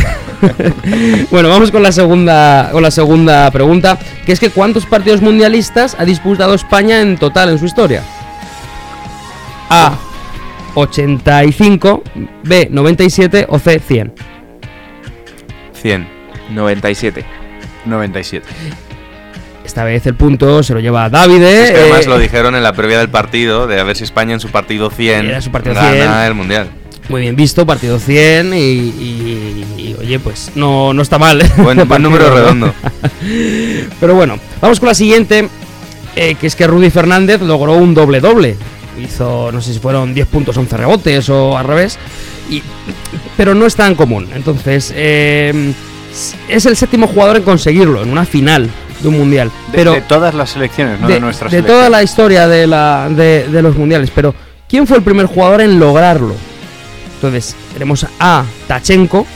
bueno, 1.31 1.38
vamos 1.47 1.71
con 1.71 1.83
la 1.83 1.93
segunda 1.93 2.71
con 2.73 2.83
la 2.83 2.91
segunda 2.91 3.51
pregunta, 3.51 3.99
que 4.27 4.33
es 4.33 4.41
que 4.41 4.51
¿cuántos 4.51 4.87
partidos 4.87 5.21
mundialistas 5.21 5.95
ha 5.99 6.05
disputado 6.05 6.55
España 6.55 7.01
en 7.01 7.17
total 7.19 7.51
en 7.51 7.59
su 7.59 7.67
historia? 7.67 8.03
A 9.71 9.97
85, 10.75 12.03
B 12.45 12.69
97 12.71 13.47
o 13.49 13.59
C 13.59 13.79
100. 13.79 14.13
100. 15.75 16.09
97. 16.51 17.25
97. 17.85 18.47
Esta 19.65 19.85
vez 19.85 20.07
el 20.07 20.15
punto 20.15 20.63
se 20.63 20.73
lo 20.73 20.81
lleva 20.81 21.11
Davide. 21.11 21.65
Es 21.65 21.71
que 21.73 21.81
además 21.81 22.07
eh, 22.07 22.09
lo 22.09 22.19
dijeron 22.19 22.55
en 22.55 22.63
la 22.63 22.73
previa 22.73 22.99
del 22.99 23.11
partido, 23.11 23.67
de 23.67 23.79
a 23.79 23.85
ver 23.85 23.97
si 23.97 24.05
España 24.05 24.33
en 24.33 24.41
su 24.41 24.49
partido 24.49 24.89
100 24.89 25.27
Era 25.27 25.43
su 25.43 25.51
partido 25.51 25.75
gana 25.75 25.93
100. 25.93 26.11
el 26.23 26.35
Mundial. 26.35 26.69
Muy 27.09 27.23
bien 27.23 27.37
visto, 27.37 27.65
partido 27.65 27.99
100 27.99 28.53
y, 28.53 28.57
y- 28.59 29.65
y, 29.79 29.97
oye, 29.99 30.19
pues 30.19 30.53
no, 30.55 30.93
no 30.93 31.01
está 31.03 31.19
mal. 31.19 31.41
¿eh? 31.41 31.51
Buen, 31.57 31.79
número 32.03 32.29
redondo. 32.35 32.73
Pero 34.01 34.15
bueno, 34.15 34.39
vamos 34.61 34.79
con 34.79 34.89
la 34.89 34.95
siguiente, 34.95 35.49
eh, 36.17 36.35
que 36.35 36.47
es 36.47 36.55
que 36.55 36.67
Rudy 36.67 36.91
Fernández 36.91 37.41
logró 37.41 37.75
un 37.75 37.95
doble-doble. 37.95 38.57
Hizo, 39.03 39.51
no 39.53 39.61
sé 39.63 39.73
si 39.73 39.79
fueron 39.79 40.13
10 40.13 40.27
puntos, 40.27 40.57
11 40.57 40.77
rebotes 40.77 41.29
o 41.31 41.57
al 41.57 41.65
revés, 41.67 41.99
y, 42.51 42.63
pero 43.37 43.55
no 43.55 43.65
es 43.65 43.75
tan 43.77 43.95
común. 43.95 44.29
Entonces, 44.35 44.93
eh, 44.95 45.73
es 46.49 46.67
el 46.67 46.77
séptimo 46.77 47.07
jugador 47.07 47.37
en 47.37 47.43
conseguirlo, 47.45 48.03
en 48.03 48.11
una 48.11 48.25
final 48.27 48.69
de 49.01 49.09
un 49.09 49.17
mundial. 49.17 49.51
De, 49.71 49.79
Pero 49.79 49.93
de 49.93 50.01
todas 50.03 50.35
las 50.35 50.51
selecciones, 50.51 51.01
no 51.01 51.07
de, 51.09 51.21
nuestras 51.21 51.53
de 51.53 51.63
toda 51.63 51.89
la 51.89 52.03
historia 52.03 52.49
de, 52.49 52.67
la, 52.67 53.09
de, 53.09 53.47
de 53.49 53.63
los 53.63 53.77
mundiales. 53.77 54.11
Pero, 54.13 54.35
¿quién 54.69 54.87
fue 54.87 54.97
el 54.97 55.05
primer 55.05 55.27
jugador 55.27 55.61
en 55.61 55.79
lograrlo? 55.79 56.35
Entonces, 57.19 57.57
tenemos 57.73 58.07
A. 58.21 58.45
Tachenko, 58.69 59.27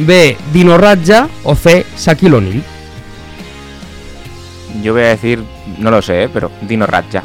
B. 0.00 0.36
Dino 0.52 0.76
Radja 0.76 1.26
o 1.42 1.54
C. 1.54 1.86
Shaquille 1.96 2.34
O'Neal. 2.36 2.62
Yo 4.82 4.92
voy 4.92 5.02
a 5.02 5.08
decir, 5.08 5.42
no 5.78 5.90
lo 5.90 6.02
sé, 6.02 6.24
¿eh? 6.24 6.28
pero 6.32 6.50
Dino 6.60 6.86
Radja. 6.86 7.22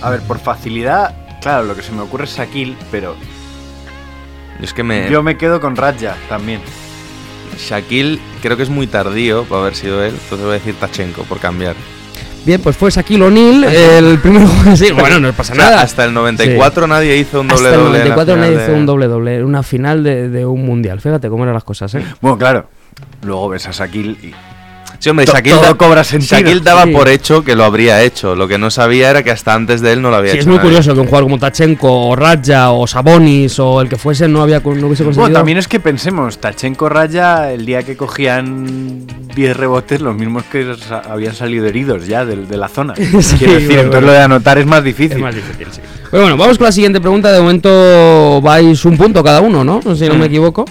A 0.00 0.08
ver, 0.10 0.20
por 0.22 0.38
facilidad, 0.38 1.14
claro, 1.42 1.64
lo 1.64 1.76
que 1.76 1.82
se 1.82 1.92
me 1.92 2.00
ocurre 2.00 2.24
es 2.24 2.34
Shaquille, 2.36 2.74
pero 2.90 3.14
Es 4.62 4.72
que 4.72 4.82
me. 4.82 5.10
yo 5.10 5.22
me 5.22 5.36
quedo 5.36 5.60
con 5.60 5.76
Radja 5.76 6.16
también. 6.30 6.62
Shaquille 7.58 8.18
creo 8.40 8.56
que 8.56 8.62
es 8.62 8.70
muy 8.70 8.86
tardío 8.86 9.44
para 9.44 9.60
haber 9.60 9.74
sido 9.76 10.02
él, 10.02 10.14
entonces 10.14 10.40
voy 10.40 10.50
a 10.56 10.58
decir 10.58 10.74
Tachenko 10.76 11.24
por 11.24 11.38
cambiar. 11.38 11.76
Bien, 12.44 12.60
pues 12.60 12.76
fue 12.76 12.90
Shaquille 12.90 13.22
O'Neal 13.22 13.64
el 13.64 14.18
primer 14.18 14.46
jugador. 14.46 14.76
Sí, 14.76 14.90
bueno, 14.98 15.20
no 15.20 15.32
pasa 15.32 15.54
nada. 15.54 15.82
hasta 15.82 16.04
el 16.04 16.14
94 16.14 16.86
nadie 16.86 17.16
hizo 17.18 17.40
un 17.42 17.50
Hasta 17.50 17.68
doble 17.70 17.74
el 17.76 17.84
doble. 17.84 17.98
94 18.10 18.36
nadie 18.36 18.64
hizo 18.64 18.72
un 18.76 18.86
doble 18.86 19.06
doble, 19.08 19.36
en 19.36 19.44
una 19.44 19.62
final 19.62 20.02
de, 20.02 20.28
de 20.28 20.46
un 20.46 20.64
mundial. 20.64 21.00
Fíjate 21.00 21.28
cómo 21.28 21.42
eran 21.44 21.54
las 21.54 21.64
cosas, 21.64 21.94
¿eh? 21.94 22.04
Bueno, 22.20 22.38
claro, 22.38 22.66
luego 23.22 23.50
ves 23.50 23.66
a 23.68 23.72
Shaquille 23.72 24.16
y 24.22 24.34
Sí, 25.00 25.08
hombre, 25.10 25.24
Shaquille, 25.24 25.56
todo 25.56 25.64
da- 25.64 25.74
cobra 25.74 26.04
sentido. 26.04 26.36
Shaquille 26.38 26.60
daba 26.60 26.84
Sí. 26.84 26.90
por 26.92 27.08
hecho 27.08 27.42
que 27.42 27.56
lo 27.56 27.64
habría 27.64 28.02
hecho. 28.02 28.36
Lo 28.36 28.46
que 28.46 28.58
no 28.58 28.70
sabía 28.70 29.10
era 29.10 29.22
que 29.22 29.30
hasta 29.30 29.54
antes 29.54 29.80
de 29.80 29.94
él 29.94 30.02
no 30.02 30.10
lo 30.10 30.16
había 30.16 30.32
Sí, 30.32 30.36
hecho. 30.36 30.42
es 30.42 30.46
muy 30.46 30.56
nadie. 30.58 30.68
curioso 30.68 30.94
que 30.94 31.00
un 31.00 31.06
jugador 31.06 31.24
como 31.24 31.38
Tachenko 31.38 32.08
o 32.08 32.14
Radja 32.16 32.70
o 32.70 32.86
Sabonis 32.86 33.58
o 33.58 33.80
el 33.80 33.88
que 33.88 33.96
fuese 33.96 34.28
no, 34.28 34.42
había, 34.42 34.60
no 34.60 34.68
hubiese 34.70 34.84
conseguido. 35.02 35.14
Bueno, 35.22 35.34
también 35.34 35.56
es 35.58 35.66
que 35.68 35.80
pensemos, 35.80 36.38
Tachenko 36.38 36.88
Raya, 36.90 37.50
el 37.50 37.64
día 37.64 37.82
que 37.82 37.96
cogían 37.96 39.06
10 39.34 39.56
rebotes, 39.56 40.02
los 40.02 40.14
mismos 40.14 40.44
que 40.44 40.70
habían 41.10 41.34
salido 41.34 41.66
heridos 41.66 42.06
ya 42.06 42.24
de, 42.26 42.36
de 42.36 42.56
la 42.56 42.68
zona. 42.68 42.94
Sí, 43.22 43.36
Quiero 43.38 43.54
decir, 43.54 43.66
bueno, 43.68 43.82
entonces 43.84 44.06
lo 44.06 44.12
de 44.12 44.18
anotar 44.20 44.58
es 44.58 44.66
más 44.66 44.84
difícil. 44.84 45.16
Es 45.16 45.22
más 45.22 45.34
difícil, 45.34 45.66
sí. 45.70 45.80
Pero 46.10 46.24
bueno, 46.24 46.36
vamos 46.36 46.58
con 46.58 46.66
la 46.66 46.72
siguiente 46.72 47.00
pregunta. 47.00 47.32
De 47.32 47.40
momento 47.40 48.40
vais 48.42 48.84
un 48.84 48.98
punto 48.98 49.24
cada 49.24 49.40
uno, 49.40 49.64
¿no? 49.64 49.80
Si 49.96 50.06
no 50.08 50.14
me 50.16 50.26
equivoco. 50.26 50.66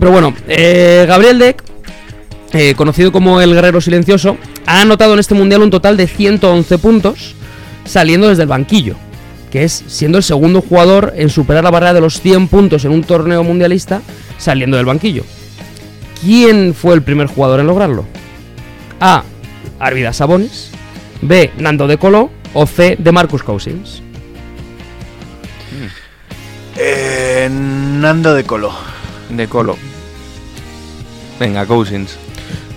Pero 0.00 0.10
bueno, 0.10 0.34
eh, 0.48 1.04
Gabriel 1.06 1.38
Deck, 1.38 1.62
eh, 2.52 2.74
conocido 2.74 3.12
como 3.12 3.40
el 3.40 3.54
Guerrero 3.54 3.80
Silencioso, 3.80 4.36
ha 4.66 4.82
anotado 4.82 5.14
en 5.14 5.20
este 5.20 5.34
mundial 5.34 5.62
un 5.62 5.70
total 5.70 5.96
de 5.96 6.06
111 6.06 6.78
puntos, 6.78 7.34
saliendo 7.84 8.28
desde 8.28 8.42
el 8.42 8.48
banquillo, 8.48 8.96
que 9.50 9.64
es 9.64 9.84
siendo 9.86 10.18
el 10.18 10.24
segundo 10.24 10.60
jugador 10.60 11.14
en 11.16 11.30
superar 11.30 11.64
la 11.64 11.70
barrera 11.70 11.94
de 11.94 12.00
los 12.00 12.20
100 12.20 12.48
puntos 12.48 12.84
en 12.84 12.92
un 12.92 13.04
torneo 13.04 13.42
mundialista, 13.42 14.02
saliendo 14.38 14.76
del 14.76 14.86
banquillo. 14.86 15.24
¿Quién 16.22 16.74
fue 16.74 16.94
el 16.94 17.02
primer 17.02 17.26
jugador 17.26 17.60
en 17.60 17.66
lograrlo? 17.66 18.06
A. 19.00 19.24
Arvidas 19.80 20.16
Sabonis. 20.16 20.70
B. 21.20 21.50
Nando 21.58 21.88
de 21.88 21.98
Colo. 21.98 22.30
O 22.54 22.66
C. 22.66 22.96
De 22.98 23.10
Marcus 23.10 23.42
Cousins. 23.42 24.02
Eh, 26.76 27.48
Nando 27.50 28.34
de 28.34 28.44
Colo. 28.44 28.72
De 29.30 29.48
Colo. 29.48 29.76
Venga, 31.40 31.66
Cousins. 31.66 32.16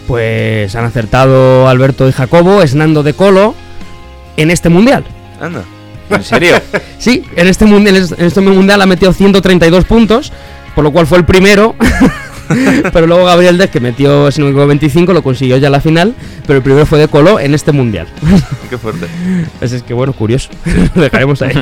Pues 0.08 0.76
han 0.76 0.86
acertado 0.86 1.68
Alberto 1.68 2.08
y 2.08 2.12
Jacobo, 2.12 2.62
es 2.62 2.76
Nando 2.76 3.04
de 3.04 3.14
Colo 3.14 3.56
en 4.38 4.52
este 4.52 4.70
mundial. 4.70 5.04
Anda. 5.40 5.64
¿En 6.10 6.24
serio? 6.24 6.56
Sí, 6.98 7.24
en 7.36 7.48
este 7.48 7.66
mundial, 7.66 7.98
en 8.18 8.26
este 8.26 8.42
mundial 8.42 8.82
ha 8.82 8.86
metido 8.88 9.14
132 9.14 9.86
puntos, 9.86 10.32
por 10.74 10.84
lo 10.84 10.92
cual 10.92 11.06
fue 11.06 11.20
el 11.20 11.26
primero. 11.26 11.76
pero 12.94 13.06
luego 13.06 13.26
Gabriel 13.26 13.58
Deck, 13.58 13.70
que 13.70 13.80
metió, 13.80 14.32
si 14.32 14.40
no 14.40 14.46
me 14.46 14.52
equivoco, 14.52 14.68
25, 14.68 15.14
lo 15.14 15.22
consiguió 15.22 15.58
ya 15.58 15.68
en 15.68 15.74
la 15.74 15.82
final, 15.82 16.16
pero 16.48 16.58
el 16.58 16.64
primero 16.64 16.86
fue 16.86 16.98
de 16.98 17.08
Colo 17.08 17.40
en 17.40 17.54
este 17.54 17.72
mundial. 17.74 18.08
Qué 18.70 18.78
fuerte. 18.78 19.08
Pues 19.60 19.72
es 19.74 19.84
que 19.84 19.94
bueno, 19.94 20.14
curioso. 20.14 20.50
lo 20.96 21.02
dejaremos 21.02 21.42
ahí. 21.42 21.54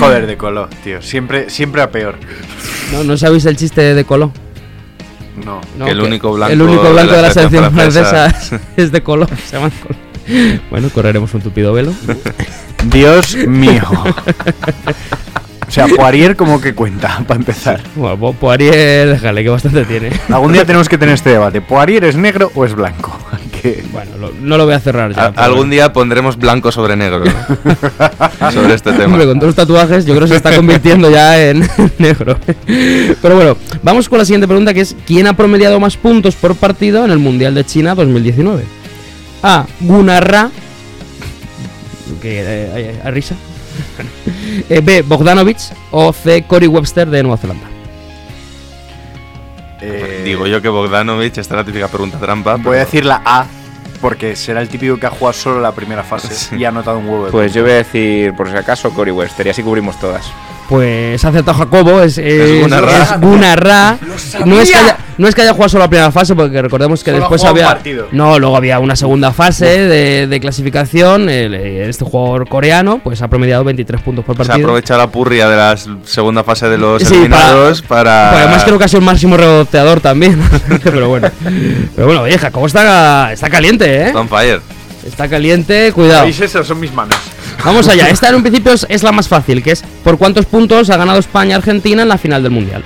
Joder, 0.00 0.26
de 0.26 0.36
Colo, 0.36 0.68
tío. 0.82 1.00
Siempre, 1.02 1.50
siempre 1.50 1.82
a 1.82 1.90
peor. 1.90 2.16
¿No, 2.92 3.04
¿No 3.04 3.16
sabéis 3.16 3.44
el 3.44 3.56
chiste 3.56 3.94
de 3.94 4.04
Colo? 4.04 4.32
No. 5.44 5.60
No, 5.78 5.84
Que 5.84 5.90
el 5.92 6.00
único 6.00 6.32
blanco 6.32 6.52
el 6.52 6.62
único 6.62 6.90
blanco 6.92 7.12
de 7.14 7.22
la 7.22 7.30
selección 7.30 7.72
francesa. 7.72 8.34
es 8.76 8.90
de 8.92 9.02
Colo. 9.02 9.26
Se 9.46 9.56
llama 9.56 9.70
Colo. 9.82 9.98
Bueno, 10.70 10.88
correremos 10.90 11.32
un 11.34 11.40
tupido 11.42 11.72
velo. 11.72 11.92
Dios 12.86 13.36
mío. 13.46 13.82
o 15.66 15.70
sea, 15.70 15.86
Poirier 15.88 16.34
como 16.36 16.60
que 16.60 16.74
cuenta, 16.74 17.22
para 17.28 17.38
empezar. 17.38 17.80
Bueno, 17.94 18.16
Po- 18.18 18.32
Poirier, 18.32 19.08
déjale, 19.10 19.42
que 19.44 19.48
bastante 19.50 19.84
tiene. 19.84 20.10
Algún 20.28 20.52
día 20.52 20.64
tenemos 20.64 20.88
que 20.88 20.98
tener 20.98 21.14
este 21.14 21.30
debate. 21.30 21.60
¿Poirier 21.60 22.04
es 22.04 22.16
negro 22.16 22.50
o 22.54 22.64
es 22.64 22.74
blanco? 22.74 23.16
Que- 23.62 23.82
Bueno, 23.92 24.10
lo- 24.20 24.32
no 24.40 24.56
lo 24.56 24.64
voy 24.66 24.74
a 24.74 24.80
cerrar 24.80 25.14
ya. 25.14 25.26
A- 25.36 25.44
algún 25.44 25.70
día 25.70 25.92
pondremos 25.92 26.36
blanco 26.36 26.70
sobre 26.72 26.96
negro 26.96 27.24
¿no? 27.24 27.32
sobre 28.52 28.74
este 28.74 28.92
tema. 28.92 29.06
Hombre, 29.14 29.26
con 29.26 29.34
todos 29.38 29.48
los 29.48 29.54
tatuajes 29.54 30.04
yo 30.06 30.14
creo 30.14 30.24
que 30.26 30.32
se 30.32 30.36
está 30.36 30.54
convirtiendo 30.54 31.10
ya 31.10 31.40
en 31.50 31.60
negro. 31.98 32.38
Pero 33.22 33.34
bueno, 33.36 33.56
vamos 33.82 34.08
con 34.08 34.18
la 34.18 34.24
siguiente 34.24 34.46
pregunta 34.46 34.72
que 34.74 34.80
es 34.82 34.94
¿quién 35.06 35.26
ha 35.26 35.34
promediado 35.36 35.78
más 35.80 35.96
puntos 35.96 36.34
por 36.34 36.54
partido 36.56 37.04
en 37.04 37.10
el 37.10 37.18
Mundial 37.18 37.54
de 37.54 37.64
China 37.64 37.94
2019? 37.94 38.64
A. 39.42 39.66
Gunnar 39.80 40.30
Ra. 40.30 40.50
Que 42.22 42.40
eh, 42.42 42.70
hay- 42.74 42.82
hay- 42.84 43.00
hay 43.04 43.10
risa. 43.12 43.34
Eh, 44.70 44.80
B. 44.82 45.02
Bogdanovic. 45.02 45.58
O 45.90 46.12
C. 46.12 46.42
Cory 46.46 46.66
Webster 46.66 47.08
de 47.08 47.22
Nueva 47.22 47.36
Zelanda. 47.36 47.66
Eh, 49.88 50.22
Digo 50.24 50.46
yo 50.46 50.60
que 50.62 50.68
Bogdanovic, 50.68 51.36
esta 51.38 51.54
es 51.54 51.58
la 51.58 51.64
típica 51.64 51.88
pregunta 51.88 52.18
trampa. 52.18 52.56
Voy 52.56 52.76
a 52.76 52.80
decir 52.80 53.04
la 53.04 53.22
A, 53.24 53.46
porque 54.00 54.36
será 54.36 54.60
el 54.60 54.68
típico 54.68 54.98
que 54.98 55.06
ha 55.06 55.10
jugado 55.10 55.32
solo 55.32 55.60
la 55.60 55.72
primera 55.72 56.02
fase 56.02 56.28
Sí. 56.34 56.56
y 56.56 56.64
ha 56.64 56.68
anotado 56.68 56.98
un 56.98 57.08
huevo 57.08 57.26
de 57.26 57.30
Pues 57.32 57.52
yo 57.54 57.62
voy 57.62 57.72
a 57.72 57.76
decir, 57.76 58.34
por 58.34 58.50
si 58.50 58.56
acaso, 58.56 58.90
Cory 58.90 59.10
Webster, 59.10 59.46
y 59.46 59.50
así 59.50 59.62
cubrimos 59.62 59.98
todas. 59.98 60.30
Pues 60.68 61.24
ha 61.24 61.28
acertado 61.28 61.56
Jacobo, 61.58 62.00
es, 62.02 62.18
es, 62.18 62.62
Gunnar 62.62 62.84
Ra. 62.84 63.02
es 63.02 63.20
Gunnar 63.20 63.64
Ra. 63.64 63.98
No 64.44 64.60
es, 64.60 64.68
que 64.70 64.76
haya, 64.76 64.96
no 65.16 65.28
es 65.28 65.34
que 65.36 65.42
haya 65.42 65.52
jugado 65.52 65.68
solo 65.68 65.84
la 65.84 65.88
primera 65.90 66.10
fase, 66.10 66.34
porque 66.34 66.60
recordemos 66.60 67.04
que 67.04 67.12
Solo 67.12 67.20
después 67.20 67.44
había. 67.44 67.66
partido. 67.66 68.08
No, 68.10 68.38
luego 68.40 68.56
había 68.56 68.80
una 68.80 68.96
segunda 68.96 69.32
fase 69.32 69.64
de, 69.66 70.26
de 70.26 70.40
clasificación. 70.40 71.28
el- 71.28 71.54
este 71.54 72.04
jugador 72.04 72.48
coreano, 72.48 73.00
pues 73.02 73.22
ha 73.22 73.28
promediado 73.28 73.62
23 73.62 74.00
puntos 74.02 74.24
por 74.24 74.34
Se 74.34 74.42
ha 74.42 74.44
partido. 74.46 74.66
aprovechado 74.66 74.98
la 75.00 75.06
purria 75.08 75.48
de 75.48 75.56
la 75.56 75.76
segunda 76.04 76.42
fase 76.42 76.68
de 76.68 76.78
los 76.78 77.00
Sí, 77.02 77.14
eliminados 77.14 77.82
para. 77.82 78.32
Además 78.32 78.64
creo 78.64 78.76
que 78.78 78.84
ha 78.84 78.88
sido 78.88 79.00
el 79.00 79.06
máximo 79.06 79.36
reboteador 79.36 80.00
también. 80.00 80.36
pero 80.82 81.08
bueno. 81.08 81.30
Pero 81.94 82.06
bueno, 82.08 82.22
oye, 82.22 82.36
Jacobo 82.38 82.66
está, 82.66 83.32
está 83.32 83.48
caliente, 83.48 83.84
¿eh? 84.02 84.06
Está 84.08 84.20
on 84.20 84.28
fire. 84.28 84.60
Está 85.06 85.28
caliente, 85.28 85.92
cuidado. 85.92 86.24
¿Veis 86.24 86.40
eso? 86.40 86.64
Son 86.64 86.80
mis 86.80 86.92
manos. 86.92 87.16
Vamos 87.64 87.88
allá, 87.88 88.08
esta 88.08 88.28
en 88.28 88.36
un 88.36 88.42
principio 88.42 88.72
es, 88.72 88.86
es 88.88 89.02
la 89.02 89.12
más 89.12 89.28
fácil, 89.28 89.62
que 89.62 89.72
es 89.72 89.82
¿por 90.04 90.18
cuántos 90.18 90.46
puntos 90.46 90.88
ha 90.90 90.96
ganado 90.96 91.18
España-Argentina 91.18 92.02
en 92.02 92.08
la 92.08 92.18
final 92.18 92.42
del 92.42 92.52
Mundial? 92.52 92.84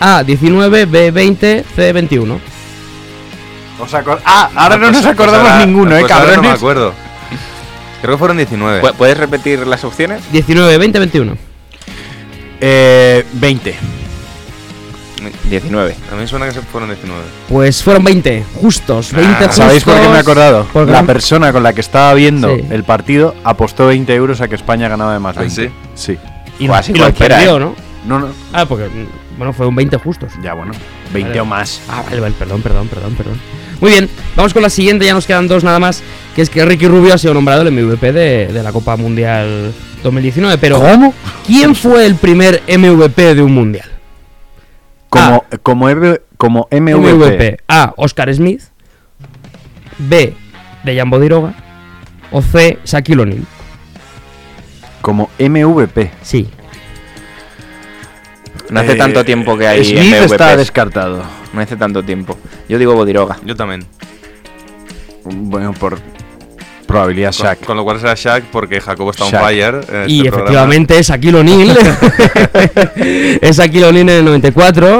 A, 0.00 0.22
19, 0.24 0.86
B, 0.86 1.10
20, 1.10 1.64
C, 1.74 1.92
21. 1.92 2.40
¿Os 3.78 3.94
ah, 3.94 4.50
ahora 4.54 4.76
no 4.76 4.82
Pues- 4.86 4.92
nos 4.92 5.02
pues 5.02 5.14
acordamos 5.14 5.50
ahora- 5.50 5.66
ninguno, 5.66 5.94
eh, 5.96 6.00
pues 6.00 6.12
cabrones. 6.12 6.36
No 6.36 6.42
me 6.42 6.48
acuerdo. 6.50 6.94
Creo 8.02 8.14
que 8.14 8.18
fueron 8.18 8.36
19. 8.38 8.82
¿Pu- 8.82 8.94
¿Puedes 8.94 9.16
repetir 9.18 9.66
las 9.66 9.84
opciones? 9.84 10.20
19, 10.32 10.78
20, 10.78 10.98
21. 10.98 11.36
Eh, 12.60 13.24
20. 13.34 13.74
19. 15.50 15.96
A 16.10 16.14
mí 16.14 16.20
me 16.20 16.26
suena 16.26 16.46
que 16.46 16.52
se 16.52 16.60
fueron 16.62 16.88
19. 16.90 17.20
Pues 17.48 17.82
fueron 17.82 18.04
20, 18.04 18.44
justos, 18.54 19.12
20 19.12 19.34
justos. 19.34 19.54
¿Sabéis 19.56 19.84
por 19.84 19.94
qué 20.00 20.08
me 20.08 20.16
he 20.16 20.18
acordado? 20.18 20.66
Porque 20.72 20.92
La 20.92 21.02
persona 21.04 21.52
con 21.52 21.62
la 21.62 21.72
que 21.72 21.80
estaba 21.80 22.12
viendo 22.14 22.54
Sí. 22.56 22.62
el 22.70 22.84
partido 22.84 23.34
apostó 23.44 23.86
20 23.86 24.14
euros 24.14 24.40
a 24.40 24.48
que 24.48 24.54
España 24.54 24.88
ganaba 24.88 25.12
de 25.12 25.18
más 25.20 25.36
¿Ah, 25.36 25.40
20. 25.40 25.68
sí? 25.68 25.72
Sí. 25.94 26.18
y, 26.58 26.66
Fue 26.66 26.68
lo- 26.68 26.74
así 26.74 26.92
y 26.92 26.98
lo 26.98 27.12
perdió, 27.12 27.56
¿eh? 27.56 27.60
¿no? 27.60 27.74
No, 28.06 28.18
no. 28.20 28.28
Ah, 28.52 28.66
porque, 28.66 28.88
bueno, 29.36 29.52
fueron 29.52 29.74
20 29.74 29.96
justos. 29.98 30.32
Ya, 30.42 30.54
bueno. 30.54 30.72
20 31.12 31.28
Vale. 31.30 31.40
o 31.40 31.44
más. 31.44 31.80
Ah, 31.88 32.02
vale, 32.08 32.20
vale, 32.20 32.34
perdón, 32.38 32.62
perdón, 32.62 32.88
perdón, 32.88 33.14
perdón. 33.14 33.40
Muy 33.80 33.90
bien, 33.90 34.08
vamos 34.36 34.54
con 34.54 34.62
la 34.62 34.70
siguiente, 34.70 35.04
ya 35.04 35.12
nos 35.12 35.26
quedan 35.26 35.48
dos 35.48 35.62
nada 35.64 35.78
más, 35.78 36.02
que 36.34 36.40
es 36.42 36.48
que 36.48 36.64
Ricky 36.64 36.86
Rubio 36.88 37.12
ha 37.12 37.18
sido 37.18 37.34
nombrado 37.34 37.60
el 37.62 37.72
MVP 37.72 38.10
de, 38.12 38.46
de 38.46 38.62
la 38.62 38.72
Copa 38.72 38.96
Mundial 38.96 39.72
2019, 40.02 40.56
pero 40.58 40.80
¿Cómo? 40.80 41.12
¿quién 41.46 41.74
fue 41.74 42.06
el 42.06 42.14
primer 42.14 42.62
MVP 42.68 43.34
de 43.34 43.42
un 43.42 43.52
Mundial? 43.52 43.90
Como, 45.08 45.44
como, 45.62 45.88
EV 45.88 46.20
como 46.36 46.68
MVP. 46.70 47.14
MVP. 47.14 47.58
A. 47.68 47.94
Oscar 47.96 48.32
Smith. 48.34 48.62
B. 49.98 50.34
Dejan 50.84 51.10
Bodiroga 51.10 51.54
o 52.30 52.42
C. 52.42 52.78
Shaquille 52.84 53.22
O'Neal. 53.22 53.44
Como 55.00 55.30
MVP. 55.38 56.10
Sí. 56.22 56.48
No 58.70 58.80
hace 58.80 58.92
Eh, 58.92 58.96
tanto 58.96 59.24
tiempo 59.24 59.56
que 59.56 59.66
hay 59.68 59.84
Smith 59.84 60.14
MVPs. 60.16 60.32
está 60.32 60.56
descartado. 60.56 61.22
No 61.52 61.60
hace 61.60 61.76
tanto 61.76 62.02
tiempo. 62.02 62.36
Yo 62.68 62.78
digo 62.78 62.94
Bodiroga. 62.94 63.36
Yo 63.44 63.54
también. 63.54 63.86
Bueno, 65.24 65.72
por 65.72 65.98
probabilidad 66.86 67.34
Con, 67.36 67.46
Shaq. 67.46 67.60
con 67.64 67.76
lo 67.76 67.84
cual 67.84 67.98
será 68.00 68.14
Shaq 68.14 68.44
porque 68.52 68.80
Jacobo 68.80 69.10
está 69.10 69.24
on 69.24 69.30
Shaq. 69.32 69.42
fire. 69.44 69.74
en 69.74 69.80
este 69.80 70.12
Y 70.12 70.22
programa. 70.22 70.42
efectivamente 70.44 70.98
es 70.98 71.10
O'Neal. 71.10 71.78
es 73.40 73.58
O'Neal 73.58 73.96
en 73.96 74.08
el 74.08 74.24
94. 74.24 74.98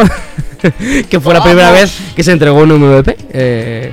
que 1.11 1.21
fue 1.21 1.35
la 1.35 1.43
primera 1.43 1.71
vez 1.71 1.97
que 2.15 2.23
se 2.23 2.33
entregó 2.33 2.59
un 2.61 2.73
MVP. 2.73 3.17
Eh, 3.33 3.93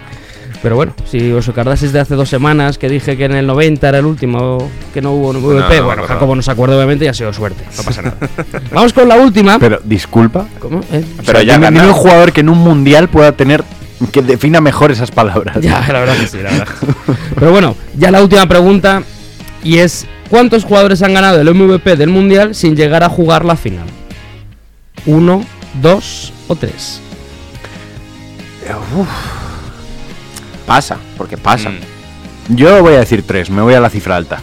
pero 0.61 0.77
bueno, 0.77 0.93
si 1.11 1.29
os 1.33 1.47
acordáis 1.49 1.91
de 1.91 1.99
hace 1.99 2.15
dos 2.15 2.29
semanas 2.29 2.77
que 2.77 2.87
dije 2.87 3.17
que 3.17 3.25
en 3.25 3.33
el 3.35 3.45
90 3.45 3.89
era 3.89 3.97
el 3.99 4.05
último 4.05 4.71
que 4.93 5.01
no 5.01 5.11
hubo 5.11 5.29
un 5.31 5.37
MVP, 5.41 5.59
No, 5.59 5.59
no, 5.81 5.85
bueno, 5.85 6.01
no, 6.03 6.07
Jacobo 6.07 6.35
no. 6.37 6.41
se 6.41 6.51
acuerda 6.51 6.75
obviamente 6.77 7.03
y 7.03 7.09
ha 7.09 7.13
sido 7.13 7.33
suerte. 7.33 7.65
No 7.75 7.83
pasa 7.83 8.01
nada. 8.01 8.15
Vamos 8.71 8.93
con 8.93 9.09
la 9.09 9.17
última. 9.17 9.59
Pero, 9.59 9.81
disculpa. 9.83 10.45
¿Cómo? 10.59 10.79
¿Eh? 10.91 11.03
O 11.19 11.23
Pero 11.25 11.39
sea, 11.39 11.43
ya 11.43 11.53
dime, 11.55 11.69
dime 11.69 11.87
un 11.87 11.93
jugador 11.93 12.31
que 12.31 12.39
en 12.41 12.49
un 12.49 12.59
mundial 12.59 13.09
pueda 13.09 13.33
tener. 13.33 13.61
Que 14.11 14.21
defina 14.21 14.61
mejor 14.61 14.91
esas 14.91 15.11
palabras. 15.11 15.57
Ya, 15.61 15.85
la 15.91 15.99
verdad 15.99 16.17
que 16.17 16.27
sí, 16.27 16.37
la 16.37 16.51
verdad. 16.51 16.67
Pero 17.35 17.51
bueno, 17.51 17.75
ya 17.97 18.11
la 18.11 18.21
última 18.21 18.45
pregunta 18.47 19.03
y 19.63 19.77
es 19.77 20.05
¿cuántos 20.29 20.63
jugadores 20.65 21.01
han 21.01 21.13
ganado 21.13 21.39
el 21.39 21.53
MVP 21.53 21.95
del 21.95 22.09
Mundial 22.09 22.55
sin 22.55 22.75
llegar 22.75 23.03
a 23.03 23.09
jugar 23.09 23.45
la 23.45 23.55
final? 23.55 23.85
¿Uno, 25.05 25.43
dos 25.81 26.33
o 26.47 26.55
tres? 26.55 27.01
Pasa, 30.65 30.97
porque 31.17 31.37
pasa. 31.37 31.69
Mm. 31.69 32.55
Yo 32.55 32.81
voy 32.81 32.93
a 32.95 32.99
decir 32.99 33.23
tres, 33.25 33.49
me 33.49 33.61
voy 33.61 33.73
a 33.73 33.79
la 33.79 33.89
cifra 33.89 34.15
alta. 34.15 34.39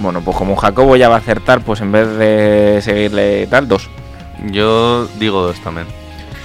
Bueno, 0.00 0.20
pues 0.22 0.36
como 0.36 0.56
Jacobo 0.56 0.96
ya 0.96 1.08
va 1.08 1.16
a 1.16 1.18
acertar, 1.18 1.60
pues 1.62 1.80
en 1.80 1.92
vez 1.92 2.08
de 2.16 2.80
seguirle 2.82 3.46
tal, 3.46 3.68
dos. 3.68 3.88
Yo 4.50 5.06
digo 5.18 5.42
dos 5.42 5.60
también. 5.60 5.86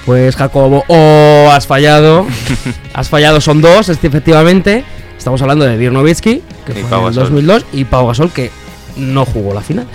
Pues 0.06 0.36
Jacobo, 0.36 0.84
o 0.88 1.49
has 1.51 1.66
fallado. 1.66 2.28
has 2.93 3.10
fallado, 3.10 3.41
son 3.41 3.62
dos, 3.62 3.89
efectivamente. 3.89 4.84
Estamos 5.18 5.41
hablando 5.41 5.66
de 5.66 5.78
Dirk 5.78 5.93
Nowitzki, 5.93 6.43
que 6.66 6.72
Y 6.74 6.82
fue 6.82 6.89
Pau 6.89 7.01
en 7.01 7.08
el 7.08 7.14
Gasol. 7.16 7.34
2002, 7.34 7.66
y 7.74 7.86
Pau 7.86 8.08
Gasol, 8.08 8.32
que 8.32 8.51
no 8.97 9.26
jugó 9.26 9.53
la 9.53 9.62
final. 9.62 9.88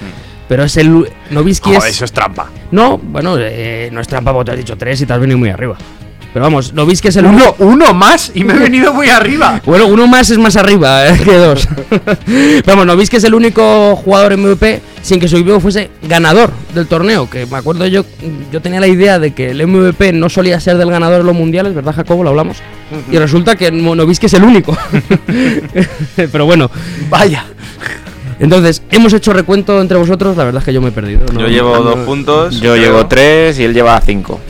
Pero 0.48 0.64
es 0.64 0.76
el. 0.76 1.08
Nowitzki 1.30 1.74
es. 1.74 1.84
eso 1.84 2.04
es 2.04 2.12
trampa. 2.12 2.50
No, 2.72 2.98
bueno, 2.98 3.36
eh, 3.38 3.88
no 3.92 4.00
es 4.00 4.08
trampa 4.08 4.32
porque 4.32 4.46
te 4.46 4.50
has 4.52 4.58
dicho 4.58 4.76
tres 4.76 5.00
y 5.00 5.06
te 5.06 5.12
has 5.12 5.20
venido 5.20 5.38
muy 5.38 5.50
arriba. 5.50 5.76
Pero 6.32 6.44
vamos, 6.44 6.72
Nowitzki 6.72 7.08
es 7.08 7.16
el 7.16 7.26
Uno, 7.26 7.54
uno 7.58 7.92
más 7.92 8.32
y 8.34 8.44
me 8.44 8.54
he 8.54 8.58
venido 8.58 8.92
muy 8.92 9.08
arriba. 9.08 9.60
Bueno, 9.66 9.86
uno 9.86 10.06
más 10.08 10.30
es 10.30 10.38
más 10.38 10.56
arriba 10.56 11.08
eh, 11.08 11.20
que 11.24 11.34
dos. 11.34 11.68
Vamos, 12.66 12.86
¿no 12.86 12.96
veis 12.96 13.10
que 13.10 13.16
es 13.16 13.24
el 13.24 13.34
único 13.34 13.94
jugador 13.96 14.36
MVP 14.36 14.80
sin 15.02 15.18
que 15.20 15.28
su 15.28 15.36
equipo 15.36 15.60
fuese 15.60 15.90
ganador 16.02 16.50
del 16.74 16.86
torneo? 16.86 17.28
Que 17.30 17.46
me 17.46 17.56
acuerdo 17.56 17.86
yo, 17.86 18.04
yo 18.52 18.60
tenía 18.60 18.80
la 18.80 18.86
idea 18.88 19.18
de 19.18 19.32
que 19.32 19.50
el 19.50 19.66
MVP 19.66 20.12
no 20.12 20.28
solía 20.28 20.60
ser 20.60 20.76
del 20.78 20.90
ganador 20.90 21.18
de 21.18 21.24
los 21.24 21.34
mundiales, 21.34 21.74
¿verdad, 21.74 21.94
Jacobo? 21.94 22.22
Lo 22.24 22.30
hablamos. 22.30 22.58
Y 23.10 23.16
resulta 23.18 23.56
que 23.56 23.70
Novisky 23.70 24.26
es 24.26 24.34
el 24.34 24.42
único. 24.44 24.76
Pero 26.16 26.44
bueno, 26.46 26.70
Vaya. 27.08 27.44
entonces, 28.38 28.82
hemos 28.90 29.12
hecho 29.12 29.32
recuento 29.32 29.80
entre 29.80 29.96
vosotros, 29.96 30.36
la 30.36 30.44
verdad 30.44 30.60
es 30.60 30.64
que 30.66 30.72
yo 30.72 30.80
me 30.80 30.88
he 30.88 30.92
perdido. 30.92 31.20
¿no? 31.32 31.40
Yo 31.40 31.48
llevo 31.48 31.74
No- 31.76 31.82
dos 31.82 31.98
puntos. 32.00 32.60
Yo 32.60 32.76
llevo 32.76 33.06
tres 33.06 33.58
y 33.58 33.64
él 33.64 33.74
lleva 33.74 34.00
cinco. 34.00 34.40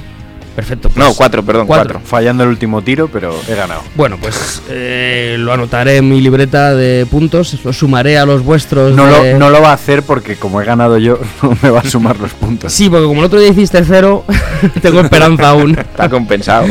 Perfecto. 0.57 0.89
No, 0.97 1.07
pues- 1.07 1.17
cuatro, 1.17 1.43
perdón, 1.45 1.67
Cuatro. 1.67 1.95
cuatro. 1.95 2.09
Fallando 2.09 2.43
el 2.45 2.51
último 2.51 2.83
tiro, 2.83 3.09
pero 3.09 3.35
he 3.49 3.55
ganado. 3.55 3.83
Bueno, 3.95 4.17
pues 4.21 4.63
eh, 4.69 5.37
lo 5.39 5.53
anotaré 5.53 5.97
en 5.99 6.09
mi 6.09 6.21
libreta 6.21 6.75
de 6.75 7.07
puntos, 7.11 7.57
lo 7.65 7.73
sumaré 7.73 8.19
a 8.19 8.27
los 8.27 8.43
vuestros. 8.45 8.95
No 8.95 9.07
de- 9.07 9.33
lo, 9.33 9.39
no 9.39 9.51
lo 9.51 9.63
va 9.63 9.71
a 9.71 9.75
hacer 9.75 10.03
porque 10.03 10.37
como 10.37 10.61
he 10.61 10.65
ganado 10.65 10.99
yo, 10.99 11.19
no 11.43 11.57
me 11.63 11.71
va 11.71 11.81
a 11.81 11.85
sumar 11.85 12.19
los 12.19 12.33
puntos. 12.33 12.73
Sí, 12.73 12.91
porque 12.91 13.07
como 13.07 13.21
el 13.21 13.27
otro 13.27 13.39
día 13.41 13.49
hiciste 13.51 13.83
cero, 13.85 14.25
tengo 14.83 15.01
esperanza 15.01 15.51
aún. 15.51 15.71
Está 15.79 16.09
compensado. 16.09 16.67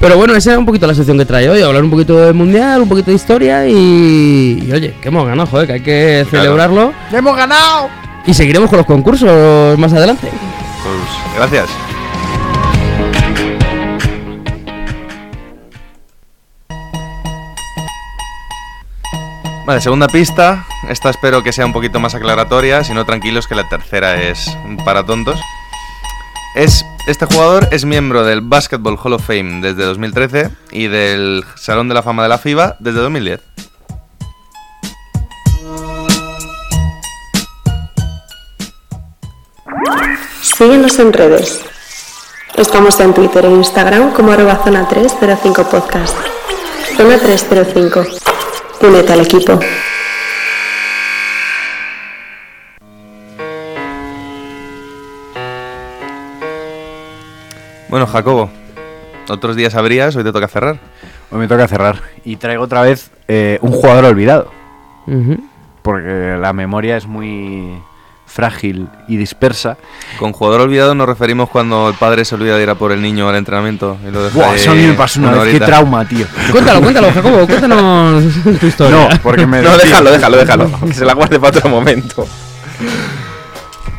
Pero 0.00 0.16
bueno, 0.16 0.34
esa 0.34 0.50
era 0.50 0.58
un 0.58 0.66
poquito 0.66 0.86
la 0.86 0.94
sección 0.94 1.18
que 1.18 1.24
trae 1.26 1.48
hoy, 1.48 1.60
hablar 1.62 1.82
un 1.84 1.90
poquito 1.90 2.16
del 2.18 2.34
mundial, 2.34 2.82
un 2.82 2.88
poquito 2.88 3.10
de 3.10 3.16
historia 3.16 3.66
y, 3.68 4.64
y 4.66 4.72
oye, 4.72 4.94
que 5.02 5.08
hemos 5.08 5.26
ganado, 5.26 5.46
joder, 5.48 5.66
que 5.66 5.72
hay 5.74 5.80
que 5.80 6.26
Claro. 6.30 6.44
celebrarlo. 6.44 6.92
¡Hemos 7.12 7.36
ganado! 7.36 7.88
Y 8.26 8.34
seguiremos 8.34 8.68
con 8.70 8.78
los 8.78 8.86
concursos 8.86 9.78
más 9.78 9.92
adelante. 9.92 10.28
Pues 10.28 11.36
gracias. 11.36 11.66
Vale, 19.66 19.80
segunda 19.80 20.06
pista. 20.06 20.64
Esta 20.88 21.10
espero 21.10 21.42
que 21.42 21.52
sea 21.52 21.66
un 21.66 21.72
poquito 21.72 21.98
más 21.98 22.14
aclaratoria, 22.14 22.84
si 22.84 22.94
no 22.94 23.04
tranquilos 23.04 23.48
que 23.48 23.56
la 23.56 23.68
tercera 23.68 24.22
es 24.22 24.56
para 24.84 25.04
tontos. 25.04 25.40
Es, 26.54 26.84
este 27.08 27.26
jugador 27.26 27.66
es 27.72 27.84
miembro 27.84 28.24
del 28.24 28.42
Basketball 28.42 28.96
Hall 28.96 29.14
of 29.14 29.26
Fame 29.26 29.60
desde 29.62 29.82
2013 29.82 30.50
y 30.70 30.86
del 30.86 31.44
Salón 31.56 31.88
de 31.88 31.94
la 31.94 32.04
Fama 32.04 32.22
de 32.22 32.28
la 32.28 32.38
FIBA 32.38 32.76
desde 32.78 33.00
2010. 33.00 33.42
Síguenos 40.42 40.96
en 41.00 41.12
redes. 41.12 41.60
Estamos 42.56 43.00
en 43.00 43.12
Twitter 43.14 43.44
e 43.44 43.50
Instagram 43.50 44.12
como 44.12 44.30
arroba 44.30 44.62
zona 44.62 44.86
305 44.86 45.64
podcast. 45.64 46.16
Zona 46.96 47.18
305. 47.18 48.35
Únete 48.80 49.12
al 49.12 49.20
equipo. 49.20 49.58
Bueno, 57.88 58.06
Jacobo, 58.06 58.50
otros 59.28 59.56
días 59.56 59.74
abrías, 59.74 60.14
hoy 60.16 60.24
te 60.24 60.32
toca 60.32 60.48
cerrar. 60.48 60.78
Hoy 61.30 61.38
me 61.38 61.48
toca 61.48 61.66
cerrar. 61.66 62.00
Y 62.24 62.36
traigo 62.36 62.64
otra 62.64 62.82
vez 62.82 63.10
eh, 63.28 63.58
un 63.62 63.72
jugador 63.72 64.04
olvidado. 64.04 64.50
Porque 65.82 66.36
la 66.40 66.52
memoria 66.52 66.96
es 66.96 67.06
muy 67.06 67.80
frágil 68.36 68.86
y 69.08 69.16
dispersa. 69.16 69.78
Con 70.18 70.32
jugador 70.34 70.60
olvidado 70.60 70.94
nos 70.94 71.08
referimos 71.08 71.48
cuando 71.48 71.88
el 71.88 71.94
padre 71.94 72.26
se 72.26 72.34
olvida 72.34 72.54
de 72.56 72.62
ir 72.64 72.68
a 72.70 72.74
por 72.74 72.92
el 72.92 73.00
niño 73.00 73.26
al 73.30 73.36
entrenamiento 73.36 73.96
y 74.06 74.10
lo 74.12 74.22
deja 74.24 74.36
Buah, 74.36 74.54
eso 74.54 74.72
a 74.72 74.74
mí 74.74 74.82
me 74.82 74.92
pasó 74.92 75.20
una, 75.20 75.32
vez. 75.32 75.54
Qué 75.58 75.60
trauma, 75.64 76.06
tío. 76.06 76.26
Cuéntalo, 76.52 76.82
cuéntalo, 76.82 77.10
Jacobo, 77.12 77.46
cuéntanos 77.46 78.22
tu 78.60 78.66
historia. 78.66 79.08
No, 79.08 79.08
porque 79.22 79.46
me 79.46 79.62
No, 79.62 79.74
déjalo, 79.78 80.10
déjalo, 80.10 80.36
déjalo. 80.36 80.70
Que 80.86 80.92
se 80.92 81.06
la 81.06 81.14
guarde 81.14 81.40
para 81.40 81.56
otro 81.56 81.70
momento. 81.70 82.26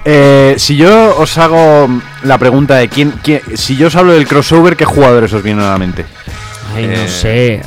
Eh, 0.06 0.56
si 0.58 0.78
yo 0.78 1.18
os 1.18 1.38
hago 1.38 1.90
la 2.24 2.38
pregunta 2.38 2.76
de 2.76 2.88
quién, 2.90 3.14
quién- 3.24 3.42
si 3.56 3.76
yo 3.76 3.88
os 3.88 3.96
hablo 3.96 4.14
del 4.14 4.28
crossover, 4.28 4.78
¿qué 4.78 4.86
jugadores 4.86 5.34
os 5.34 5.42
vienen 5.44 5.66
a 5.66 5.72
la 5.72 5.78
mente? 5.78 6.06
Ay, 6.76 6.86
no 6.88 6.94
Eh, 6.94 7.08
sé. 7.10 7.62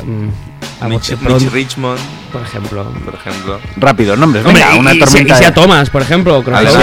A 0.81 0.89
Mitch, 0.89 1.17
Mitch 1.21 1.53
Richmond, 1.53 2.01
por 2.33 2.43
ejemplo. 2.43 2.85
por 3.05 3.15
ejemplo. 3.15 3.61
Rápido, 3.77 4.17
nombres. 4.17 4.45
Hombre, 4.45 4.63
venga, 4.63 4.77
y, 4.77 4.79
una 4.79 4.95
y, 4.95 4.99
tormenta. 4.99 5.35
Isia 5.35 5.55
Thomas, 5.55 5.91
por 5.91 6.03
ejemplo. 6.03 6.41
Iverson. 6.41 6.83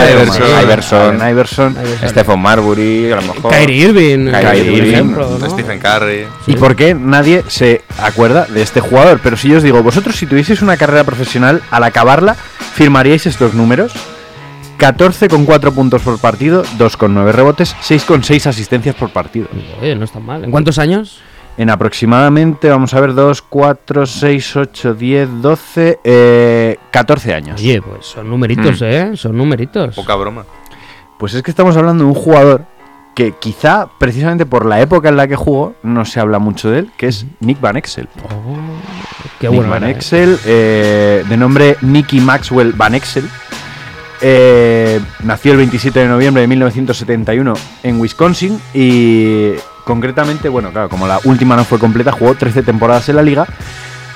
Iverson. 0.63 1.21
Allen 1.21 1.29
Iverson. 1.29 1.71
Iverson. 1.71 2.09
Stephen 2.09 2.39
Marbury, 2.39 3.11
a 3.11 3.15
lo 3.17 3.33
mejor. 3.33 3.51
Kyrie 3.51 3.85
Irving, 3.87 4.31
Kyrie 4.31 4.63
por 4.63 4.77
Irving, 4.77 4.93
ejemplo, 4.93 5.37
¿no? 5.39 5.49
Stephen 5.49 5.79
Curry. 5.79 6.27
¿Y 6.47 6.55
por 6.55 6.75
qué 6.75 6.93
nadie 6.93 7.43
se 7.47 7.83
acuerda 7.99 8.45
de 8.45 8.61
este 8.61 8.81
jugador? 8.81 9.19
Pero 9.23 9.35
si 9.37 9.49
yo 9.49 9.57
os 9.57 9.63
digo, 9.63 9.81
vosotros 9.81 10.15
si 10.15 10.25
tuvieseis 10.27 10.61
una 10.61 10.77
carrera 10.77 11.03
profesional, 11.03 11.61
al 11.71 11.83
acabarla, 11.83 12.35
¿firmaríais 12.75 13.25
estos 13.25 13.53
números? 13.53 13.93
14,4 14.77 15.73
puntos 15.73 16.01
por 16.03 16.19
partido, 16.19 16.63
2,9 16.77 17.31
rebotes, 17.31 17.75
6,6 17.81 18.45
asistencias 18.45 18.95
por 18.95 19.09
partido. 19.09 19.47
Oye, 19.81 19.95
no 19.95 20.05
está 20.05 20.19
mal. 20.19 20.43
¿En 20.43 20.51
cuántos 20.51 20.77
años? 20.77 21.19
En 21.57 21.69
aproximadamente, 21.71 22.69
vamos 22.69 22.93
a 22.93 23.01
ver, 23.01 23.15
2, 23.15 23.41
4, 23.41 24.05
6, 24.05 24.55
8, 24.57 24.93
10, 24.93 25.29
12, 25.41 25.99
eh, 26.03 26.77
14 26.91 27.33
años. 27.33 27.59
Oye, 27.59 27.81
pues 27.81 28.05
son 28.05 28.29
numeritos, 28.29 28.79
Mm. 28.81 28.85
¿eh? 28.85 29.11
Son 29.15 29.35
numeritos. 29.35 29.95
Poca 29.95 30.15
broma. 30.15 30.45
Pues 31.17 31.33
es 31.33 31.41
que 31.41 31.49
estamos 31.49 31.75
hablando 31.75 32.03
de 32.03 32.09
un 32.11 32.15
jugador 32.15 32.65
que 33.15 33.33
quizá, 33.39 33.87
precisamente 33.97 34.45
por 34.45 34.67
la 34.67 34.79
época 34.81 35.09
en 35.09 35.17
la 35.17 35.27
que 35.27 35.35
jugó, 35.35 35.73
no 35.81 36.05
se 36.05 36.19
habla 36.19 36.37
mucho 36.37 36.69
de 36.69 36.79
él, 36.79 36.91
que 36.95 37.07
es 37.07 37.25
Nick 37.39 37.59
Van 37.59 37.75
Exel. 37.75 38.07
Oh, 38.25 38.55
qué 39.39 39.47
Nick 39.49 39.55
bueno. 39.57 39.71
Van 39.71 39.83
¿eh? 39.85 39.89
Exel, 39.89 40.37
eh, 40.45 41.25
de 41.27 41.37
nombre 41.37 41.77
Nicky 41.81 42.19
Maxwell 42.21 42.73
Van 42.73 42.93
Exel. 42.93 43.27
eh, 44.21 44.99
nació 45.23 45.53
el 45.53 45.57
27 45.57 45.99
de 46.01 46.07
noviembre 46.07 46.41
de 46.41 46.47
1971 46.47 47.53
en 47.83 47.99
Wisconsin 47.99 48.59
y 48.75 49.53
concretamente, 49.87 50.49
bueno, 50.49 50.69
claro, 50.71 50.89
como 50.89 51.07
la 51.07 51.19
última 51.23 51.55
no 51.55 51.63
fue 51.63 51.79
completa, 51.79 52.11
jugó 52.11 52.35
13 52.35 52.61
temporadas 52.61 53.07
en 53.09 53.15
la 53.15 53.23
liga. 53.23 53.47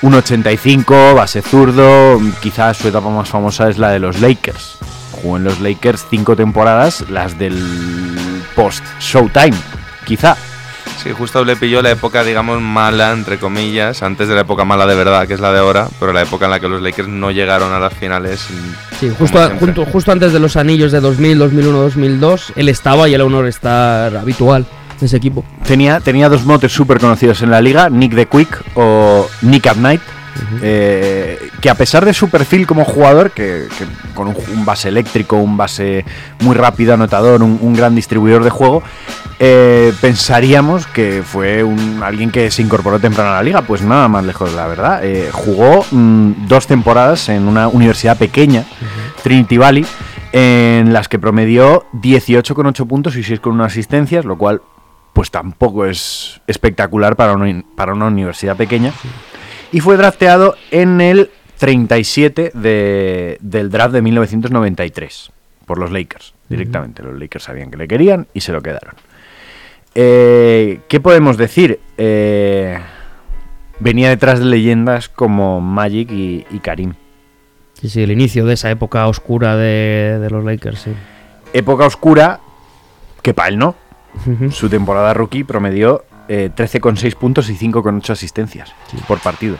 Un 0.01 0.13
85, 0.15 1.15
base 1.15 1.41
zurdo, 1.41 2.19
quizás 2.41 2.75
su 2.77 2.89
etapa 2.89 3.09
más 3.09 3.29
famosa 3.29 3.69
es 3.69 3.77
la 3.77 3.89
de 3.91 3.99
los 3.99 4.19
Lakers. 4.19 4.77
Jugó 5.13 5.37
en 5.37 5.45
los 5.45 5.59
Lakers 5.61 6.05
cinco 6.09 6.35
temporadas, 6.35 7.05
las 7.09 7.37
del 7.39 7.55
post 8.55 8.83
Showtime, 8.99 9.55
quizá. 10.05 10.35
Sí, 11.01 11.11
justo 11.17 11.43
le 11.45 11.55
pilló 11.55 11.81
la 11.81 11.91
época, 11.91 12.23
digamos, 12.23 12.61
mala, 12.61 13.11
entre 13.11 13.37
comillas, 13.39 14.03
antes 14.03 14.27
de 14.27 14.35
la 14.35 14.41
época 14.41 14.65
mala 14.65 14.85
de 14.85 14.95
verdad, 14.95 15.27
que 15.27 15.33
es 15.35 15.39
la 15.39 15.51
de 15.51 15.59
ahora, 15.59 15.87
pero 15.99 16.13
la 16.13 16.21
época 16.21 16.45
en 16.45 16.51
la 16.51 16.59
que 16.59 16.67
los 16.67 16.81
Lakers 16.81 17.07
no 17.07 17.31
llegaron 17.31 17.71
a 17.73 17.79
las 17.79 17.93
finales. 17.93 18.45
Sí, 18.99 19.09
justo, 19.17 19.49
junto- 19.59 19.85
justo 19.85 20.11
antes 20.11 20.33
de 20.33 20.39
los 20.39 20.57
anillos 20.57 20.91
de 20.91 20.99
2000, 20.99 21.37
2001, 21.39 21.77
2002, 21.79 22.53
él 22.55 22.69
estaba 22.69 23.07
y 23.07 23.13
era 23.15 23.23
un 23.25 23.47
estar 23.47 24.15
habitual 24.17 24.65
de 25.01 25.07
ese 25.07 25.17
equipo. 25.17 25.43
Tenía, 25.65 25.99
tenía 25.99 26.29
dos 26.29 26.45
motes 26.45 26.71
súper 26.71 26.99
conocidos 26.99 27.41
en 27.41 27.51
la 27.51 27.61
liga, 27.61 27.89
Nick 27.89 28.15
the 28.15 28.25
Quick 28.27 28.63
o 28.75 29.27
Nick 29.41 29.67
at 29.67 29.75
Night, 29.75 30.01
eh, 30.61 31.37
que 31.59 31.69
a 31.69 31.75
pesar 31.75 32.05
de 32.05 32.13
su 32.13 32.29
perfil 32.29 32.65
como 32.65 32.85
jugador, 32.85 33.31
que, 33.31 33.67
que 33.77 33.85
con 34.13 34.27
un, 34.29 34.35
un 34.53 34.65
base 34.65 34.89
eléctrico, 34.89 35.37
un 35.37 35.57
base 35.57 36.05
muy 36.39 36.55
rápido, 36.55 36.93
anotador, 36.93 37.43
un, 37.43 37.59
un 37.61 37.73
gran 37.73 37.95
distribuidor 37.95 38.43
de 38.43 38.49
juego, 38.49 38.83
eh, 39.43 39.91
pensaríamos 39.99 40.85
que 40.85 41.23
fue 41.25 41.63
un, 41.63 42.03
alguien 42.03 42.29
que 42.29 42.51
se 42.51 42.61
incorporó 42.61 42.99
temprano 42.99 43.31
a 43.31 43.33
la 43.37 43.43
liga, 43.43 43.63
pues 43.63 43.81
nada 43.81 44.07
más 44.07 44.23
lejos, 44.23 44.53
la 44.53 44.67
verdad. 44.67 45.03
Eh, 45.03 45.29
jugó 45.31 45.83
mm, 45.89 46.47
dos 46.47 46.67
temporadas 46.67 47.27
en 47.29 47.47
una 47.47 47.67
universidad 47.67 48.19
pequeña, 48.19 48.65
Trinity 49.23 49.57
Valley, 49.57 49.85
en 50.31 50.93
las 50.93 51.07
que 51.07 51.17
promedió 51.17 51.85
18,8 51.93 52.85
puntos 52.87 53.15
y 53.15 53.21
6,1 53.21 53.65
asistencias, 53.65 54.25
lo 54.25 54.37
cual 54.37 54.61
pues 55.13 55.31
tampoco 55.31 55.85
es 55.85 56.41
espectacular 56.47 57.15
para 57.15 57.33
una, 57.33 57.63
para 57.75 57.93
una 57.93 58.05
universidad 58.07 58.55
pequeña. 58.55 58.93
Y 59.71 59.79
fue 59.79 59.97
drafteado 59.97 60.55
en 60.71 61.01
el 61.01 61.29
37 61.57 62.51
de- 62.53 63.37
del 63.41 63.69
draft 63.69 63.93
de 63.93 64.01
1993 64.01 65.31
por 65.65 65.77
los 65.77 65.91
Lakers, 65.91 66.33
directamente. 66.49 67.03
Los 67.03 67.17
Lakers 67.19 67.43
sabían 67.45 67.69
que 67.71 67.77
le 67.77 67.87
querían 67.87 68.27
y 68.33 68.41
se 68.41 68.51
lo 68.51 68.61
quedaron. 68.61 68.95
Eh, 69.95 70.79
¿Qué 70.87 70.99
podemos 70.99 71.37
decir? 71.37 71.79
Eh, 71.97 72.79
venía 73.79 74.09
detrás 74.09 74.39
de 74.39 74.45
leyendas 74.45 75.09
como 75.09 75.59
Magic 75.61 76.11
y, 76.11 76.45
y 76.49 76.59
Karim. 76.59 76.93
Sí, 77.73 77.89
sí, 77.89 78.03
el 78.03 78.11
inicio 78.11 78.45
de 78.45 78.53
esa 78.53 78.69
época 78.71 79.07
oscura 79.07 79.55
de, 79.57 80.17
de 80.19 80.29
los 80.29 80.43
Lakers, 80.45 80.79
sí. 80.79 80.93
Época 81.53 81.85
oscura 81.85 82.39
que 83.21 83.33
para 83.33 83.49
él 83.49 83.57
no. 83.57 83.75
Su 84.51 84.69
temporada 84.69 85.13
rookie 85.13 85.43
promedió 85.43 86.03
eh, 86.27 86.49
13,6 86.55 87.15
puntos 87.15 87.49
y 87.49 87.55
5,8 87.55 88.09
asistencias 88.11 88.71
por 89.07 89.19
partido. 89.19 89.55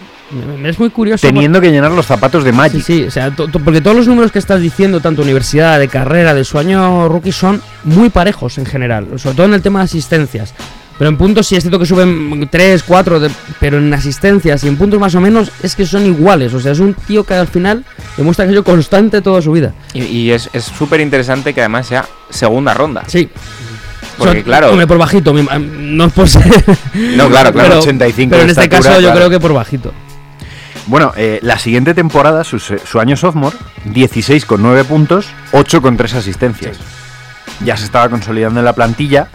Es 0.64 0.80
muy 0.80 0.90
curioso. 0.90 1.26
Teniendo 1.28 1.60
que 1.60 1.72
llenar 1.72 1.92
los 1.92 2.06
zapatos 2.06 2.44
de 2.44 2.52
Magic. 2.52 2.82
Sí, 2.84 3.00
sí, 3.00 3.04
o 3.04 3.12
sea, 3.12 3.32
to- 3.32 3.48
to- 3.48 3.60
porque 3.60 3.82
todos 3.82 3.98
los 3.98 4.08
números 4.08 4.32
que 4.32 4.40
estás 4.40 4.62
diciendo, 4.62 5.00
tanto 5.02 5.22
universidad, 5.24 5.80
de 5.80 5.88
carrera, 5.88 6.34
de 6.34 6.44
su 6.46 6.58
año 6.60 7.10
rookie, 7.10 7.32
son 7.32 7.62
muy 7.84 8.10
parejos 8.10 8.58
en 8.58 8.66
general, 8.66 9.08
sobre 9.18 9.36
todo 9.36 9.46
en 9.48 9.54
el 9.54 9.62
tema 9.62 9.80
de 9.80 9.86
asistencias. 9.86 10.54
Pero 10.98 11.10
en 11.10 11.18
puntos 11.18 11.48
sí 11.48 11.56
es 11.56 11.64
cierto 11.64 11.80
que 11.80 11.86
suben 11.88 12.48
3, 12.52 12.84
4, 12.84 13.22
pero 13.60 13.80
en 13.80 13.92
asistencias 13.92 14.64
y 14.64 14.68
en 14.68 14.78
puntos 14.78 15.00
más 15.00 15.16
o 15.16 15.22
menos 15.22 15.52
es 15.64 15.76
que 15.76 15.84
son 15.86 16.06
iguales. 16.06 16.54
O 16.54 16.60
sea, 16.60 16.74
es 16.74 16.80
un 16.80 16.94
tío 16.94 17.24
que 17.24 17.34
al 17.34 17.48
final 17.48 17.84
demuestra 18.18 18.46
que 18.46 18.50
ha 18.50 18.52
sido 18.52 18.64
constante 18.64 19.20
toda 19.24 19.42
su 19.42 19.52
vida. 19.52 19.74
Y, 19.94 20.04
y 20.04 20.32
es 20.32 20.48
es 20.54 20.64
súper 20.66 21.02
interesante 21.02 21.56
que 21.56 21.62
además 21.62 21.88
sea 21.88 22.06
segunda 22.30 22.76
ronda. 22.76 23.04
Sí. 23.08 23.30
Porque 24.26 24.44
claro, 24.44 24.72
Hombre, 24.72 24.88
por 24.88 24.98
bajito, 24.98 25.34
no 25.34 26.06
es 26.06 26.14
por 26.14 26.28
ser. 26.28 26.44
No, 26.94 27.30
claro, 27.30 27.52
claro, 27.52 27.54
pero, 27.54 27.80
85 27.80 28.30
pero 28.30 28.44
en 28.44 28.50
este 28.50 28.64
estatura, 28.64 28.90
caso 28.90 29.02
yo 29.02 29.08
claro. 29.08 29.18
creo 29.18 29.30
que 29.30 29.40
por 29.40 29.54
bajito. 29.54 29.92
Bueno, 30.88 31.14
eh, 31.16 31.40
la 31.42 31.58
siguiente 31.58 31.94
temporada, 31.94 32.44
su, 32.44 32.60
su 32.60 33.00
año 33.00 33.16
sophomore, 33.16 33.56
16,9 33.86 34.86
puntos, 34.86 35.28
8,3 35.52 36.16
asistencias. 36.16 36.78
Ya 37.64 37.78
se 37.78 37.86
estaba 37.86 38.10
consolidando 38.10 38.60
en 38.60 38.66
la 38.66 38.74
plantilla. 38.74 39.28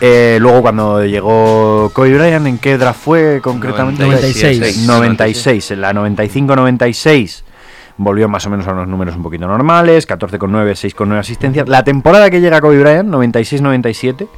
Eh, 0.00 0.36
luego 0.40 0.60
cuando 0.60 1.04
llegó 1.04 1.90
Kobe 1.94 2.14
Bryant, 2.16 2.46
¿en 2.46 2.58
qué 2.58 2.76
draft 2.76 3.00
fue 3.02 3.40
concretamente? 3.42 4.04
96. 4.04 4.78
96, 4.86 5.70
en 5.70 5.80
la 5.80 5.92
95-96 5.94 7.45
volvió 7.96 8.28
más 8.28 8.46
o 8.46 8.50
menos 8.50 8.66
a 8.66 8.72
unos 8.72 8.88
números 8.88 9.16
un 9.16 9.22
poquito 9.22 9.46
normales, 9.46 10.08
14,9, 10.08 10.72
6,9 10.72 11.18
asistencias. 11.18 11.68
La 11.68 11.84
temporada 11.84 12.30
que 12.30 12.40
llega 12.40 12.60
Kobe 12.60 12.80
Bryant, 12.80 13.08
96-97, 13.08 14.28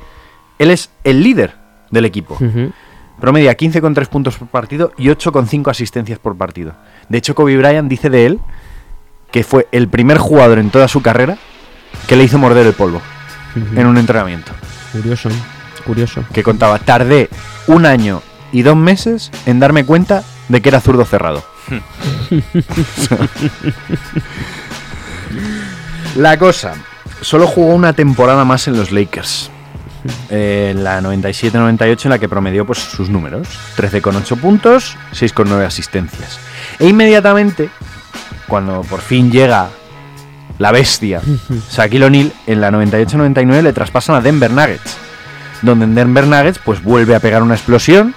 él 0.59 0.71
es 0.71 0.91
el 1.05 1.23
líder 1.23 1.55
del 1.91 2.05
equipo. 2.05 2.35
Ujú. 2.35 2.73
Promedia 3.21 3.57
15,3 3.57 4.07
puntos 4.07 4.37
por 4.37 4.49
partido 4.49 4.93
y 4.97 5.09
8,5 5.09 5.71
asistencias 5.71 6.19
por 6.19 6.37
partido. 6.37 6.75
De 7.09 7.19
hecho, 7.19 7.35
Kobe 7.35 7.57
Bryant 7.57 7.89
dice 7.89 8.11
de 8.11 8.27
él 8.27 8.41
que 9.31 9.45
fue 9.45 9.69
el 9.73 9.89
primer 9.89 10.19
jugador 10.19 10.59
en 10.59 10.71
toda 10.71 10.89
su 10.89 11.03
carrera 11.03 11.37
que 12.07 12.17
le 12.17 12.25
hizo 12.25 12.39
morder 12.39 12.67
el 12.67 12.73
polvo 12.73 13.01
en 13.75 13.87
un 13.87 13.99
entrenamiento. 13.99 14.53
Curioso, 14.93 15.29
curioso. 15.85 16.25
Que 16.33 16.43
contaba, 16.43 16.79
tardé 16.79 17.29
un 17.67 17.87
año 17.87 18.23
y 18.53 18.63
dos 18.63 18.77
meses 18.77 19.31
en 19.47 19.59
darme 19.59 19.85
cuenta 19.85 20.23
de 20.49 20.63
que 20.63 20.69
era 20.69 20.81
zurdo 20.81 21.05
cerrado. 21.05 21.43
La 26.17 26.39
cosa, 26.39 26.75
solo 27.21 27.47
jugó 27.47 27.75
una 27.75 27.93
temporada 27.93 28.45
más 28.45 28.67
en 28.69 28.77
los 28.77 28.91
Lakers. 28.91 29.51
Eh, 30.31 30.69
en 30.73 30.85
la 30.85 31.01
97-98 31.01 32.05
en 32.05 32.11
la 32.11 32.19
que 32.19 32.29
promedió 32.29 32.67
pues, 32.67 32.79
sus 32.79 33.09
números. 33.09 33.49
13,8 33.77 34.41
puntos, 34.41 34.97
6,9 35.13 35.65
asistencias. 35.65 36.39
E 36.79 36.89
inmediatamente, 36.89 37.71
cuando 38.47 38.83
por 38.83 39.01
fin 39.01 39.31
llega 39.31 39.69
la 40.59 40.73
bestia, 40.73 41.21
Shaquille 41.71 42.07
O'Neal, 42.07 42.33
en 42.47 42.61
la 42.61 42.71
98-99 42.71 43.63
le 43.63 43.73
traspasan 43.73 44.17
a 44.17 44.21
Denver 44.21 44.51
Nuggets. 44.51 44.97
Donde 45.63 45.85
en 45.85 45.95
Denver 45.95 46.27
Nuggets 46.27 46.61
pues 46.65 46.83
vuelve 46.83 47.15
a 47.15 47.21
pegar 47.21 47.43
una 47.43 47.55
explosión, 47.55 48.15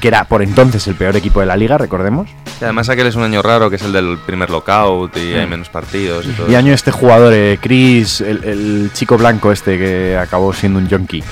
que 0.00 0.08
era 0.08 0.24
por 0.24 0.42
entonces 0.42 0.86
el 0.86 0.94
peor 0.94 1.16
equipo 1.16 1.40
de 1.40 1.46
la 1.46 1.56
liga, 1.56 1.78
recordemos. 1.78 2.30
Y 2.60 2.64
además 2.64 2.88
aquel 2.88 3.06
es 3.06 3.14
un 3.16 3.22
año 3.22 3.42
raro, 3.42 3.68
que 3.68 3.76
es 3.76 3.82
el 3.82 3.92
del 3.92 4.18
primer 4.24 4.48
lockout 4.48 5.14
y 5.18 5.34
hay 5.34 5.46
menos 5.46 5.68
partidos 5.68 6.24
y 6.24 6.30
todo. 6.30 6.50
Y 6.50 6.54
año 6.54 6.72
este 6.72 6.90
jugador, 6.90 7.32
eh, 7.34 7.58
Chris, 7.60 8.22
el, 8.22 8.42
el 8.44 8.90
chico 8.94 9.18
blanco 9.18 9.52
este 9.52 9.76
que 9.76 10.16
acabó 10.16 10.52
siendo 10.54 10.78
un 10.78 10.88
junkie. 10.88 11.22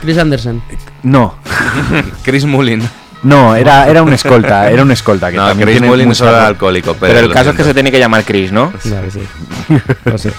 Chris 0.00 0.16
Anderson. 0.16 0.62
No, 1.02 1.34
Chris 2.24 2.46
Mullin. 2.46 2.82
no, 3.22 3.54
era, 3.54 3.88
era 3.88 4.02
un 4.02 4.12
escolta, 4.14 4.70
era 4.70 4.82
un 4.82 4.90
escolta. 4.90 5.30
Que 5.30 5.36
No, 5.36 5.48
también 5.48 5.66
Chris 5.66 5.80
tiene 5.80 5.88
Mullin 5.94 6.12
era 6.18 6.46
alcohólico. 6.46 6.96
Pero, 6.98 7.12
pero 7.12 7.26
el 7.26 7.32
caso 7.34 7.50
es 7.50 7.56
que 7.56 7.64
se 7.64 7.74
tiene 7.74 7.90
que 7.92 7.98
llamar 7.98 8.24
Chris, 8.24 8.50
¿no? 8.50 8.72
Claro, 8.82 9.10
sí. 9.10 9.20
Lo 10.06 10.16
sé. 10.16 10.32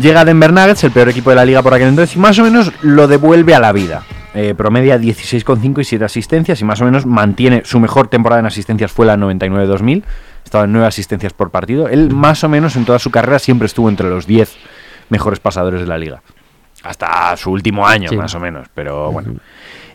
Llega 0.00 0.24
Denver 0.24 0.50
Nuggets, 0.52 0.82
el 0.84 0.92
peor 0.92 1.10
equipo 1.10 1.28
de 1.28 1.36
la 1.36 1.44
liga 1.44 1.62
por 1.62 1.74
aquel 1.74 1.88
entonces, 1.88 2.16
y 2.16 2.18
más 2.18 2.38
o 2.38 2.42
menos 2.42 2.72
lo 2.80 3.06
devuelve 3.06 3.54
a 3.54 3.60
la 3.60 3.72
vida. 3.72 4.02
Eh, 4.40 4.54
promedia 4.54 4.96
16,5 5.00 5.80
y 5.80 5.84
7 5.84 6.04
asistencias 6.04 6.60
y 6.60 6.64
más 6.64 6.80
o 6.80 6.84
menos 6.84 7.06
mantiene 7.06 7.62
su 7.64 7.80
mejor 7.80 8.06
temporada 8.06 8.38
en 8.38 8.46
asistencias 8.46 8.92
fue 8.92 9.04
la 9.04 9.16
99-2000. 9.16 10.04
Estaba 10.44 10.64
en 10.64 10.72
9 10.72 10.86
asistencias 10.86 11.32
por 11.32 11.50
partido. 11.50 11.88
Él 11.88 12.14
más 12.14 12.44
o 12.44 12.48
menos 12.48 12.76
en 12.76 12.84
toda 12.84 13.00
su 13.00 13.10
carrera 13.10 13.40
siempre 13.40 13.66
estuvo 13.66 13.88
entre 13.88 14.08
los 14.08 14.28
10 14.28 14.54
mejores 15.08 15.40
pasadores 15.40 15.80
de 15.80 15.88
la 15.88 15.98
liga. 15.98 16.22
Hasta 16.84 17.36
su 17.36 17.50
último 17.50 17.84
año, 17.84 18.10
Sí. 18.10 18.16
más 18.16 18.32
o 18.36 18.38
menos. 18.38 18.68
Pero 18.74 19.10
bueno. 19.10 19.34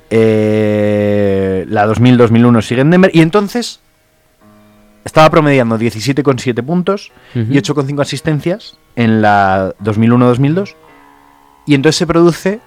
Eh, 0.09 1.65
la 1.69 1.85
2000-2001 1.87 2.61
sigue 2.61 2.81
en 2.81 2.91
Denver. 2.91 3.11
Y 3.13 3.21
entonces 3.21 3.79
estaba 5.05 5.29
promediando 5.29 5.77
17,7 5.77 6.63
puntos 6.63 7.11
y 7.33 7.39
Ujú. 7.41 7.53
8,5 7.53 8.01
asistencias 8.01 8.77
en 8.97 9.21
la 9.21 9.73
2001-2002. 9.79 10.75
Y 11.65 11.75
entonces 11.75 11.97
se 11.97 12.07
produce 12.07 12.59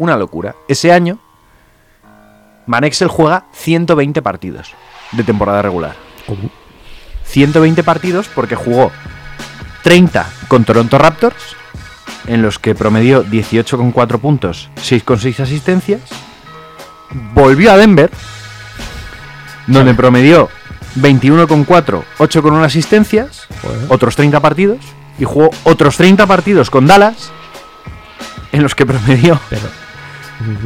una 0.00 0.16
locura. 0.16 0.56
Ese 0.66 0.92
año, 0.92 1.18
Manexel 2.66 3.08
juega 3.08 3.44
120 3.52 4.22
partidos 4.22 4.72
de 5.12 5.22
temporada 5.24 5.60
regular. 5.60 5.94
120 7.24 7.84
partidos 7.84 8.28
porque 8.34 8.56
jugó 8.56 8.90
30 9.82 10.26
con 10.48 10.64
Toronto 10.64 10.96
Raptors, 10.96 11.54
en 12.26 12.40
los 12.40 12.58
que 12.58 12.74
promedió 12.74 13.24
18,4 13.24 14.18
puntos, 14.18 14.70
6,6 14.76 15.40
asistencias. 15.40 16.00
Volvió 17.34 17.70
a 17.70 17.76
Denver, 17.76 18.10
donde 19.66 19.92
promedió 19.92 20.48
21,4, 20.96 22.04
8,1 22.18 22.64
asistencias, 22.64 23.48
otros 23.88 24.16
30 24.16 24.40
partidos, 24.40 24.78
y 25.18 25.24
jugó 25.24 25.50
otros 25.64 25.98
30 25.98 26.26
partidos 26.26 26.70
con 26.70 26.86
Dallas, 26.86 27.32
en 28.52 28.62
los 28.62 28.74
que 28.74 28.86
promedió 28.86 29.38
Pero, 29.50 29.68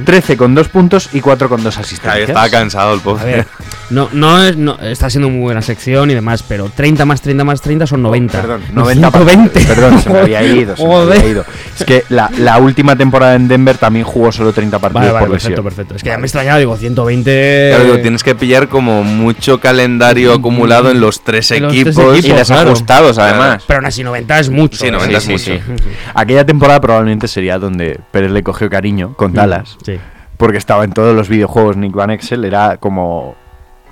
13 0.05 0.37
con 0.37 0.55
2 0.55 0.69
puntos 0.69 1.09
y 1.13 1.21
4 1.21 1.49
con 1.49 1.63
2 1.63 1.77
Ahí 1.77 1.83
asistencias. 1.83 2.29
estaba 2.29 2.49
cansado 2.49 2.95
el 2.95 3.01
a 3.01 3.03
pobre. 3.03 3.25
ver, 3.25 3.47
no, 3.91 4.09
no, 4.13 4.43
es, 4.43 4.57
no, 4.57 4.79
está 4.81 5.11
siendo 5.11 5.29
muy 5.29 5.41
buena 5.41 5.63
sección 5.63 6.11
y 6.11 6.15
demás, 6.15 6.43
pero 6.43 6.71
30 6.75 7.05
más 7.05 7.21
30 7.21 7.45
más 7.45 7.61
30 7.61 7.87
son 7.87 8.03
90. 8.03 8.39
Oh, 8.39 8.41
Perdón, 8.43 8.61
No 8.73 8.81
90 8.83 9.11
120. 9.11 9.51
partidos. 9.53 9.77
Perdón, 9.77 10.01
se 10.01 10.11
me 10.11 10.19
había 10.21 10.43
ido. 10.45 10.77
se 10.77 10.87
me 10.87 10.95
había 10.95 11.27
ido. 11.27 11.45
Es 11.79 11.85
que 11.85 12.05
la, 12.09 12.31
la 12.39 12.59
última 12.59 12.97
temporada 12.97 13.35
en 13.35 13.49
Denver 13.49 13.77
también 13.77 14.05
jugó 14.05 14.33
solo 14.33 14.53
30 14.53 14.79
partidos 14.79 15.01
Vale, 15.03 15.13
vale, 15.13 15.27
por 15.27 15.35
lesión. 15.35 15.51
perfecto, 15.55 15.63
perfecto. 15.65 15.97
Es 15.97 16.03
que 16.03 16.09
ya 16.11 16.19
me 16.19 16.25
extrañaba, 16.27 16.59
digo, 16.59 16.77
120. 16.77 17.69
Claro, 17.71 17.85
digo, 17.85 17.99
tienes 18.01 18.23
que 18.23 18.35
pillar 18.35 18.69
como 18.69 19.03
mucho 19.05 19.61
calendario 19.61 20.33
acumulado 20.35 20.91
en 20.91 21.01
los 21.01 21.23
tres 21.23 21.51
En 21.51 21.65
los 21.65 21.73
tres 21.73 21.83
equipos. 21.87 22.19
equipos, 22.19 22.25
Y 22.25 22.33
desajustados, 22.39 23.19
además. 23.19 23.65
Pero 23.67 23.79
aún 23.79 23.87
así 23.87 24.03
90 24.05 24.39
es 24.41 24.51
mucho. 24.51 24.79
Sí, 24.79 24.87
¿eh? 24.87 24.91
90 24.93 25.21
Sí, 25.21 25.33
es 25.35 25.43
sí, 25.43 25.51
mucho. 25.53 25.65
sí. 25.67 25.85
Aquella 26.15 26.45
temporada 26.47 26.81
probablemente 26.81 27.29
sería 27.29 27.59
donde 27.59 28.01
Pérez 28.11 28.31
le 28.31 28.43
cogió 28.43 28.69
cariño 28.71 29.15
con 29.17 29.33
Dallas. 29.33 29.64
Sí. 29.85 29.99
porque 30.37 30.59
estaba 30.59 30.85
en 30.85 30.93
todos 30.93 31.15
los 31.15 31.29
videojuegos 31.29 31.77
Nick 31.77 31.93
Van 31.95 32.11
Exel, 32.11 32.45
era 32.45 32.77
como 32.79 33.37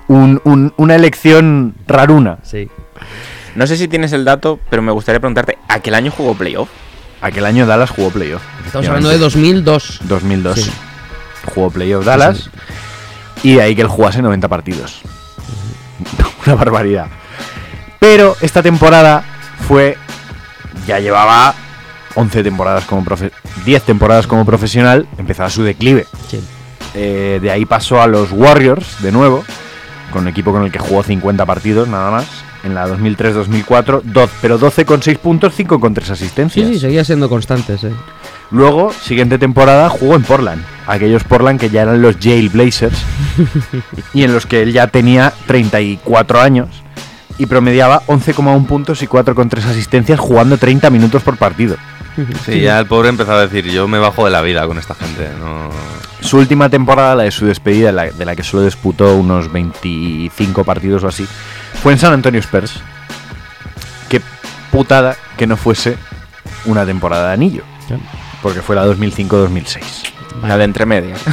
un- 0.07 0.41
un- 0.43 0.73
una 0.77 0.95
elección 0.95 1.75
raruna. 1.87 2.37
Sí. 2.43 2.69
No 3.55 3.65
sé 3.67 3.77
si 3.77 3.87
tienes 3.87 4.11
el 4.13 4.25
dato, 4.25 4.59
pero 4.69 4.81
me 4.81 4.91
gustaría 4.91 5.19
preguntarte, 5.19 5.57
¿aquel 5.67 5.95
año 5.95 6.11
jugó 6.11 6.33
playoff? 6.35 6.69
Aquel 7.21 7.45
año 7.45 7.65
Dallas 7.65 7.89
jugó 7.91 8.09
playoff. 8.09 8.41
Estamos 8.65 8.87
hablando 8.87 9.09
de 9.09 9.17
2002. 9.17 10.01
2002. 10.03 10.59
Sí. 10.59 10.71
Jugó 11.53 11.69
playoff 11.71 12.03
Dallas. 12.05 12.49
Y 13.43 13.55
de 13.55 13.61
ahí 13.61 13.75
que 13.75 13.81
él 13.81 13.87
jugase 13.87 14.21
90 14.21 14.47
partidos. 14.49 15.01
Una 16.45 16.55
barbaridad. 16.55 17.07
Pero 17.99 18.35
esta 18.41 18.61
temporada 18.61 19.23
fue. 19.67 19.97
Ya 20.87 20.99
llevaba 20.99 21.53
11 22.15 22.43
temporadas 22.43 22.85
como 22.85 23.03
profe 23.03 23.31
10 23.65 23.83
temporadas 23.83 24.27
como 24.27 24.45
profesional. 24.45 25.07
Empezaba 25.17 25.49
su 25.49 25.63
declive. 25.63 26.05
Sí. 26.29 26.39
Eh, 26.95 27.39
de 27.41 27.51
ahí 27.51 27.65
pasó 27.65 28.01
a 28.01 28.07
los 28.07 28.31
Warriors 28.31 29.01
de 29.01 29.11
nuevo. 29.11 29.43
Con 30.11 30.23
un 30.23 30.27
equipo 30.27 30.51
con 30.51 30.63
el 30.63 30.71
que 30.71 30.79
jugó 30.79 31.03
50 31.03 31.45
partidos 31.45 31.87
nada 31.87 32.11
más. 32.11 32.27
En 32.63 32.75
la 32.75 32.87
2003-2004. 32.87 34.01
12, 34.03 34.33
pero 34.41 34.57
12 34.57 34.85
con 34.85 35.01
6 35.01 35.17
puntos, 35.17 35.53
5 35.55 35.79
con 35.79 35.93
3 35.93 36.11
asistencias. 36.11 36.67
Sí, 36.67 36.73
sí, 36.75 36.79
seguía 36.79 37.03
siendo 37.03 37.27
constantes, 37.29 37.83
eh. 37.83 37.91
Luego, 38.51 38.93
siguiente 38.93 39.39
temporada, 39.39 39.89
jugó 39.89 40.15
en 40.15 40.23
Portland. 40.23 40.63
Aquellos 40.85 41.23
Portland 41.23 41.59
que 41.59 41.69
ya 41.69 41.81
eran 41.81 42.01
los 42.01 42.17
Jailblazers. 42.17 42.97
y 44.13 44.23
en 44.23 44.33
los 44.33 44.45
que 44.45 44.61
él 44.61 44.71
ya 44.71 44.87
tenía 44.87 45.33
34 45.47 46.39
años. 46.39 46.69
Y 47.39 47.47
promediaba 47.47 48.03
11,1 48.05 48.65
puntos 48.67 49.01
y 49.01 49.07
4,3 49.07 49.65
asistencias 49.65 50.19
jugando 50.19 50.57
30 50.57 50.89
minutos 50.91 51.23
por 51.23 51.37
partido. 51.37 51.77
Sí, 52.45 52.61
ya 52.61 52.79
el 52.79 52.85
pobre 52.85 53.09
empezaba 53.09 53.39
a 53.39 53.47
decir, 53.47 53.65
yo 53.71 53.87
me 53.87 53.99
bajo 53.99 54.25
de 54.25 54.31
la 54.31 54.41
vida 54.41 54.65
con 54.67 54.77
esta 54.77 54.95
gente. 54.95 55.29
No... 55.39 55.69
Su 56.21 56.37
última 56.37 56.69
temporada, 56.69 57.15
la 57.15 57.23
de 57.23 57.31
su 57.31 57.45
despedida, 57.45 57.91
la- 57.91 58.11
de 58.11 58.25
la 58.25 58.35
que 58.35 58.43
solo 58.43 58.63
disputó 58.63 59.15
unos 59.15 59.51
25 59.51 60.63
partidos 60.63 61.03
o 61.03 61.07
así, 61.07 61.27
fue 61.81 61.93
en 61.93 61.99
San 61.99 62.13
Antonio 62.13 62.39
Spurs. 62.39 62.79
Qué 64.09 64.21
putada 64.71 65.15
que 65.37 65.47
no 65.47 65.57
fuese 65.57 65.97
una 66.65 66.85
temporada 66.85 67.27
de 67.29 67.33
anillo. 67.33 67.63
Porque 68.41 68.61
fue 68.61 68.75
la 68.75 68.85
2005-2006. 68.87 69.79
La 70.47 70.57
de 70.57 70.63
entre 70.65 70.85
medias. 70.85 71.21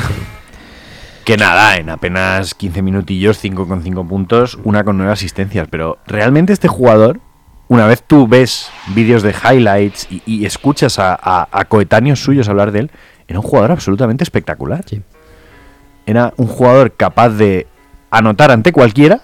Que 1.25 1.37
nada, 1.37 1.77
en 1.77 1.91
apenas 1.91 2.55
15 2.55 2.83
minutillos, 2.83 3.39
5 3.39 3.69
con 3.69 3.83
5 3.85 4.09
puntos, 4.09 4.59
una 4.65 4.83
con 4.83 4.97
9 4.97 5.13
asistencias. 5.13 5.69
Pero 5.71 5.99
realmente 6.07 6.53
este 6.53 6.67
jugador, 6.67 7.21
una 7.71 7.87
vez 7.87 8.03
tú 8.03 8.27
ves 8.27 8.69
vídeos 8.97 9.23
de 9.23 9.31
highlights 9.33 10.09
y, 10.11 10.23
y 10.27 10.45
escuchas 10.45 10.99
a, 10.99 11.15
a- 11.15 11.47
a 11.53 11.65
coetáneos 11.67 12.19
suyos 12.21 12.49
hablar 12.49 12.73
de 12.73 12.81
él, 12.81 12.91
era 13.29 13.39
un 13.39 13.45
jugador 13.47 13.71
absolutamente 13.71 14.25
espectacular. 14.25 14.85
Sí. 14.89 15.03
Era 16.05 16.35
un 16.37 16.49
jugador 16.49 16.93
capaz 16.93 17.29
de 17.31 17.69
anotar 18.11 18.51
ante 18.51 18.73
cualquiera 18.73 19.21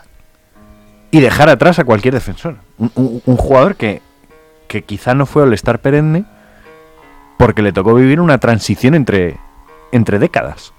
y 1.11 1.19
dejar 1.21 1.49
atrás 1.49 1.81
a 1.81 1.85
cualquier 1.85 2.15
defensor. 2.15 2.59
Un, 2.79 2.93
un- 2.95 3.23
un 3.27 3.37
jugador 3.37 3.75
que, 3.75 4.01
que 4.69 4.83
quizá 4.83 5.15
no 5.15 5.27
fue 5.27 5.43
All-Star 5.43 5.81
perenne 5.81 6.25
porque 7.39 7.63
le 7.63 7.73
tocó 7.73 7.95
vivir 7.95 8.21
una 8.21 8.39
transición 8.39 8.95
entre, 8.95 9.39
entre 9.91 10.21
décadas. 10.21 10.73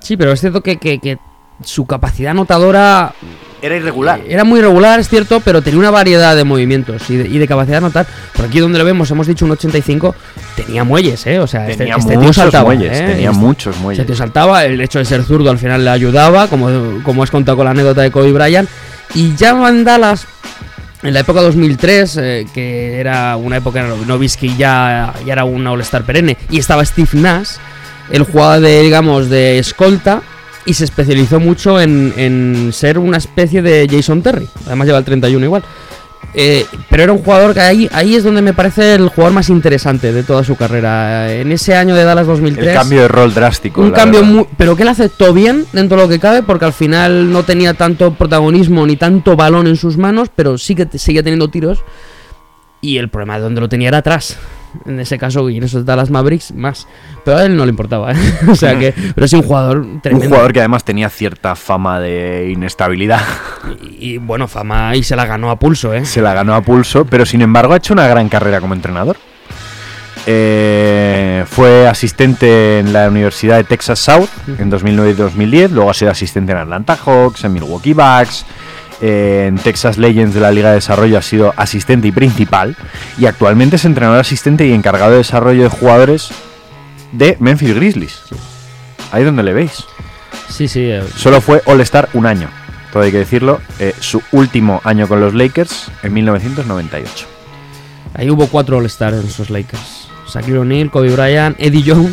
Sí, 0.00 0.16
pero 0.16 0.32
es 0.32 0.40
cierto 0.40 0.62
que, 0.62 0.78
que- 0.78 0.98
que 0.98 1.18
su 1.62 1.86
capacidad 1.86 2.30
anotadora 2.30 3.12
Era 3.62 3.76
irregular. 3.76 4.20
era 4.26 4.44
muy 4.44 4.60
regular, 4.60 4.98
es 5.00 5.08
cierto, 5.08 5.40
pero 5.40 5.60
tenía 5.62 5.78
una 5.80 5.90
variedad 5.90 6.34
de 6.36 6.44
movimientos 6.44 7.08
y 7.10 7.16
de, 7.16 7.28
y 7.28 7.38
de 7.38 7.46
capacidad 7.48 7.74
de 7.80 7.86
anotar. 7.86 8.06
Por 8.34 8.46
aquí 8.46 8.58
donde 8.60 8.78
lo 8.78 8.84
vemos, 8.84 9.10
hemos 9.10 9.26
dicho 9.26 9.44
un 9.44 9.50
85, 9.52 10.14
tenía 10.56 10.84
muelles, 10.84 11.26
¿eh? 11.26 11.38
O 11.40 11.46
sea, 11.46 11.62
este- 11.68 11.78
Tenía 11.84 11.96
este, 11.96 12.10
tío 12.12 12.20
muchos 12.20 12.36
saltaba. 12.36 12.64
muelles, 12.64 12.92
¿eh? 12.98 13.06
tenía 13.06 13.30
Este- 13.30 13.40
muchos 13.40 13.72
Este 13.74 13.82
muelles. 13.82 14.06
tío 14.06 14.16
saltaba, 14.16 14.64
el 14.64 14.80
hecho 14.80 14.98
de 14.98 15.04
ser 15.04 15.22
zurdo 15.24 15.50
al 15.50 15.58
final 15.58 15.84
le 15.84 15.90
ayudaba, 15.90 16.46
como, 16.48 17.02
como 17.02 17.22
has 17.22 17.30
contado 17.30 17.56
con 17.56 17.64
la 17.66 17.72
anécdota 17.72 18.02
de 18.02 18.10
Kobe 18.10 18.32
Bryant. 18.32 18.68
Y 19.14 19.34
ya 19.36 19.54
Dallas, 19.54 20.26
en 21.02 21.12
la 21.14 21.20
época 21.20 21.40
2003, 21.42 22.16
eh, 22.18 22.46
que 22.54 23.00
era 23.00 23.36
una 23.36 23.56
época 23.56 23.80
en 23.80 24.06
Nowitzki 24.06 24.56
ya, 24.56 25.12
ya 25.26 25.32
era 25.32 25.44
un 25.44 25.66
All-Star 25.66 26.04
perenne, 26.04 26.36
y 26.50 26.58
estaba 26.58 26.84
Steve 26.84 27.08
Nash, 27.14 27.52
él 28.10 28.22
jugaba 28.24 28.60
de, 28.60 28.82
digamos, 28.82 29.28
de 29.28 29.58
escolta 29.58 30.22
y 30.66 30.74
se 30.74 30.84
especializó 30.84 31.40
mucho 31.40 31.80
en, 31.80 32.12
en 32.16 32.70
ser 32.72 32.98
una 32.98 33.18
especie 33.18 33.62
de 33.62 33.86
Jason 33.90 34.22
Terry. 34.22 34.48
Además 34.66 34.86
lleva 34.86 34.98
el 34.98 35.04
31 35.04 35.44
igual. 35.44 35.62
Eh, 36.32 36.64
pero 36.88 37.02
era 37.02 37.12
un 37.12 37.18
jugador 37.18 37.54
que 37.54 37.60
ahí, 37.60 37.88
ahí 37.92 38.14
es 38.14 38.22
donde 38.22 38.40
me 38.40 38.52
parece 38.52 38.94
el 38.94 39.08
jugador 39.08 39.32
más 39.32 39.48
interesante 39.48 40.12
de 40.12 40.22
toda 40.22 40.44
su 40.44 40.54
carrera. 40.54 41.32
En 41.32 41.50
ese 41.50 41.74
año 41.74 41.94
de 41.96 42.04
Dallas 42.04 42.26
2003 42.26 42.68
El 42.68 42.74
cambio 42.74 43.02
de 43.02 43.08
rol 43.08 43.34
drástico. 43.34 43.80
un 43.80 43.90
cambio 43.90 44.22
muy, 44.22 44.46
pero 44.56 44.76
que 44.76 44.82
él 44.82 44.88
aceptó 44.88 45.32
bien 45.32 45.66
dentro 45.72 45.96
de 45.96 46.04
lo 46.04 46.08
que 46.08 46.20
cabe 46.20 46.42
porque 46.42 46.66
al 46.66 46.72
final 46.72 47.32
no 47.32 47.42
tenía 47.42 47.74
tanto 47.74 48.14
protagonismo 48.14 48.86
ni 48.86 48.96
tanto 48.96 49.34
balón 49.34 49.66
en 49.66 49.76
sus 49.76 49.96
manos 49.96 50.28
pero 50.34 50.56
sí 50.56 50.76
que 50.76 50.86
seguía 50.98 51.22
teniendo 51.24 51.48
tiros 51.48 51.80
y 52.80 52.98
el 52.98 53.08
problema 53.08 53.36
de 53.36 53.42
donde 53.42 53.60
lo 53.60 53.68
tenía 53.68 53.88
era 53.88 53.98
atrás 53.98 54.36
en 54.86 55.00
ese 55.00 55.18
caso 55.18 55.48
y 55.50 55.58
en 55.58 55.64
esos 55.64 55.84
Dallas 55.84 56.10
Mavericks 56.10 56.52
más 56.52 56.86
pero 57.24 57.38
a 57.38 57.44
él 57.44 57.56
no 57.56 57.64
le 57.64 57.70
importaba 57.70 58.12
¿eh? 58.12 58.16
o 58.48 58.54
sea 58.54 58.78
que 58.78 58.94
pero 59.14 59.26
sí 59.28 59.36
un 59.36 59.42
jugador 59.42 59.86
tremendo 60.02 60.26
Un 60.26 60.30
jugador 60.30 60.52
que 60.52 60.60
además 60.60 60.84
tenía 60.84 61.08
cierta 61.10 61.56
fama 61.56 62.00
de 62.00 62.50
inestabilidad. 62.52 63.22
y, 63.98 64.12
y, 64.12 64.18
bueno 64.18 64.48
fama 64.48 64.96
y 64.96 65.02
se 65.02 65.16
la 65.16 65.26
ganó 65.26 65.50
a 65.50 65.58
pulso 65.58 65.94
eh 65.94 66.04
Se 66.04 66.22
la 66.22 66.34
ganó 66.34 66.54
a 66.54 66.62
pulso, 66.62 67.04
pero 67.04 67.26
sin 67.26 67.42
embargo 67.42 67.74
ha 67.74 67.76
hecho 67.76 67.92
una 67.92 68.06
gran 68.06 68.28
carrera 68.28 68.60
como 68.60 68.74
entrenador. 68.74 69.16
Eh, 70.26 71.44
fue 71.48 71.88
asistente 71.88 72.78
en 72.78 72.92
la 72.92 73.08
Universidad 73.08 73.56
de 73.56 73.64
Texas 73.64 73.98
South 73.98 74.28
en 74.58 74.70
2009 74.70 75.10
y 75.10 75.14
2010. 75.14 75.72
Luego 75.72 75.90
ha 75.90 75.94
sido 75.94 76.10
asistente 76.10 76.52
en 76.52 76.58
Atlanta 76.58 76.96
Hawks, 76.96 77.44
en 77.44 77.52
Milwaukee 77.52 77.94
Bucks. 77.94 78.44
En 79.00 79.56
Texas 79.58 79.98
Legends 79.98 80.34
de 80.34 80.40
la 80.40 80.50
Liga 80.52 80.68
de 80.70 80.76
Desarrollo 80.76 81.18
ha 81.18 81.22
sido 81.22 81.54
asistente 81.56 82.08
y 82.08 82.12
principal. 82.12 82.76
Y 83.18 83.26
actualmente 83.26 83.76
es 83.76 83.84
entrenador 83.84 84.20
asistente 84.20 84.66
y 84.66 84.72
encargado 84.72 85.12
de 85.12 85.18
desarrollo 85.18 85.62
de 85.64 85.68
jugadores 85.68 86.30
de 87.12 87.36
Memphis 87.40 87.74
Grizzlies. 87.74 88.20
Ahí 89.12 89.24
donde 89.24 89.42
le 89.42 89.52
veis. 89.52 89.84
sí 90.48 90.68
sí 90.68 90.84
eh, 90.84 91.02
Solo 91.16 91.40
fue 91.40 91.62
All-Star 91.66 92.08
un 92.12 92.26
año, 92.26 92.48
todo 92.92 93.02
hay 93.02 93.10
que 93.10 93.18
decirlo. 93.18 93.60
eh, 93.78 93.94
su 93.98 94.22
último 94.32 94.80
año 94.84 95.08
con 95.08 95.20
los 95.20 95.34
Lakers 95.34 95.90
en 96.02 96.12
1998. 96.12 97.26
ahí 98.14 98.30
hubo 98.30 98.46
cuatro 98.46 98.76
All-Stars 98.78 99.18
en 99.20 99.26
esos 99.26 99.50
Lakers 99.50 99.99
Shaquille 100.30 100.58
O'Neal, 100.58 100.90
Kobe 100.90 101.10
Bryant, 101.10 101.56
Eddie 101.58 101.84
Jones, 101.86 102.12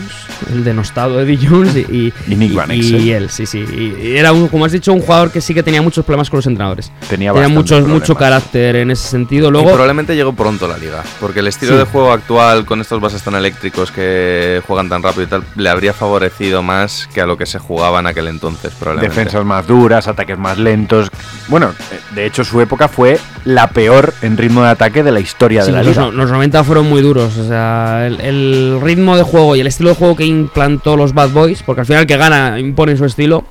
el 0.51 0.63
denostado 0.63 1.19
Eddie 1.21 1.39
Jones 1.47 1.75
y, 1.75 1.79
y, 1.79 2.13
Y 2.27 2.35
Nick 2.35 2.53
Van 2.53 2.71
y- 2.71 2.75
Exel. 2.79 3.01
y 3.01 3.11
él, 3.11 3.29
sí, 3.29 3.45
sí. 3.45 3.59
Y 3.59 4.07
y 4.07 4.17
era, 4.17 4.31
un, 4.33 4.47
como 4.47 4.65
has 4.65 4.71
dicho, 4.71 4.91
un 4.93 5.01
jugador 5.01 5.31
que 5.31 5.41
sí 5.41 5.53
que 5.53 5.63
tenía 5.63 5.81
muchos 5.81 6.03
problemas 6.05 6.29
con 6.29 6.37
los 6.37 6.45
entrenadores. 6.47 6.91
Tenía, 7.09 7.31
Tenía 7.33 7.47
muchos, 7.49 7.87
mucho 7.87 8.15
carácter 8.15 8.75
en 8.77 8.91
ese 8.91 9.07
sentido. 9.07 9.47
Y 9.49 9.51
Luego, 9.51 9.69
probablemente 9.69 10.15
llegó 10.15 10.33
pronto 10.33 10.65
a 10.65 10.69
la 10.69 10.77
liga, 10.77 11.03
porque 11.19 11.39
el 11.39 11.47
estilo 11.47 11.73
Sí. 11.73 11.77
de 11.79 11.83
juego 11.85 12.11
actual 12.11 12.65
con 12.65 12.81
estos 12.81 12.99
bases 13.01 13.21
tan 13.23 13.35
eléctricos 13.35 13.91
que 13.91 14.61
juegan 14.67 14.89
tan 14.89 15.03
rápido 15.03 15.23
y 15.23 15.27
tal, 15.27 15.43
le 15.55 15.69
habría 15.69 15.93
favorecido 15.93 16.63
más 16.63 17.07
que 17.13 17.21
a 17.21 17.25
lo 17.25 17.37
que 17.37 17.45
se 17.45 17.59
jugaba 17.59 17.99
en 17.99 18.07
aquel 18.07 18.27
entonces, 18.27 18.73
probablemente. 18.79 19.15
Defensas 19.15 19.45
más 19.45 19.67
duras, 19.67 20.07
ataques 20.07 20.37
más 20.37 20.57
lentos. 20.57 21.09
Bueno, 21.47 21.73
de 22.15 22.25
hecho 22.25 22.43
su 22.43 22.59
época 22.61 22.87
fue 22.87 23.19
la 23.45 23.67
peor 23.67 24.13
en 24.21 24.37
ritmo 24.37 24.63
de 24.63 24.69
ataque 24.69 25.03
de 25.03 25.11
la 25.11 25.19
historia 25.19 25.61
sí, 25.61 25.67
de 25.71 25.77
la 25.77 25.83
los, 25.83 25.95
liga. 25.95 26.09
los 26.11 26.31
90 26.31 26.63
fueron 26.63 26.87
muy 26.89 27.01
duros. 27.01 27.37
O 27.37 27.47
sea, 27.47 28.06
el, 28.07 28.21
el 28.21 28.81
ritmo 28.81 29.15
de 29.15 29.23
juego 29.23 29.55
y 29.55 29.59
el 29.59 29.67
estilo 29.67 29.89
de 29.89 29.95
juego 29.95 30.15
que 30.15 30.25
implantó 30.25 30.97
los 30.97 31.13
Bad 31.13 31.31
Boys, 31.31 31.63
porque 31.63 31.81
al 31.81 31.87
final 31.87 32.01
el 32.01 32.07
que 32.07 32.17
gana 32.17 32.59
impone 32.59 32.97
su 32.97 33.05
estilo. 33.05 33.43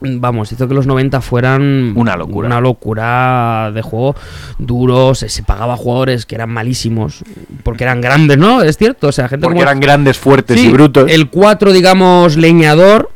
Vamos, 0.00 0.52
hizo 0.52 0.68
que 0.68 0.74
los 0.74 0.86
90 0.86 1.20
fueran 1.20 1.92
Una 1.96 2.16
locura. 2.16 2.46
Una 2.46 2.60
locura 2.60 3.72
de 3.74 3.82
juego 3.82 4.14
duro. 4.58 5.14
Se, 5.14 5.28
se 5.28 5.42
pagaba 5.42 5.74
a 5.74 5.76
jugadores 5.76 6.24
que 6.24 6.36
eran 6.36 6.50
malísimos 6.50 7.24
porque 7.64 7.82
eran 7.82 8.00
grandes, 8.00 8.38
¿no? 8.38 8.62
Es 8.62 8.76
cierto. 8.76 9.08
O 9.08 9.12
sea, 9.12 9.28
gente 9.28 9.42
Porque 9.42 9.56
como 9.56 9.68
eran 9.68 9.80
grandes, 9.80 10.16
fuertes 10.16 10.60
Sí, 10.60 10.68
y 10.68 10.70
brutos. 10.70 11.10
El 11.10 11.30
4, 11.30 11.72
digamos, 11.72 12.36
leñador, 12.36 13.10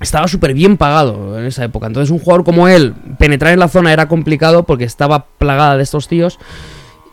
estaba 0.00 0.26
súper 0.26 0.54
bien 0.54 0.78
pagado 0.78 1.38
en 1.38 1.44
esa 1.44 1.64
época. 1.64 1.86
Entonces, 1.86 2.10
un 2.10 2.18
jugador 2.18 2.44
como 2.44 2.66
él, 2.66 2.94
penetrar 3.18 3.52
en 3.52 3.60
la 3.60 3.68
zona 3.68 3.92
era 3.92 4.08
complicado 4.08 4.62
porque 4.62 4.84
estaba 4.84 5.26
plagada 5.38 5.76
de 5.76 5.82
estos 5.82 6.08
tíos 6.08 6.38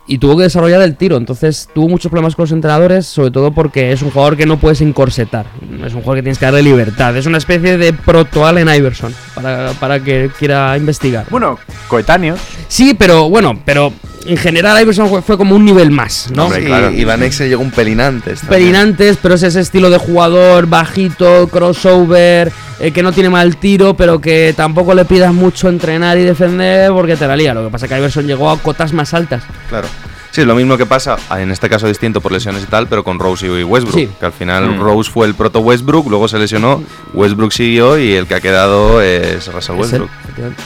y 0.06 0.18
tuvo 0.18 0.36
que 0.36 0.44
desarrollar 0.44 0.82
el 0.82 0.96
tiro. 0.96 1.16
Entonces, 1.16 1.68
tuvo 1.74 1.88
muchos 1.88 2.10
problemas 2.10 2.36
con 2.36 2.44
los 2.44 2.52
entrenadores, 2.52 3.06
sobre 3.06 3.30
todo 3.30 3.52
porque 3.52 3.92
es 3.92 4.02
un 4.02 4.10
jugador 4.10 4.36
que 4.36 4.46
no 4.46 4.58
puedes 4.58 4.80
encorsetar. 4.80 5.46
Es 5.84 5.94
un 5.94 6.00
jugador 6.00 6.16
que 6.16 6.22
tienes 6.22 6.38
que 6.38 6.44
darle 6.44 6.62
libertad. 6.62 7.16
Es 7.16 7.26
una 7.26 7.38
especie 7.38 7.78
de 7.78 7.92
proto 7.92 8.46
Allen 8.46 8.68
Iverson 8.68 9.14
para, 9.34 9.72
para 9.80 10.00
que 10.00 10.30
quiera 10.38 10.76
investigar. 10.76 11.26
Bueno, 11.30 11.58
coetáneos. 11.88 12.40
Sí, 12.68 12.94
pero 12.94 13.28
bueno, 13.28 13.58
pero 13.64 13.92
en 14.26 14.36
general 14.36 14.80
Iverson 14.82 15.08
fue, 15.08 15.22
fue 15.22 15.36
como 15.36 15.54
un 15.54 15.64
nivel 15.64 15.90
más, 15.90 16.30
¿no? 16.34 16.50
Sí, 16.50 16.62
Iván 16.96 17.22
Exel 17.22 17.48
llegó 17.48 17.62
un 17.62 17.70
pelín 17.70 18.00
antes. 18.00 18.40
también. 18.40 18.60
pelín 18.60 18.76
antes, 18.76 19.18
pero 19.20 19.34
es 19.34 19.42
ese 19.42 19.60
estilo 19.60 19.90
de 19.90 19.98
jugador 19.98 20.66
bajito, 20.66 21.48
crossover, 21.48 22.52
eh, 22.80 22.90
que 22.92 23.02
no 23.02 23.12
tiene 23.12 23.30
mal 23.30 23.56
tiro, 23.56 23.94
pero 23.94 24.20
que 24.20 24.54
tampoco 24.56 24.94
le 24.94 25.04
pidas 25.04 25.32
mucho 25.32 25.68
entrenar 25.68 26.18
y 26.18 26.22
defender 26.22 26.90
porque 26.92 27.16
te 27.16 27.26
la 27.26 27.36
lía. 27.36 27.54
Lo 27.54 27.64
que 27.64 27.70
pasa 27.70 27.86
es 27.86 27.92
que 27.92 27.98
Iverson 27.98 28.26
llegó 28.26 28.50
a 28.50 28.58
cotas 28.58 28.92
más 28.92 29.12
altas. 29.14 29.42
Claro. 29.68 29.88
Sí, 30.30 30.44
lo 30.44 30.56
mismo 30.56 30.76
que 30.76 30.84
pasa, 30.84 31.16
en 31.38 31.52
este 31.52 31.68
caso 31.68 31.86
distinto 31.86 32.20
por 32.20 32.32
lesiones 32.32 32.64
y 32.64 32.66
tal, 32.66 32.88
pero 32.88 33.04
con 33.04 33.20
Rose 33.20 33.46
y 33.46 33.62
Westbrook. 33.62 33.94
Sí. 33.96 34.08
Que 34.18 34.26
al 34.26 34.32
final 34.32 34.68
Mm. 34.68 34.80
Rose 34.80 35.08
fue 35.08 35.28
el 35.28 35.34
proto 35.36 35.60
Westbrook, 35.60 36.08
luego 36.08 36.26
se 36.26 36.38
lesionó, 36.40 36.82
Westbrook 37.12 37.52
siguió 37.52 37.96
y 38.00 38.14
el 38.14 38.26
que 38.26 38.34
ha 38.34 38.40
quedado 38.40 39.00
es 39.00 39.46
Russell 39.52 39.76
Es 39.76 39.80
Westbrook. 39.82 40.10
efectivamente. 40.24 40.62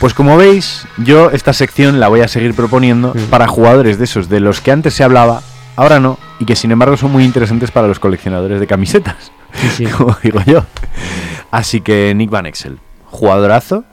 Pues 0.00 0.14
como 0.14 0.36
veis, 0.38 0.86
yo 0.96 1.30
esta 1.30 1.52
sección 1.52 2.00
la 2.00 2.08
voy 2.08 2.20
a 2.22 2.28
seguir 2.28 2.54
proponiendo 2.54 3.12
para 3.28 3.46
jugadores 3.46 3.98
de 3.98 4.04
esos, 4.04 4.28
de 4.30 4.40
los 4.40 4.60
que 4.62 4.72
antes 4.72 4.94
se 4.94 5.04
hablaba, 5.04 5.42
ahora 5.76 6.00
no, 6.00 6.18
y 6.38 6.46
que 6.46 6.56
sin 6.56 6.72
embargo 6.72 6.96
son 6.96 7.12
muy 7.12 7.22
interesantes 7.24 7.70
para 7.70 7.86
los 7.86 8.00
coleccionadores 8.00 8.60
de 8.60 8.66
camisetas, 8.66 9.30
Sí, 9.52 9.68
sí. 9.68 9.84
como 9.96 10.16
digo 10.22 10.40
yo. 10.46 10.64
Así 11.50 11.82
que 11.82 12.14
Nick 12.14 12.30
Van 12.30 12.46
Exel, 12.46 12.78
jugadorazo, 13.06 13.84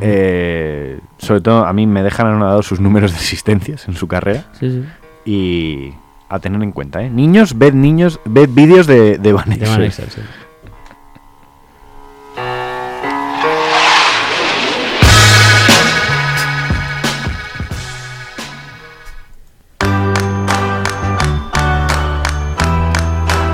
eh, 0.00 0.98
sobre 1.18 1.40
todo 1.40 1.64
a 1.64 1.72
mí 1.72 1.86
me 1.86 2.02
dejan 2.02 2.26
anotados 2.26 2.66
sus 2.66 2.80
números 2.80 3.12
de 3.12 3.18
asistencias 3.18 3.86
en 3.88 3.94
su 3.96 4.06
carrera 4.08 4.44
Sí, 4.58 4.70
sí. 4.70 4.84
y 5.30 5.94
a 6.28 6.38
tener 6.40 6.62
en 6.62 6.72
cuenta, 6.72 7.02
¿eh? 7.02 7.08
Niños, 7.10 7.56
ved 7.56 7.72
niños, 7.74 8.18
ved 8.24 8.48
vídeos 8.50 8.86
de, 8.86 9.18
de 9.18 9.32
Van 9.32 9.48
De 9.48 9.66
Van 9.66 9.82
Exel. 9.82 10.08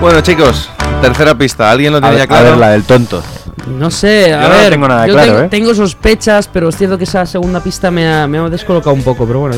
Bueno, 0.01 0.21
chicos, 0.23 0.71
tercera 1.03 1.35
pista. 1.37 1.71
¿Alguien 1.71 1.93
lo 1.93 1.99
A 1.99 2.13
ya 2.15 2.23
a 2.23 2.27
claro? 2.27 2.51
ver, 2.51 2.57
la 2.59 2.71
del 2.71 2.85
tonto. 2.85 3.23
No 3.67 3.91
sé, 3.91 4.33
a 4.33 4.43
Yo 4.43 4.49
no 4.49 4.55
ver. 4.55 4.71
tengo 4.71 4.89
nada 4.89 5.07
yo 5.07 5.13
claro, 5.13 5.33
tengo, 5.33 5.45
¿eh? 5.45 5.49
tengo 5.51 5.75
sospechas, 5.75 6.49
pero 6.49 6.71
es 6.71 6.77
cierto 6.77 6.97
que 6.97 7.05
esa 7.05 7.27
segunda 7.27 7.61
pista 7.63 7.91
me 7.91 8.11
ha, 8.11 8.27
me 8.27 8.39
ha 8.39 8.49
descolocado 8.49 8.95
un 8.95 9.03
poco, 9.03 9.27
pero 9.27 9.41
bueno. 9.41 9.57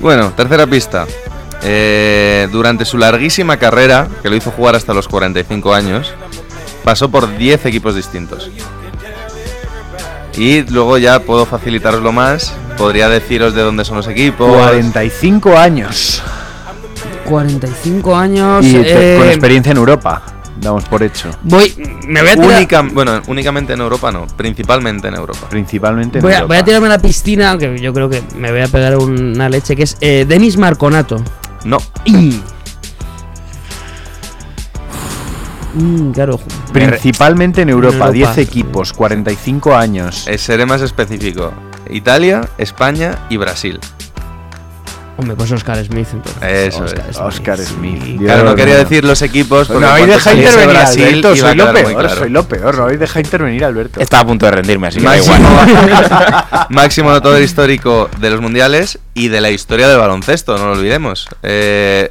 Bueno, 0.00 0.32
tercera 0.36 0.66
pista. 0.66 1.06
Eh, 1.62 2.48
durante 2.50 2.84
su 2.84 2.98
larguísima 2.98 3.56
carrera, 3.58 4.08
que 4.22 4.28
lo 4.30 4.36
hizo 4.36 4.50
jugar 4.50 4.74
hasta 4.74 4.92
los 4.94 5.06
45 5.06 5.72
años, 5.74 6.12
pasó 6.82 7.08
por 7.10 7.36
10 7.36 7.66
equipos 7.66 7.94
distintos. 7.94 8.50
Y 10.36 10.62
luego 10.62 10.98
ya 10.98 11.20
puedo 11.20 11.46
facilitaroslo 11.46 12.12
más. 12.12 12.52
Podría 12.76 13.08
deciros 13.08 13.54
de 13.54 13.62
dónde 13.62 13.84
son 13.84 13.98
los 13.98 14.08
equipos. 14.08 14.50
45 14.50 15.56
años. 15.56 16.22
45 17.24 18.16
años. 18.16 18.64
Y 18.64 18.72
te- 18.74 19.14
eh, 19.14 19.18
con 19.18 19.28
experiencia 19.28 19.70
en 19.72 19.76
Europa, 19.78 20.22
damos 20.60 20.84
por 20.84 21.02
hecho. 21.02 21.30
voy, 21.42 21.72
me 22.06 22.20
voy 22.20 22.30
a 22.30 22.34
tirar, 22.36 22.56
Única, 22.58 22.82
bueno, 22.82 23.20
únicamente 23.28 23.72
en 23.74 23.80
Europa 23.80 24.10
no, 24.12 24.26
principalmente 24.26 25.08
en 25.08 25.14
Europa. 25.14 25.48
Principalmente 25.48 26.18
en 26.18 26.22
voy 26.22 26.32
a, 26.32 26.36
Europa. 26.36 26.48
voy 26.54 26.56
a 26.58 26.64
tirarme 26.64 26.86
a 26.86 26.90
la 26.90 26.98
piscina, 26.98 27.50
aunque 27.50 27.78
yo 27.78 27.92
creo 27.92 28.08
que 28.08 28.22
me 28.36 28.50
voy 28.50 28.60
a 28.62 28.68
pegar 28.68 28.96
una 28.96 29.48
leche, 29.48 29.74
que 29.76 29.84
es 29.84 29.96
eh, 30.00 30.24
Denis 30.28 30.56
Marconato. 30.56 31.22
No, 31.64 31.78
Y... 32.04 32.40
Mm, 35.72 36.10
claro. 36.10 36.40
Principalmente 36.72 37.62
en 37.62 37.68
Europa, 37.68 37.94
Europa. 38.08 38.10
10 38.12 38.38
equipos, 38.38 38.92
45 38.92 39.76
años. 39.76 40.26
eh, 40.26 40.36
seré 40.36 40.66
más 40.66 40.82
específico. 40.82 41.52
Italia, 41.88 42.48
España 42.58 43.18
y 43.30 43.36
Brasil. 43.36 43.78
Hombre, 45.20 45.36
pues 45.36 45.52
Oscar 45.52 45.84
Smith 45.84 46.08
entonces. 46.14 46.42
Eso 46.42 46.84
Oscar 46.84 47.10
es. 47.10 47.16
Smith. 47.16 47.26
Oscar 47.26 47.58
Smith. 47.58 48.20
Claro, 48.20 48.44
no 48.44 48.54
quería 48.54 48.78
decir 48.78 49.04
los 49.04 49.20
equipos 49.20 49.68
porque 49.68 49.84
No 49.84 49.90
habéis 49.90 50.06
dejado 50.06 50.36
intervenir 50.36 50.76
a 50.76 50.86
Alberto, 50.86 51.36
soy 51.36 51.54
lo 51.56 51.72
peor, 51.74 51.92
claro. 51.92 52.16
soy 52.16 52.30
lo 52.30 52.48
peor, 52.48 52.78
no 52.78 52.84
habéis 52.84 53.00
dejado 53.00 53.20
intervenir 53.20 53.64
a 53.64 53.66
Alberto. 53.66 54.00
Estaba 54.00 54.22
a 54.22 54.26
punto 54.26 54.46
de 54.46 54.52
rendirme, 54.52 54.86
así 54.86 54.98
que 54.98 55.04
da 55.04 55.10
Máximo, 55.10 55.36
igual. 55.36 56.66
máximo 56.70 57.10
anotador 57.10 57.42
histórico 57.42 58.08
de 58.18 58.30
los 58.30 58.40
mundiales 58.40 58.98
y 59.12 59.28
de 59.28 59.42
la 59.42 59.50
historia 59.50 59.88
del 59.88 59.98
baloncesto, 59.98 60.56
no 60.56 60.68
lo 60.68 60.72
olvidemos. 60.72 61.28
Eh, 61.42 62.10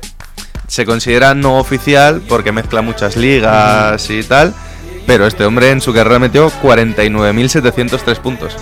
se 0.68 0.86
considera 0.86 1.34
no 1.34 1.58
oficial 1.58 2.22
porque 2.30 2.52
mezcla 2.52 2.84
muchas 2.84 3.18
ligas 3.18 4.08
y 4.12 4.22
tal, 4.22 4.54
pero 5.08 5.26
este 5.26 5.46
hombre 5.46 5.72
en 5.72 5.82
su 5.82 5.96
carrera 5.96 6.20
metió 6.20 6.52
49.703 6.62 8.18
puntos. 8.20 8.56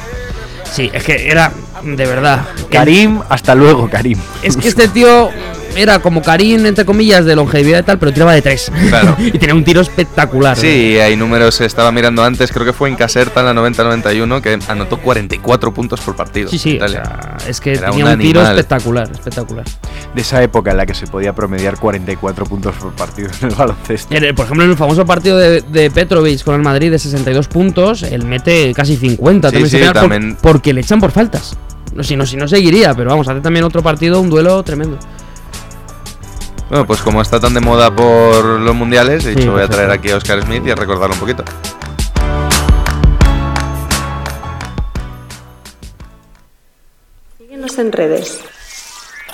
Sí, 0.71 0.89
es 0.93 1.03
que 1.03 1.29
era, 1.29 1.51
de 1.83 2.05
verdad. 2.05 2.45
Karim, 2.69 3.21
hasta 3.29 3.55
luego, 3.55 3.89
Karim. 3.89 4.19
Es 4.41 4.57
que 4.57 4.67
este 4.67 4.87
tío 4.87 5.29
era 5.77 5.99
como 5.99 6.21
Karim, 6.21 6.65
entre 6.65 6.85
comillas, 6.85 7.25
de 7.25 7.35
longevidad 7.35 7.79
y 7.79 7.83
tal, 7.83 7.99
pero 7.99 8.11
tiraba 8.11 8.33
de 8.33 8.41
tres. 8.41 8.71
Claro. 8.89 9.15
y 9.19 9.31
tenía 9.31 9.55
un 9.55 9.63
tiro 9.63 9.81
espectacular. 9.81 10.57
Sí, 10.57 10.97
hay 10.99 11.15
números, 11.15 11.61
estaba 11.61 11.91
mirando 11.91 12.23
antes, 12.23 12.51
creo 12.51 12.65
que 12.65 12.73
fue 12.73 12.89
en 12.89 12.95
Caserta 12.95 13.39
en 13.41 13.45
la 13.45 13.53
90-91 13.53 14.41
que 14.41 14.59
anotó 14.67 14.97
44 14.97 15.73
puntos 15.73 16.01
por 16.01 16.15
partido. 16.15 16.49
Sí, 16.49 16.57
sí, 16.57 16.71
o 16.73 16.75
Italia. 16.75 17.03
sea, 17.03 17.37
es 17.49 17.61
que 17.61 17.73
Era 17.73 17.89
tenía 17.91 18.05
un 18.05 18.11
un, 18.11 18.19
tiro 18.19 18.41
espectacular, 18.41 19.09
espectacular. 19.11 19.65
De 20.13 20.21
esa 20.21 20.41
época 20.43 20.71
en 20.71 20.77
la 20.77 20.85
que 20.85 20.93
se 20.93 21.07
podía 21.07 21.33
promediar 21.33 21.77
44 21.79 22.45
puntos 22.45 22.75
por 22.75 22.93
partido 22.93 23.29
en 23.41 23.49
el 23.49 23.55
baloncesto. 23.55 24.13
En 24.15 24.23
el- 24.23 24.35
por 24.35 24.45
ejemplo, 24.45 24.65
en 24.65 24.71
el 24.71 24.77
famoso 24.77 25.05
partido 25.05 25.37
de, 25.37 25.61
de 25.61 25.91
Petrovic 25.91 26.43
con 26.43 26.55
el 26.55 26.61
Madrid 26.61 26.91
de 26.91 26.99
62 26.99 27.47
puntos, 27.47 28.03
él 28.03 28.25
mete 28.25 28.73
casi 28.73 28.95
50 28.97 29.49
Sí, 29.49 29.53
también, 29.53 29.65
sí, 29.69 29.71
se 29.71 29.79
pega 29.79 29.93
por- 29.93 30.01
también. 30.09 30.37
porque 30.41 30.73
le 30.73 30.81
echan 30.81 30.99
por 30.99 31.11
faltas. 31.11 31.55
No, 31.93 32.03
si, 32.03 32.15
no, 32.15 32.25
si 32.25 32.35
no 32.37 32.47
seguiría, 32.47 32.93
pero 32.93 33.09
vamos, 33.09 33.27
hace 33.27 33.41
también 33.41 33.65
otro 33.65 33.81
partido, 33.81 34.19
un 34.21 34.29
duelo 34.29 34.61
tremendo. 34.63 34.97
Bueno, 36.69 36.85
pues 36.85 37.01
como 37.01 37.21
está 37.21 37.39
tan 37.39 37.53
de 37.53 37.61
moda 37.61 37.93
por 37.95 38.43
los 38.43 38.75
mundiales, 38.75 39.25
he 39.25 39.29
Sí, 39.33 39.35
dicho 39.39 39.51
voy 39.51 39.61
a 39.61 39.67
perfecto. 39.67 39.75
traer 39.77 39.91
aquí 39.91 40.11
a 40.11 40.17
Oscar 40.17 40.41
Smith 40.41 40.63
y 40.65 40.71
a 40.71 40.75
recordarlo 40.75 41.13
un 41.15 41.19
poquito. 41.19 41.43
Síguenos 47.37 47.77
en 47.77 47.91
redes. 47.91 48.39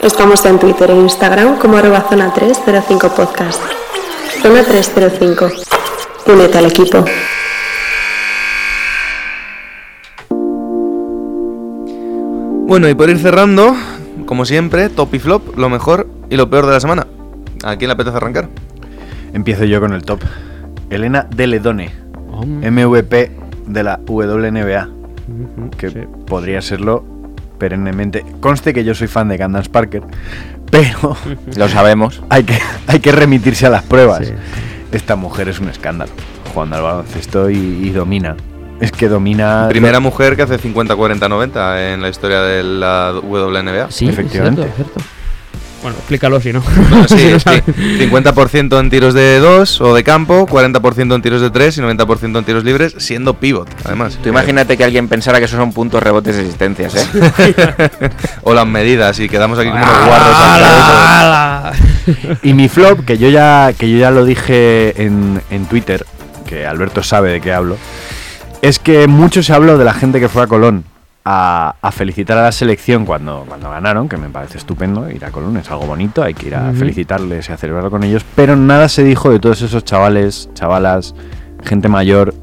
Estamos 0.02 0.46
en 0.46 0.60
Twitter 0.60 0.90
e 0.92 0.96
Instagram 0.96 1.58
como 1.60 1.78
arroba 1.78 2.02
zona 2.10 2.34
305 2.34 3.10
podcast. 3.16 3.62
Zona 4.42 4.64
305. 4.64 5.50
Únete 6.28 6.58
al 6.58 6.66
equipo. 6.66 7.06
Bueno, 12.66 12.90
y 12.90 12.96
por 12.96 13.10
ir 13.10 13.20
cerrando, 13.20 13.76
como 14.26 14.46
siempre, 14.46 14.90
top 14.90 15.14
y 15.14 15.20
flop, 15.20 15.58
lo 15.58 15.70
mejor 15.70 16.08
y 16.30 16.38
lo 16.38 16.50
peor 16.50 16.66
de 16.66 16.72
la 16.74 16.80
semana. 16.80 17.08
¿A 17.64 17.78
quién 17.78 17.88
le 17.88 17.94
apetece 17.94 18.18
arrancar? 18.18 18.50
Empiezo 19.34 19.64
yo 19.66 19.80
con 19.80 19.94
el 19.94 20.04
top. 20.04 20.22
Elena 20.90 21.28
Deledone, 21.36 21.90
MVP 22.46 23.32
de 23.68 23.84
la 23.84 24.00
WNBA, 24.06 24.90
que 25.78 25.90
sí. 25.90 26.00
podría 26.28 26.62
serlo 26.62 27.04
perennemente. 27.58 28.26
Conste 28.42 28.74
que 28.74 28.84
yo 28.84 28.94
soy 28.94 29.08
fan 29.08 29.30
de 29.30 29.38
Candace 29.38 29.70
Parker, 29.70 30.04
pero 30.70 31.16
Lo 31.56 31.70
sabemos. 31.70 32.22
hay 32.30 32.44
que, 32.44 32.60
hay 32.88 33.00
que 33.00 33.12
remitirse 33.12 33.66
a 33.66 33.70
las 33.70 33.84
pruebas. 33.84 34.28
Sí. 34.28 34.34
Esta 34.92 35.16
mujer 35.16 35.48
es 35.50 35.60
un 35.60 35.70
escándalo, 35.70 36.12
jugando 36.54 36.76
al 36.76 36.84
baloncesto 36.84 37.50
y, 37.50 37.56
y 37.56 37.90
domina. 37.92 38.36
Es 38.80 38.92
que 38.92 39.08
domina... 39.08 39.68
Primera 39.70 40.00
mujer 40.00 40.36
que 40.36 40.42
hace 40.42 40.60
50-40-90 40.60 41.94
en 41.94 42.02
la 42.02 42.10
historia 42.10 42.42
de 42.42 42.64
la 42.64 43.14
WNBA. 43.24 43.90
Sí, 43.90 44.10
Efectivamente. 44.10 44.64
es 44.64 44.76
cierto, 44.76 44.92
es 44.92 44.94
cierto. 44.94 45.23
Bueno, 45.84 45.98
explícalo 45.98 46.40
si 46.40 46.54
no. 46.54 46.62
Bueno, 46.62 47.08
sí, 47.10 47.18
Si 47.18 47.32
no 47.32 47.40
sí, 47.40 47.40
sabes. 47.42 47.64
50% 47.66 48.80
en 48.80 48.90
tiros 48.90 49.14
de 49.14 49.40
2 49.40 49.82
o 49.82 49.94
de 49.94 50.04
campo, 50.04 50.48
40% 50.48 51.14
en 51.14 51.22
tiros 51.22 51.42
de 51.42 51.50
3 51.50 51.78
y 51.78 51.82
90% 51.82 52.38
en 52.40 52.46
tiros 52.46 52.64
libres, 52.64 52.96
siendo 52.98 53.34
pivot, 53.36 53.70
además. 53.84 54.18
Tú 54.24 54.30
imagínate 54.30 54.78
que 54.78 54.86
alguien 54.86 55.10
pensara 55.10 55.40
que 55.40 55.46
esos 55.46 55.60
son 55.60 55.74
puntos, 55.74 56.02
rebotes 56.02 56.38
y 56.38 56.40
asistencias, 56.40 56.96
¿eh? 56.96 57.54
o 58.44 58.54
las 58.54 58.66
medidas 58.66 59.20
y 59.20 59.28
quedamos 59.28 59.60
aquí 59.60 59.70
como 59.70 59.84
unos 59.84 60.06
guarros. 60.06 60.36
¡Hala, 60.36 61.20
hala! 61.20 61.74
Y 62.42 62.54
mi 62.54 62.70
flop, 62.70 63.04
que 63.06 63.18
yo 63.18 63.30
ya, 63.30 63.74
que 63.78 63.90
yo 63.90 63.98
ya 63.98 64.10
lo 64.10 64.24
dije 64.24 65.04
en, 65.04 65.42
en 65.50 65.66
Twitter, 65.66 66.06
que 66.48 66.66
Alberto 66.66 67.04
sabe 67.04 67.32
de 67.32 67.42
qué 67.42 67.52
hablo, 67.52 67.78
es 68.62 68.80
que 68.80 69.08
mucho 69.08 69.44
se 69.44 69.52
habló 69.52 69.78
de 69.78 69.84
la 69.84 69.94
gente 69.94 70.22
que 70.22 70.30
fue 70.30 70.44
a 70.44 70.48
Colón 70.48 70.86
a, 71.26 71.76
a 71.82 71.92
felicitar 71.92 72.38
a 72.38 72.44
la 72.44 72.52
selección 72.52 73.06
cuando, 73.06 73.46
cuando 73.48 73.70
ganaron, 73.70 74.10
que 74.10 74.18
me 74.18 74.30
parece 74.30 74.58
estupendo, 74.58 75.10
ir 75.10 75.24
a 75.24 75.32
Colón 75.32 75.58
es 75.58 75.70
algo 75.72 75.86
bonito, 75.86 76.22
hay 76.22 76.34
que 76.34 76.48
ir 76.48 76.56
a 76.56 76.74
felicitarles 76.74 77.48
y 77.50 77.52
a 77.54 77.58
celebrarlo 77.58 77.90
con 77.90 78.04
ellos, 78.04 78.26
pero 78.36 78.56
nada 78.56 78.90
se 78.90 79.04
dijo 79.04 79.30
de 79.30 79.40
todos 79.40 79.62
esos 79.62 79.86
chavales, 79.86 80.50
chavalas, 80.54 81.16
gente 81.64 81.88
mayor 81.88 82.36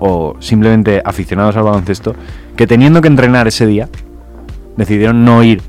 o 0.00 0.36
simplemente 0.40 1.00
aficionados 1.04 1.56
al 1.56 1.62
baloncesto, 1.62 2.16
que 2.56 2.66
teniendo 2.66 3.00
que 3.00 3.08
entrenar 3.08 3.46
ese 3.46 3.66
día, 3.66 3.88
decidieron 4.76 5.24
no 5.24 5.42
ir 5.44 5.62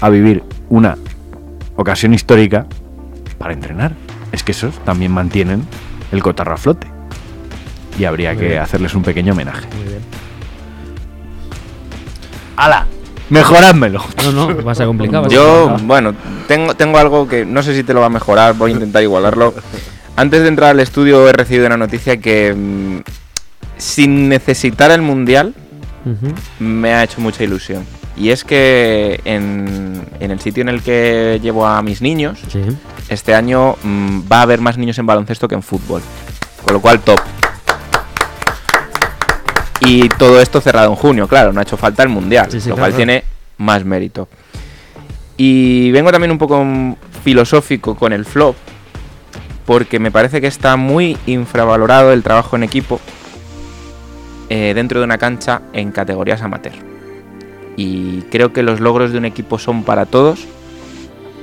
a 0.00 0.08
vivir 0.08 0.42
una 0.70 0.96
ocasión 1.76 2.14
histórica 2.14 2.66
para 3.38 3.52
entrenar. 3.52 3.92
Es 4.32 4.42
que 4.42 4.52
esos 4.52 4.78
también 4.80 5.12
mantienen 5.12 5.62
el 6.12 6.22
cotarro 6.22 6.54
a 6.54 6.56
flote. 6.56 6.86
Y 7.98 8.04
habría 8.04 8.32
Muy 8.32 8.40
que 8.40 8.48
bien. 8.48 8.58
hacerles 8.60 8.94
un 8.94 9.02
pequeño 9.02 9.32
homenaje. 9.32 9.66
Muy 9.76 9.88
bien. 9.88 10.00
¡Hala! 12.56 12.86
¡Mejorádmelo! 13.30 14.04
No, 14.24 14.32
no, 14.32 14.64
va 14.64 14.72
a 14.72 14.74
ser 14.74 14.86
complicado. 14.86 15.22
va 15.22 15.26
a 15.26 15.30
ser 15.30 15.38
Yo, 15.38 15.76
bueno, 15.84 16.14
tengo, 16.46 16.74
tengo 16.74 16.98
algo 16.98 17.26
que 17.28 17.44
no 17.44 17.62
sé 17.62 17.74
si 17.74 17.82
te 17.82 17.92
lo 17.92 18.00
va 18.00 18.06
a 18.06 18.10
mejorar, 18.10 18.54
voy 18.54 18.70
a 18.70 18.74
intentar 18.74 19.02
igualarlo. 19.02 19.52
Antes 20.16 20.42
de 20.42 20.48
entrar 20.48 20.70
al 20.70 20.80
estudio 20.80 21.28
he 21.28 21.32
recibido 21.32 21.66
una 21.66 21.76
noticia 21.76 22.16
que 22.18 22.54
mm, 22.54 23.00
sin 23.76 24.28
necesitar 24.28 24.90
el 24.90 25.02
mundial 25.02 25.54
me 26.60 26.94
ha 26.94 27.02
hecho 27.02 27.20
mucha 27.20 27.42
ilusión. 27.42 27.84
Y 28.16 28.30
es 28.30 28.44
que 28.44 29.20
en, 29.24 30.06
en 30.20 30.30
el 30.30 30.40
sitio 30.40 30.62
en 30.62 30.68
el 30.68 30.82
que 30.82 31.38
llevo 31.42 31.66
a 31.66 31.82
mis 31.82 32.00
niños, 32.00 32.38
Sí. 32.48 32.60
este 33.08 33.34
año 33.34 33.74
mm, 33.82 34.20
va 34.32 34.38
a 34.38 34.42
haber 34.42 34.60
más 34.60 34.78
niños 34.78 34.98
en 34.98 35.06
baloncesto 35.06 35.48
que 35.48 35.56
en 35.56 35.62
fútbol. 35.62 36.00
Con 36.64 36.74
lo 36.74 36.80
cual, 36.80 37.00
top. 37.00 37.18
Y 39.86 40.08
todo 40.08 40.40
esto 40.40 40.60
cerrado 40.60 40.90
en 40.90 40.96
junio, 40.96 41.28
claro, 41.28 41.52
no 41.52 41.60
ha 41.60 41.62
hecho 41.62 41.76
falta 41.76 42.02
el 42.02 42.08
mundial, 42.08 42.50
Sí, 42.50 42.60
sí, 42.60 42.68
lo 42.68 42.74
claro, 42.74 42.90
cual 42.90 42.96
tiene 42.96 43.22
más 43.58 43.84
mérito. 43.84 44.28
Y 45.36 45.92
vengo 45.92 46.10
también 46.10 46.32
un 46.32 46.38
poco 46.38 46.66
filosófico 47.22 47.94
con 47.94 48.12
el 48.12 48.24
flop, 48.24 48.56
porque 49.64 50.00
me 50.00 50.10
parece 50.10 50.40
que 50.40 50.48
está 50.48 50.76
muy 50.76 51.16
infravalorado 51.26 52.12
el 52.12 52.24
trabajo 52.24 52.56
en 52.56 52.64
equipo 52.64 53.00
eh, 54.48 54.72
dentro 54.74 54.98
de 54.98 55.04
una 55.04 55.18
cancha 55.18 55.62
en 55.72 55.92
categorías 55.92 56.42
amateur. 56.42 56.74
Y 57.76 58.22
creo 58.22 58.52
que 58.52 58.64
los 58.64 58.80
logros 58.80 59.12
de 59.12 59.18
un 59.18 59.24
equipo 59.24 59.56
son 59.56 59.84
para 59.84 60.06
todos 60.06 60.46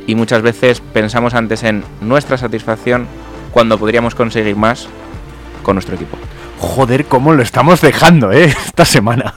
y 0.06 0.16
muchas 0.16 0.42
veces 0.42 0.82
pensamos 0.82 1.34
antes 1.34 1.64
en 1.64 1.86
nuestra 2.02 2.38
satisfacción 2.38 3.08
cuando 3.52 3.78
podríamos 3.78 4.16
conseguir 4.16 4.58
más 4.58 4.90
con 5.62 5.76
nuestro 5.76 5.96
equipo. 5.96 6.18
Joder, 6.64 7.06
cómo 7.06 7.34
lo 7.34 7.44
estamos 7.44 7.82
dejando, 7.82 8.32
¿eh? 8.32 8.46
Esta 8.66 8.86
semana. 8.86 9.36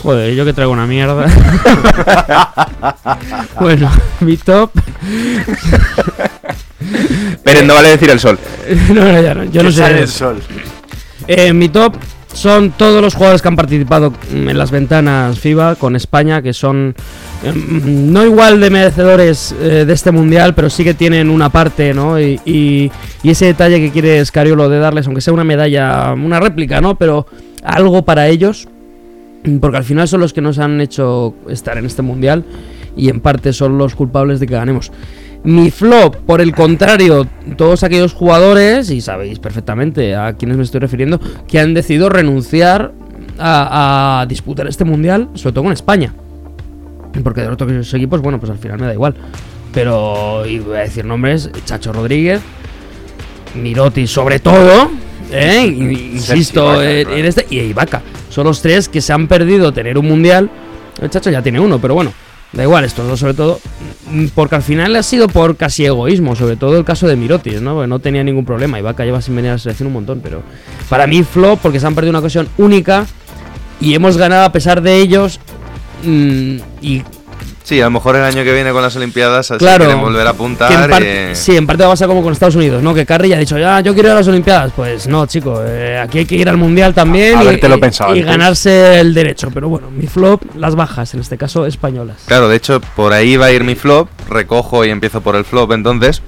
Joder, 0.00 0.32
yo 0.32 0.44
que 0.44 0.52
traigo 0.52 0.72
una 0.72 0.86
mierda. 0.86 1.26
bueno, 3.60 3.90
mi 4.20 4.36
top. 4.36 4.70
Pero 7.42 7.62
no 7.62 7.74
vale 7.74 7.88
decir 7.88 8.10
el 8.10 8.20
sol. 8.20 8.38
no, 8.90 9.12
no, 9.12 9.20
ya 9.20 9.34
no, 9.34 9.44
yo 9.44 9.64
no 9.64 9.72
sé. 9.72 9.98
el 9.98 10.08
sol. 10.08 10.40
Eh, 11.26 11.52
mi 11.52 11.68
top 11.68 11.96
son 12.36 12.70
todos 12.72 13.00
los 13.00 13.14
jugadores 13.14 13.40
que 13.40 13.48
han 13.48 13.56
participado 13.56 14.12
en 14.30 14.56
las 14.58 14.70
ventanas 14.70 15.38
FIBA 15.38 15.76
con 15.76 15.96
España, 15.96 16.42
que 16.42 16.52
son 16.52 16.94
mm, 17.42 18.12
no 18.12 18.24
igual 18.26 18.60
de 18.60 18.68
merecedores 18.68 19.54
eh, 19.58 19.84
de 19.86 19.92
este 19.92 20.12
mundial, 20.12 20.54
pero 20.54 20.68
sí 20.68 20.84
que 20.84 20.92
tienen 20.92 21.30
una 21.30 21.48
parte, 21.48 21.94
¿no? 21.94 22.20
Y, 22.20 22.38
y- 22.44 22.90
ese 23.24 23.46
detalle 23.46 23.80
que 23.80 23.90
quiere 23.90 24.24
Scariolo 24.24 24.68
de 24.68 24.78
darles, 24.78 25.06
aunque 25.06 25.20
sea 25.22 25.32
una 25.32 25.44
medalla, 25.44 26.12
una 26.12 26.38
réplica, 26.38 26.80
¿no? 26.80 26.94
Pero 26.96 27.26
algo 27.64 28.04
para 28.04 28.28
ellos, 28.28 28.68
porque 29.60 29.78
al 29.78 29.84
final 29.84 30.06
son 30.06 30.20
los 30.20 30.32
que 30.32 30.40
nos 30.42 30.58
han 30.58 30.80
hecho 30.80 31.34
estar 31.48 31.76
en 31.78 31.86
este 31.86 32.02
mundial 32.02 32.44
y 32.96 33.08
en 33.08 33.20
parte 33.20 33.52
son 33.52 33.78
los 33.78 33.94
culpables 33.94 34.40
de 34.40 34.46
que 34.46 34.54
ganemos. 34.54 34.92
Mi 35.46 35.70
flop, 35.70 36.16
por 36.26 36.40
el 36.40 36.52
contrario, 36.52 37.26
todos 37.56 37.84
aquellos 37.84 38.12
jugadores, 38.12 38.90
y 38.90 39.00
sabéis 39.00 39.38
perfectamente 39.38 40.16
a 40.16 40.32
quienes 40.32 40.56
me 40.56 40.64
estoy 40.64 40.80
refiriendo, 40.80 41.20
que 41.46 41.60
han 41.60 41.72
decidido 41.72 42.08
renunciar 42.08 42.92
a, 43.38 44.22
a 44.22 44.26
disputar 44.26 44.66
este 44.66 44.84
mundial, 44.84 45.28
sobre 45.34 45.52
todo 45.52 45.64
con 45.64 45.72
España. 45.72 46.12
Porque 47.22 47.42
de 47.42 47.48
otros 47.48 47.94
equipos, 47.94 48.20
bueno, 48.20 48.40
pues 48.40 48.50
al 48.50 48.58
final 48.58 48.80
me 48.80 48.86
da 48.86 48.92
igual. 48.92 49.14
Pero, 49.72 50.44
y 50.46 50.58
voy 50.58 50.78
a 50.78 50.80
decir 50.80 51.04
nombres, 51.04 51.48
Chacho 51.64 51.92
Rodríguez, 51.92 52.40
Miroti 53.54 54.06
sobre 54.08 54.40
todo, 54.40 54.90
¿eh? 55.30 55.64
Insisto, 55.64 56.64
claro. 56.64 56.82
en 56.82 57.24
este, 57.24 57.46
y 57.50 57.60
Ibaka. 57.60 58.02
Son 58.30 58.44
los 58.44 58.60
tres 58.60 58.88
que 58.88 59.00
se 59.00 59.12
han 59.12 59.28
perdido 59.28 59.72
tener 59.72 59.96
un 59.96 60.08
mundial. 60.08 60.50
El 61.00 61.08
Chacho 61.08 61.30
ya 61.30 61.40
tiene 61.40 61.60
uno, 61.60 61.78
pero 61.78 61.94
bueno, 61.94 62.12
da 62.52 62.62
igual, 62.62 62.84
estos 62.84 63.06
dos 63.08 63.18
sobre 63.20 63.34
todo. 63.34 63.60
mm, 64.10 64.26
Porque 64.34 64.54
al 64.56 64.62
final 64.62 64.94
ha 64.96 65.02
sido 65.02 65.28
por 65.28 65.56
casi 65.56 65.84
egoísmo, 65.84 66.36
sobre 66.36 66.56
todo 66.56 66.78
el 66.78 66.84
caso 66.84 67.06
de 67.06 67.16
Mirotis, 67.16 67.60
¿no? 67.60 67.86
No 67.86 67.98
tenía 67.98 68.24
ningún 68.24 68.44
problema. 68.44 68.78
Ibaka 68.78 69.04
lleva 69.04 69.20
sin 69.20 69.36
venir 69.36 69.50
a 69.50 69.54
la 69.54 69.58
selección 69.58 69.88
un 69.88 69.92
montón, 69.94 70.20
pero 70.22 70.42
para 70.88 71.06
mí 71.06 71.22
flop 71.22 71.60
porque 71.62 71.80
se 71.80 71.86
han 71.86 71.94
perdido 71.94 72.10
una 72.10 72.20
ocasión 72.20 72.48
única 72.58 73.06
y 73.80 73.94
hemos 73.94 74.16
ganado 74.16 74.44
a 74.44 74.52
pesar 74.52 74.80
de 74.82 74.96
ellos. 74.96 75.40
mm, 76.04 76.56
y 76.82 77.02
Sí, 77.66 77.80
a 77.80 77.86
lo 77.86 77.90
mejor 77.90 78.14
el 78.14 78.22
año 78.22 78.44
que 78.44 78.52
viene 78.54 78.70
con 78.70 78.80
las 78.80 78.94
Olimpiadas 78.94 79.50
así 79.50 79.58
Claro, 79.58 79.86
quieren 79.86 80.00
volver 80.00 80.20
a 80.24 80.30
en 80.30 80.36
apuntar. 80.36 80.88
parte- 80.88 81.30
y- 81.32 81.34
Sí, 81.34 81.56
en 81.56 81.66
parte 81.66 81.82
va 81.82 81.88
a 81.88 81.92
pasar 81.94 82.06
como 82.06 82.22
con 82.22 82.32
Estados 82.32 82.54
Unidos, 82.54 82.80
¿no? 82.80 82.94
Que 82.94 83.04
Carri 83.04 83.30
ya 83.30 83.36
ha 83.36 83.40
dicho, 83.40 83.58
ya, 83.58 83.80
yo 83.80 83.92
quiero 83.92 84.08
ir 84.10 84.12
a 84.12 84.14
las 84.18 84.28
Olimpiadas. 84.28 84.70
Pues 84.76 85.08
no, 85.08 85.26
chico, 85.26 85.60
eh, 85.66 85.98
aquí 85.98 86.18
hay 86.18 86.26
que 86.26 86.36
ir 86.36 86.48
al 86.48 86.58
Mundial 86.58 86.94
también 86.94 87.34
A- 87.34 87.40
a 87.40 87.42
y, 87.42 87.46
habértelo 87.48 87.76
y- 87.76 87.80
pensado 87.80 88.14
y 88.14 88.20
antes. 88.20 88.30
ganarse 88.36 89.00
el 89.00 89.12
derecho. 89.14 89.50
Pero 89.52 89.68
bueno, 89.68 89.90
mi 89.90 90.06
flop, 90.06 90.42
las 90.56 90.76
bajas, 90.76 91.12
en 91.14 91.20
este 91.20 91.36
caso 91.36 91.66
españolas. 91.66 92.18
Claro, 92.26 92.48
de 92.48 92.54
hecho, 92.54 92.80
por 92.94 93.12
ahí 93.12 93.36
va 93.36 93.46
a 93.46 93.50
ir 93.50 93.64
mi 93.64 93.74
flop. 93.74 94.08
Recojo 94.30 94.84
y 94.84 94.90
empiezo 94.90 95.20
por 95.20 95.34
el 95.34 95.44
flop 95.44 95.72
entonces. 95.72 96.22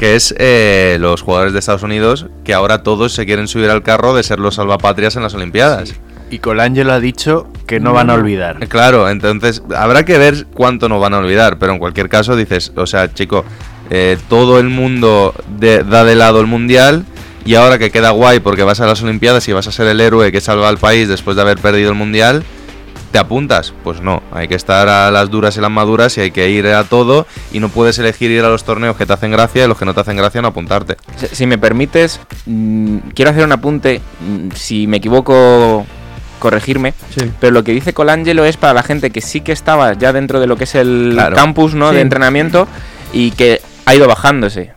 Que 0.00 0.16
es 0.16 0.34
eh, 0.36 0.96
los 0.98 1.22
jugadores 1.22 1.52
de 1.52 1.60
Estados 1.60 1.84
Unidos 1.84 2.26
que 2.44 2.54
ahora 2.54 2.82
todos 2.82 3.12
se 3.12 3.24
quieren 3.24 3.46
subir 3.46 3.70
al 3.70 3.84
carro 3.84 4.16
de 4.16 4.24
ser 4.24 4.40
los 4.40 4.56
salvapatrias 4.56 5.14
en 5.14 5.22
las 5.22 5.32
Olimpiadas. 5.34 5.94
Y 6.32 6.38
Colangelo 6.38 6.92
ha 6.94 6.98
dicho 7.00 7.46
que 7.66 7.78
no 7.78 7.92
van 7.92 8.08
a 8.10 8.14
olvidar. 8.14 8.66
Claro, 8.68 9.08
entonces 9.10 9.62
habrá 9.76 10.04
que 10.04 10.16
ver 10.16 10.46
cuánto 10.54 10.88
nos 10.88 11.00
van 11.00 11.12
a 11.14 11.18
olvidar, 11.18 11.58
pero 11.58 11.72
en 11.74 11.78
cualquier 11.78 12.08
caso 12.08 12.34
dices, 12.36 12.72
o 12.74 12.86
sea, 12.86 13.12
chico, 13.12 13.44
eh, 13.90 14.16
todo 14.30 14.58
el 14.58 14.68
mundo 14.70 15.34
de- 15.58 15.84
da 15.84 16.04
de 16.04 16.14
lado 16.14 16.40
el 16.40 16.46
mundial 16.46 17.04
y 17.44 17.54
ahora 17.56 17.76
que 17.78 17.90
queda 17.90 18.10
guay 18.10 18.40
porque 18.40 18.62
vas 18.62 18.80
a 18.80 18.86
las 18.86 19.02
Olimpiadas 19.02 19.46
y 19.48 19.52
vas 19.52 19.66
a 19.66 19.72
ser 19.72 19.86
el 19.88 20.00
héroe 20.00 20.32
que 20.32 20.40
salva 20.40 20.68
al 20.70 20.78
país 20.78 21.06
después 21.06 21.36
de 21.36 21.42
haber 21.42 21.58
perdido 21.58 21.90
el 21.90 21.96
mundial, 21.96 22.44
¿te 23.10 23.18
apuntas? 23.18 23.74
Pues 23.84 24.00
no, 24.00 24.22
hay 24.32 24.48
que 24.48 24.54
estar 24.54 24.88
a 24.88 25.10
las 25.10 25.28
duras 25.30 25.54
y 25.58 25.60
las 25.60 25.70
maduras 25.70 26.16
y 26.16 26.22
hay 26.22 26.30
que 26.30 26.48
ir 26.48 26.66
a 26.68 26.84
todo 26.84 27.26
y 27.52 27.60
no 27.60 27.68
puedes 27.68 27.98
elegir 27.98 28.30
ir 28.30 28.42
a 28.42 28.48
los 28.48 28.64
torneos 28.64 28.96
que 28.96 29.04
te 29.04 29.12
hacen 29.12 29.32
gracia 29.32 29.64
y 29.64 29.68
los 29.68 29.76
que 29.76 29.84
no 29.84 29.92
te 29.92 30.00
hacen 30.00 30.16
gracia 30.16 30.40
no 30.40 30.48
apuntarte. 30.48 30.96
Si, 31.16 31.26
si 31.26 31.46
me 31.46 31.58
permites, 31.58 32.20
mm, 32.46 32.96
quiero 33.14 33.30
hacer 33.32 33.44
un 33.44 33.52
apunte. 33.52 34.00
mm, 34.20 34.52
Si 34.54 34.86
me 34.86 34.96
equivoco, 34.98 35.84
corregirme. 36.42 36.92
Sí. 37.16 37.30
Pero 37.40 37.52
lo 37.52 37.64
que 37.64 37.72
dice 37.72 37.94
Colangelo 37.94 38.44
es 38.44 38.56
para 38.56 38.74
la 38.74 38.82
gente 38.82 39.10
que 39.10 39.20
sí 39.20 39.40
que 39.40 39.52
estaba 39.52 39.94
ya 39.94 40.12
dentro 40.12 40.40
de 40.40 40.46
lo 40.46 40.56
que 40.56 40.64
es 40.64 40.74
el 40.74 41.12
Claro. 41.14 41.36
campus 41.36 41.74
¿no? 41.74 41.88
Sí. 41.90 41.94
de 41.96 42.00
entrenamiento 42.02 42.66
y 43.12 43.30
que 43.30 43.60
ha 43.86 43.94
ido 43.94 44.06
bajándose. 44.08 44.72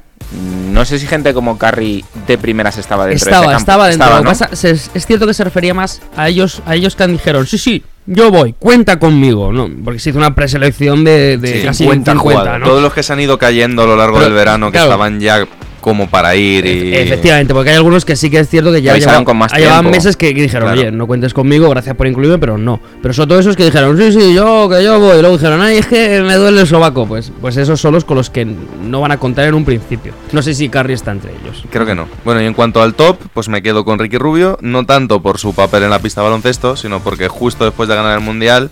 No 0.72 0.84
sé 0.86 1.00
si 1.00 1.08
gente 1.08 1.34
como 1.34 1.58
Carrie 1.58 2.04
de 2.28 2.38
primeras 2.38 2.78
estaba 2.78 3.06
dentro 3.06 3.26
de 3.26 3.30
Estaba, 3.32 3.46
ese 3.46 3.52
campo. 3.54 3.60
estaba 3.60 3.88
dentro. 3.88 4.06
Estaba, 4.08 4.22
¿no? 4.24 4.30
pasa- 4.30 4.50
se- 4.56 4.72
es 4.72 5.06
cierto 5.06 5.26
que 5.28 5.34
se 5.34 5.44
refería 5.44 5.74
más 5.74 6.02
a 6.18 6.28
ellos, 6.28 6.62
a 6.66 6.76
ellos 6.76 6.96
que 6.96 7.08
dijeron, 7.08 7.46
sí, 7.46 7.58
sí, 7.58 7.84
yo 8.08 8.30
voy, 8.32 8.54
cuenta 8.60 9.00
conmigo, 9.00 9.52
¿no? 9.54 9.70
Porque 9.84 10.00
se 10.00 10.10
hizo 10.10 10.20
una 10.20 10.36
preselección 10.36 11.04
de, 11.04 11.38
de 11.38 11.60
Sí, 11.62 11.66
casi 11.66 11.84
50 11.84 12.12
50, 12.12 12.22
jugadores. 12.22 12.60
¿no? 12.60 12.66
Todos 12.66 12.82
los 12.84 12.94
que 12.94 13.04
se 13.04 13.14
han 13.14 13.20
ido 13.22 13.38
cayendo 13.38 13.84
a 13.84 13.86
lo 13.86 13.96
largo 13.96 14.16
Pero, 14.18 14.26
del 14.26 14.34
verano, 14.34 14.68
que 14.68 14.74
claro. 14.74 14.88
estaban 14.88 15.20
ya 15.22 15.46
como 15.86 16.10
para 16.10 16.36
ir 16.36 16.66
y... 16.66 16.96
Efectivamente, 16.96 17.54
porque 17.54 17.70
hay 17.70 17.76
algunos 17.76 18.06
que 18.06 18.16
sí 18.16 18.32
que 18.32 18.40
es 18.40 18.50
cierto 18.50 18.72
que 18.72 18.82
ya 18.82 18.94
con 19.24 19.38
más 19.38 19.54
llevaban 19.54 19.82
tiempo. 19.82 19.96
meses 19.96 20.18
que, 20.18 20.34
dijeron, 20.34 20.64
Claro. 20.70 20.82
oye, 20.82 20.92
no 20.92 21.06
cuentes 21.06 21.32
conmigo, 21.32 21.70
gracias 21.70 21.96
por 21.96 22.08
incluirme, 22.08 22.40
pero 22.40 22.58
no. 22.58 22.80
Pero 23.04 23.14
son 23.14 23.28
todos 23.28 23.42
esos 23.42 23.56
que 23.56 23.66
dijeron, 23.66 23.96
sí, 23.96 24.12
sí, 24.12 24.34
yo, 24.34 24.68
que 24.68 24.84
yo 24.84 25.00
voy. 25.00 25.20
Y 25.20 25.22
luego 25.22 25.38
dijeron, 25.38 25.62
ay, 25.62 25.78
es 25.78 25.86
que 25.86 26.24
me 26.24 26.34
duele 26.38 26.62
el 26.62 26.66
sobaco. 26.66 27.06
Pues, 27.06 27.32
pues 27.40 27.56
esos 27.58 27.80
son 27.80 27.94
los 27.94 28.04
con 28.04 28.18
los 28.18 28.32
que 28.32 28.46
no 28.46 29.00
van 29.00 29.12
a 29.12 29.18
contar 29.18 29.46
en 29.46 29.54
un 29.54 29.64
principio. 29.64 30.14
No 30.32 30.42
sé 30.42 30.56
si 30.56 30.70
Carrie 30.70 30.96
está 30.96 31.12
entre 31.12 31.34
ellos. 31.40 31.64
Creo 31.70 31.86
que 31.86 31.94
no. 31.94 32.08
Bueno, 32.24 32.42
y 32.42 32.48
en 32.48 32.56
cuanto 32.56 32.82
al 32.82 32.96
top, 32.96 33.20
pues 33.32 33.48
me 33.48 33.62
quedo 33.62 33.86
con 33.86 34.00
Ricky 34.00 34.18
Rubio, 34.18 34.58
no 34.62 34.88
tanto 34.88 35.22
por 35.22 35.38
su 35.38 35.54
papel 35.54 35.84
en 35.84 35.92
la 35.92 36.00
pista 36.00 36.22
de 36.22 36.26
baloncesto, 36.26 36.76
sino 36.76 37.00
porque 37.00 37.28
justo 37.28 37.64
después 37.64 37.88
de 37.88 37.94
ganar 37.94 38.18
el 38.18 38.24
Mundial 38.24 38.72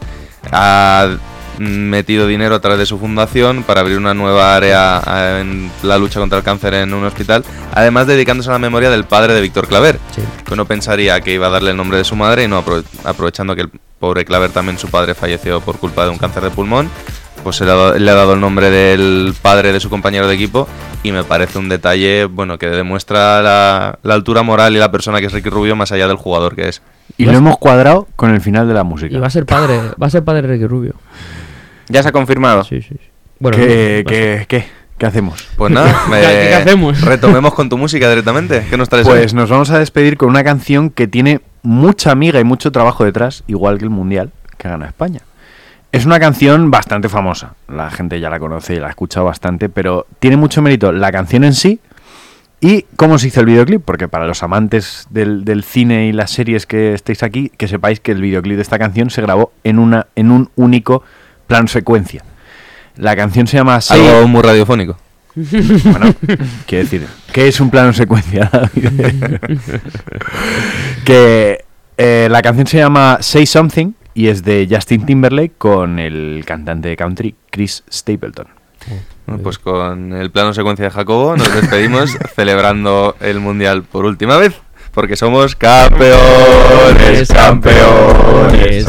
metido 1.59 2.27
dinero 2.27 2.55
a 2.55 2.59
través 2.59 2.79
de 2.79 2.85
su 2.85 2.97
fundación 2.97 3.63
para 3.63 3.81
abrir 3.81 3.97
una 3.97 4.13
nueva 4.13 4.55
área 4.55 5.01
eh, 5.07 5.39
en 5.41 5.71
la 5.83 5.97
lucha 5.97 6.19
contra 6.19 6.37
el 6.39 6.43
cáncer 6.43 6.73
en 6.73 6.93
un 6.93 7.03
hospital, 7.05 7.43
además 7.73 8.07
dedicándose 8.07 8.49
a 8.49 8.53
la 8.53 8.59
memoria 8.59 8.89
del 8.89 9.03
padre 9.05 9.33
de 9.33 9.41
Víctor 9.41 9.67
Claver, 9.67 9.99
Sí. 10.15 10.21
que 10.45 10.53
uno 10.53 10.65
pensaría 10.65 11.19
que 11.21 11.33
iba 11.33 11.47
a 11.47 11.49
darle 11.51 11.71
el 11.71 11.77
nombre 11.77 11.97
de 11.97 12.03
su 12.03 12.15
madre 12.15 12.43
y 12.43 12.47
no 12.47 12.63
aprove- 12.63 12.85
aprovechando 13.03 13.55
que 13.55 13.61
el 13.61 13.69
pobre 13.99 14.25
Claver 14.25 14.51
también 14.51 14.77
su 14.77 14.89
padre 14.89 15.13
falleció 15.15 15.61
por 15.61 15.77
culpa 15.77 16.03
de 16.03 16.09
un 16.09 16.17
cáncer 16.17 16.43
de 16.43 16.49
pulmón, 16.49 16.89
pues 17.43 17.57
se 17.57 17.65
le 17.65 17.71
ha, 17.71 17.75
dado- 17.75 17.99
le 17.99 18.11
ha 18.11 18.15
dado 18.15 18.33
el 18.33 18.39
nombre 18.39 18.69
del 18.69 19.33
padre 19.41 19.71
de 19.73 19.79
su 19.79 19.89
compañero 19.89 20.27
de 20.27 20.35
equipo 20.35 20.67
y 21.03 21.11
me 21.11 21.23
parece 21.23 21.59
un 21.59 21.67
detalle 21.69 22.25
bueno 22.25 22.57
que 22.57 22.67
demuestra 22.67 23.41
la, 23.41 23.99
la 24.01 24.13
altura 24.13 24.43
moral 24.43 24.75
y 24.75 24.79
la 24.79 24.91
persona 24.91 25.19
que 25.19 25.25
es 25.27 25.33
Ricky 25.33 25.49
Rubio 25.49 25.75
más 25.75 25.91
allá 25.91 26.07
del 26.07 26.15
jugador 26.17 26.55
que 26.55 26.69
es. 26.69 26.81
Y 27.17 27.25
lo 27.25 27.33
hemos 27.33 27.57
cuadrado 27.57 28.07
con 28.15 28.33
el 28.33 28.39
final 28.41 28.67
de 28.67 28.73
la 28.73 28.83
música. 28.83 29.13
Y 29.15 29.19
va 29.19 29.27
a 29.27 29.29
ser 29.29 29.45
padre, 29.45 29.77
va 30.01 30.07
a 30.07 30.09
ser 30.09 30.23
padre 30.23 30.47
Ricky 30.47 30.65
Rubio. 30.67 30.95
Ya 31.89 32.01
se 32.03 32.09
ha 32.09 32.11
confirmado. 32.11 32.63
Sí, 32.63 32.81
sí. 32.81 32.89
sí. 32.91 33.09
Bueno, 33.39 33.57
¿Qué, 33.57 34.03
no, 34.05 34.09
qué, 34.09 34.45
qué, 34.47 34.65
qué 34.97 35.05
hacemos? 35.05 35.47
Pues 35.57 35.71
nada, 35.71 35.93
¿Qué- 36.09 36.47
qué 36.49 36.55
hacemos? 36.55 37.01
retomemos 37.05 37.53
con 37.53 37.69
tu 37.69 37.77
música 37.77 38.09
directamente. 38.09 38.65
¿Qué 38.69 38.77
nos 38.77 38.89
traes 38.89 39.05
hoy? 39.07 39.17
Pues 39.19 39.33
nos 39.33 39.49
vamos 39.49 39.69
a 39.71 39.79
despedir 39.79 40.17
con 40.17 40.29
una 40.29 40.43
canción 40.43 40.89
que 40.89 41.07
tiene 41.07 41.41
mucha 41.61 42.11
amiga 42.11 42.39
y 42.39 42.43
mucho 42.43 42.71
trabajo 42.71 43.03
detrás, 43.05 43.43
igual 43.47 43.77
que 43.77 43.83
el 43.85 43.89
Mundial 43.89 44.31
que 44.57 44.69
gana 44.69 44.85
España. 44.87 45.21
Es 45.91 46.05
una 46.05 46.19
canción 46.19 46.71
bastante 46.71 47.07
famosa, 47.09 47.53
la 47.67 47.91
gente 47.91 48.19
ya 48.19 48.29
la 48.29 48.39
conoce 48.39 48.73
y 48.75 48.79
la 48.79 48.87
ha 48.87 48.89
escuchado 48.89 49.25
bastante, 49.27 49.69
pero 49.69 50.07
tiene 50.19 50.37
mucho 50.37 50.61
mérito 50.61 50.91
la 50.91 51.11
canción 51.11 51.43
en 51.43 51.53
sí 51.53 51.79
y 52.61 52.83
cómo 52.95 53.19
se 53.19 53.27
hizo 53.27 53.41
el 53.41 53.45
videoclip, 53.45 53.83
porque 53.83 54.07
para 54.07 54.25
los 54.25 54.41
amantes 54.41 55.05
del, 55.11 55.45
del 55.45 55.63
cine 55.63 56.07
y 56.07 56.11
las 56.13 56.31
series 56.31 56.65
que 56.65 56.93
estéis 56.93 57.21
aquí, 57.21 57.51
que 57.57 57.67
sepáis 57.67 57.99
que 57.99 58.11
el 58.13 58.21
videoclip 58.21 58.55
de 58.55 58.61
esta 58.63 58.79
canción 58.79 59.09
se 59.11 59.21
grabó 59.21 59.51
en, 59.63 59.77
una, 59.79 60.07
en 60.15 60.31
un 60.31 60.49
único 60.55 61.03
plano 61.47 61.67
secuencia. 61.67 62.23
La 62.95 63.15
canción 63.15 63.47
se 63.47 63.57
llama 63.57 63.79
Algo 63.89 64.27
muy 64.27 64.41
radiofónico. 64.41 64.97
bueno, 65.35 66.13
quiero 66.67 66.83
decir, 66.83 67.07
¿qué 67.31 67.47
es 67.47 67.59
un 67.59 67.71
plano 67.71 67.91
secuencia? 67.91 68.51
que 71.05 71.65
eh, 71.97 72.27
la 72.29 72.41
canción 72.41 72.67
se 72.67 72.77
llama 72.77 73.17
Say 73.21 73.45
Something 73.45 73.93
y 74.13 74.27
es 74.27 74.43
de 74.43 74.67
Justin 74.69 75.05
Timberlake 75.05 75.53
con 75.57 75.99
el 75.99 76.43
cantante 76.45 76.89
de 76.89 76.97
country 76.97 77.35
Chris 77.49 77.83
Stapleton. 77.91 78.47
Bueno, 79.25 79.41
pues 79.41 79.57
con 79.57 80.13
el 80.13 80.29
plano 80.31 80.53
secuencia 80.53 80.85
de 80.85 80.91
Jacobo 80.91 81.37
nos 81.37 81.53
despedimos 81.53 82.11
celebrando 82.35 83.15
el 83.21 83.39
Mundial 83.39 83.83
por 83.83 84.05
última 84.05 84.37
vez. 84.37 84.53
Porque 84.93 85.15
somos 85.15 85.55
campeones, 85.55 87.27
campeones. 87.29 88.85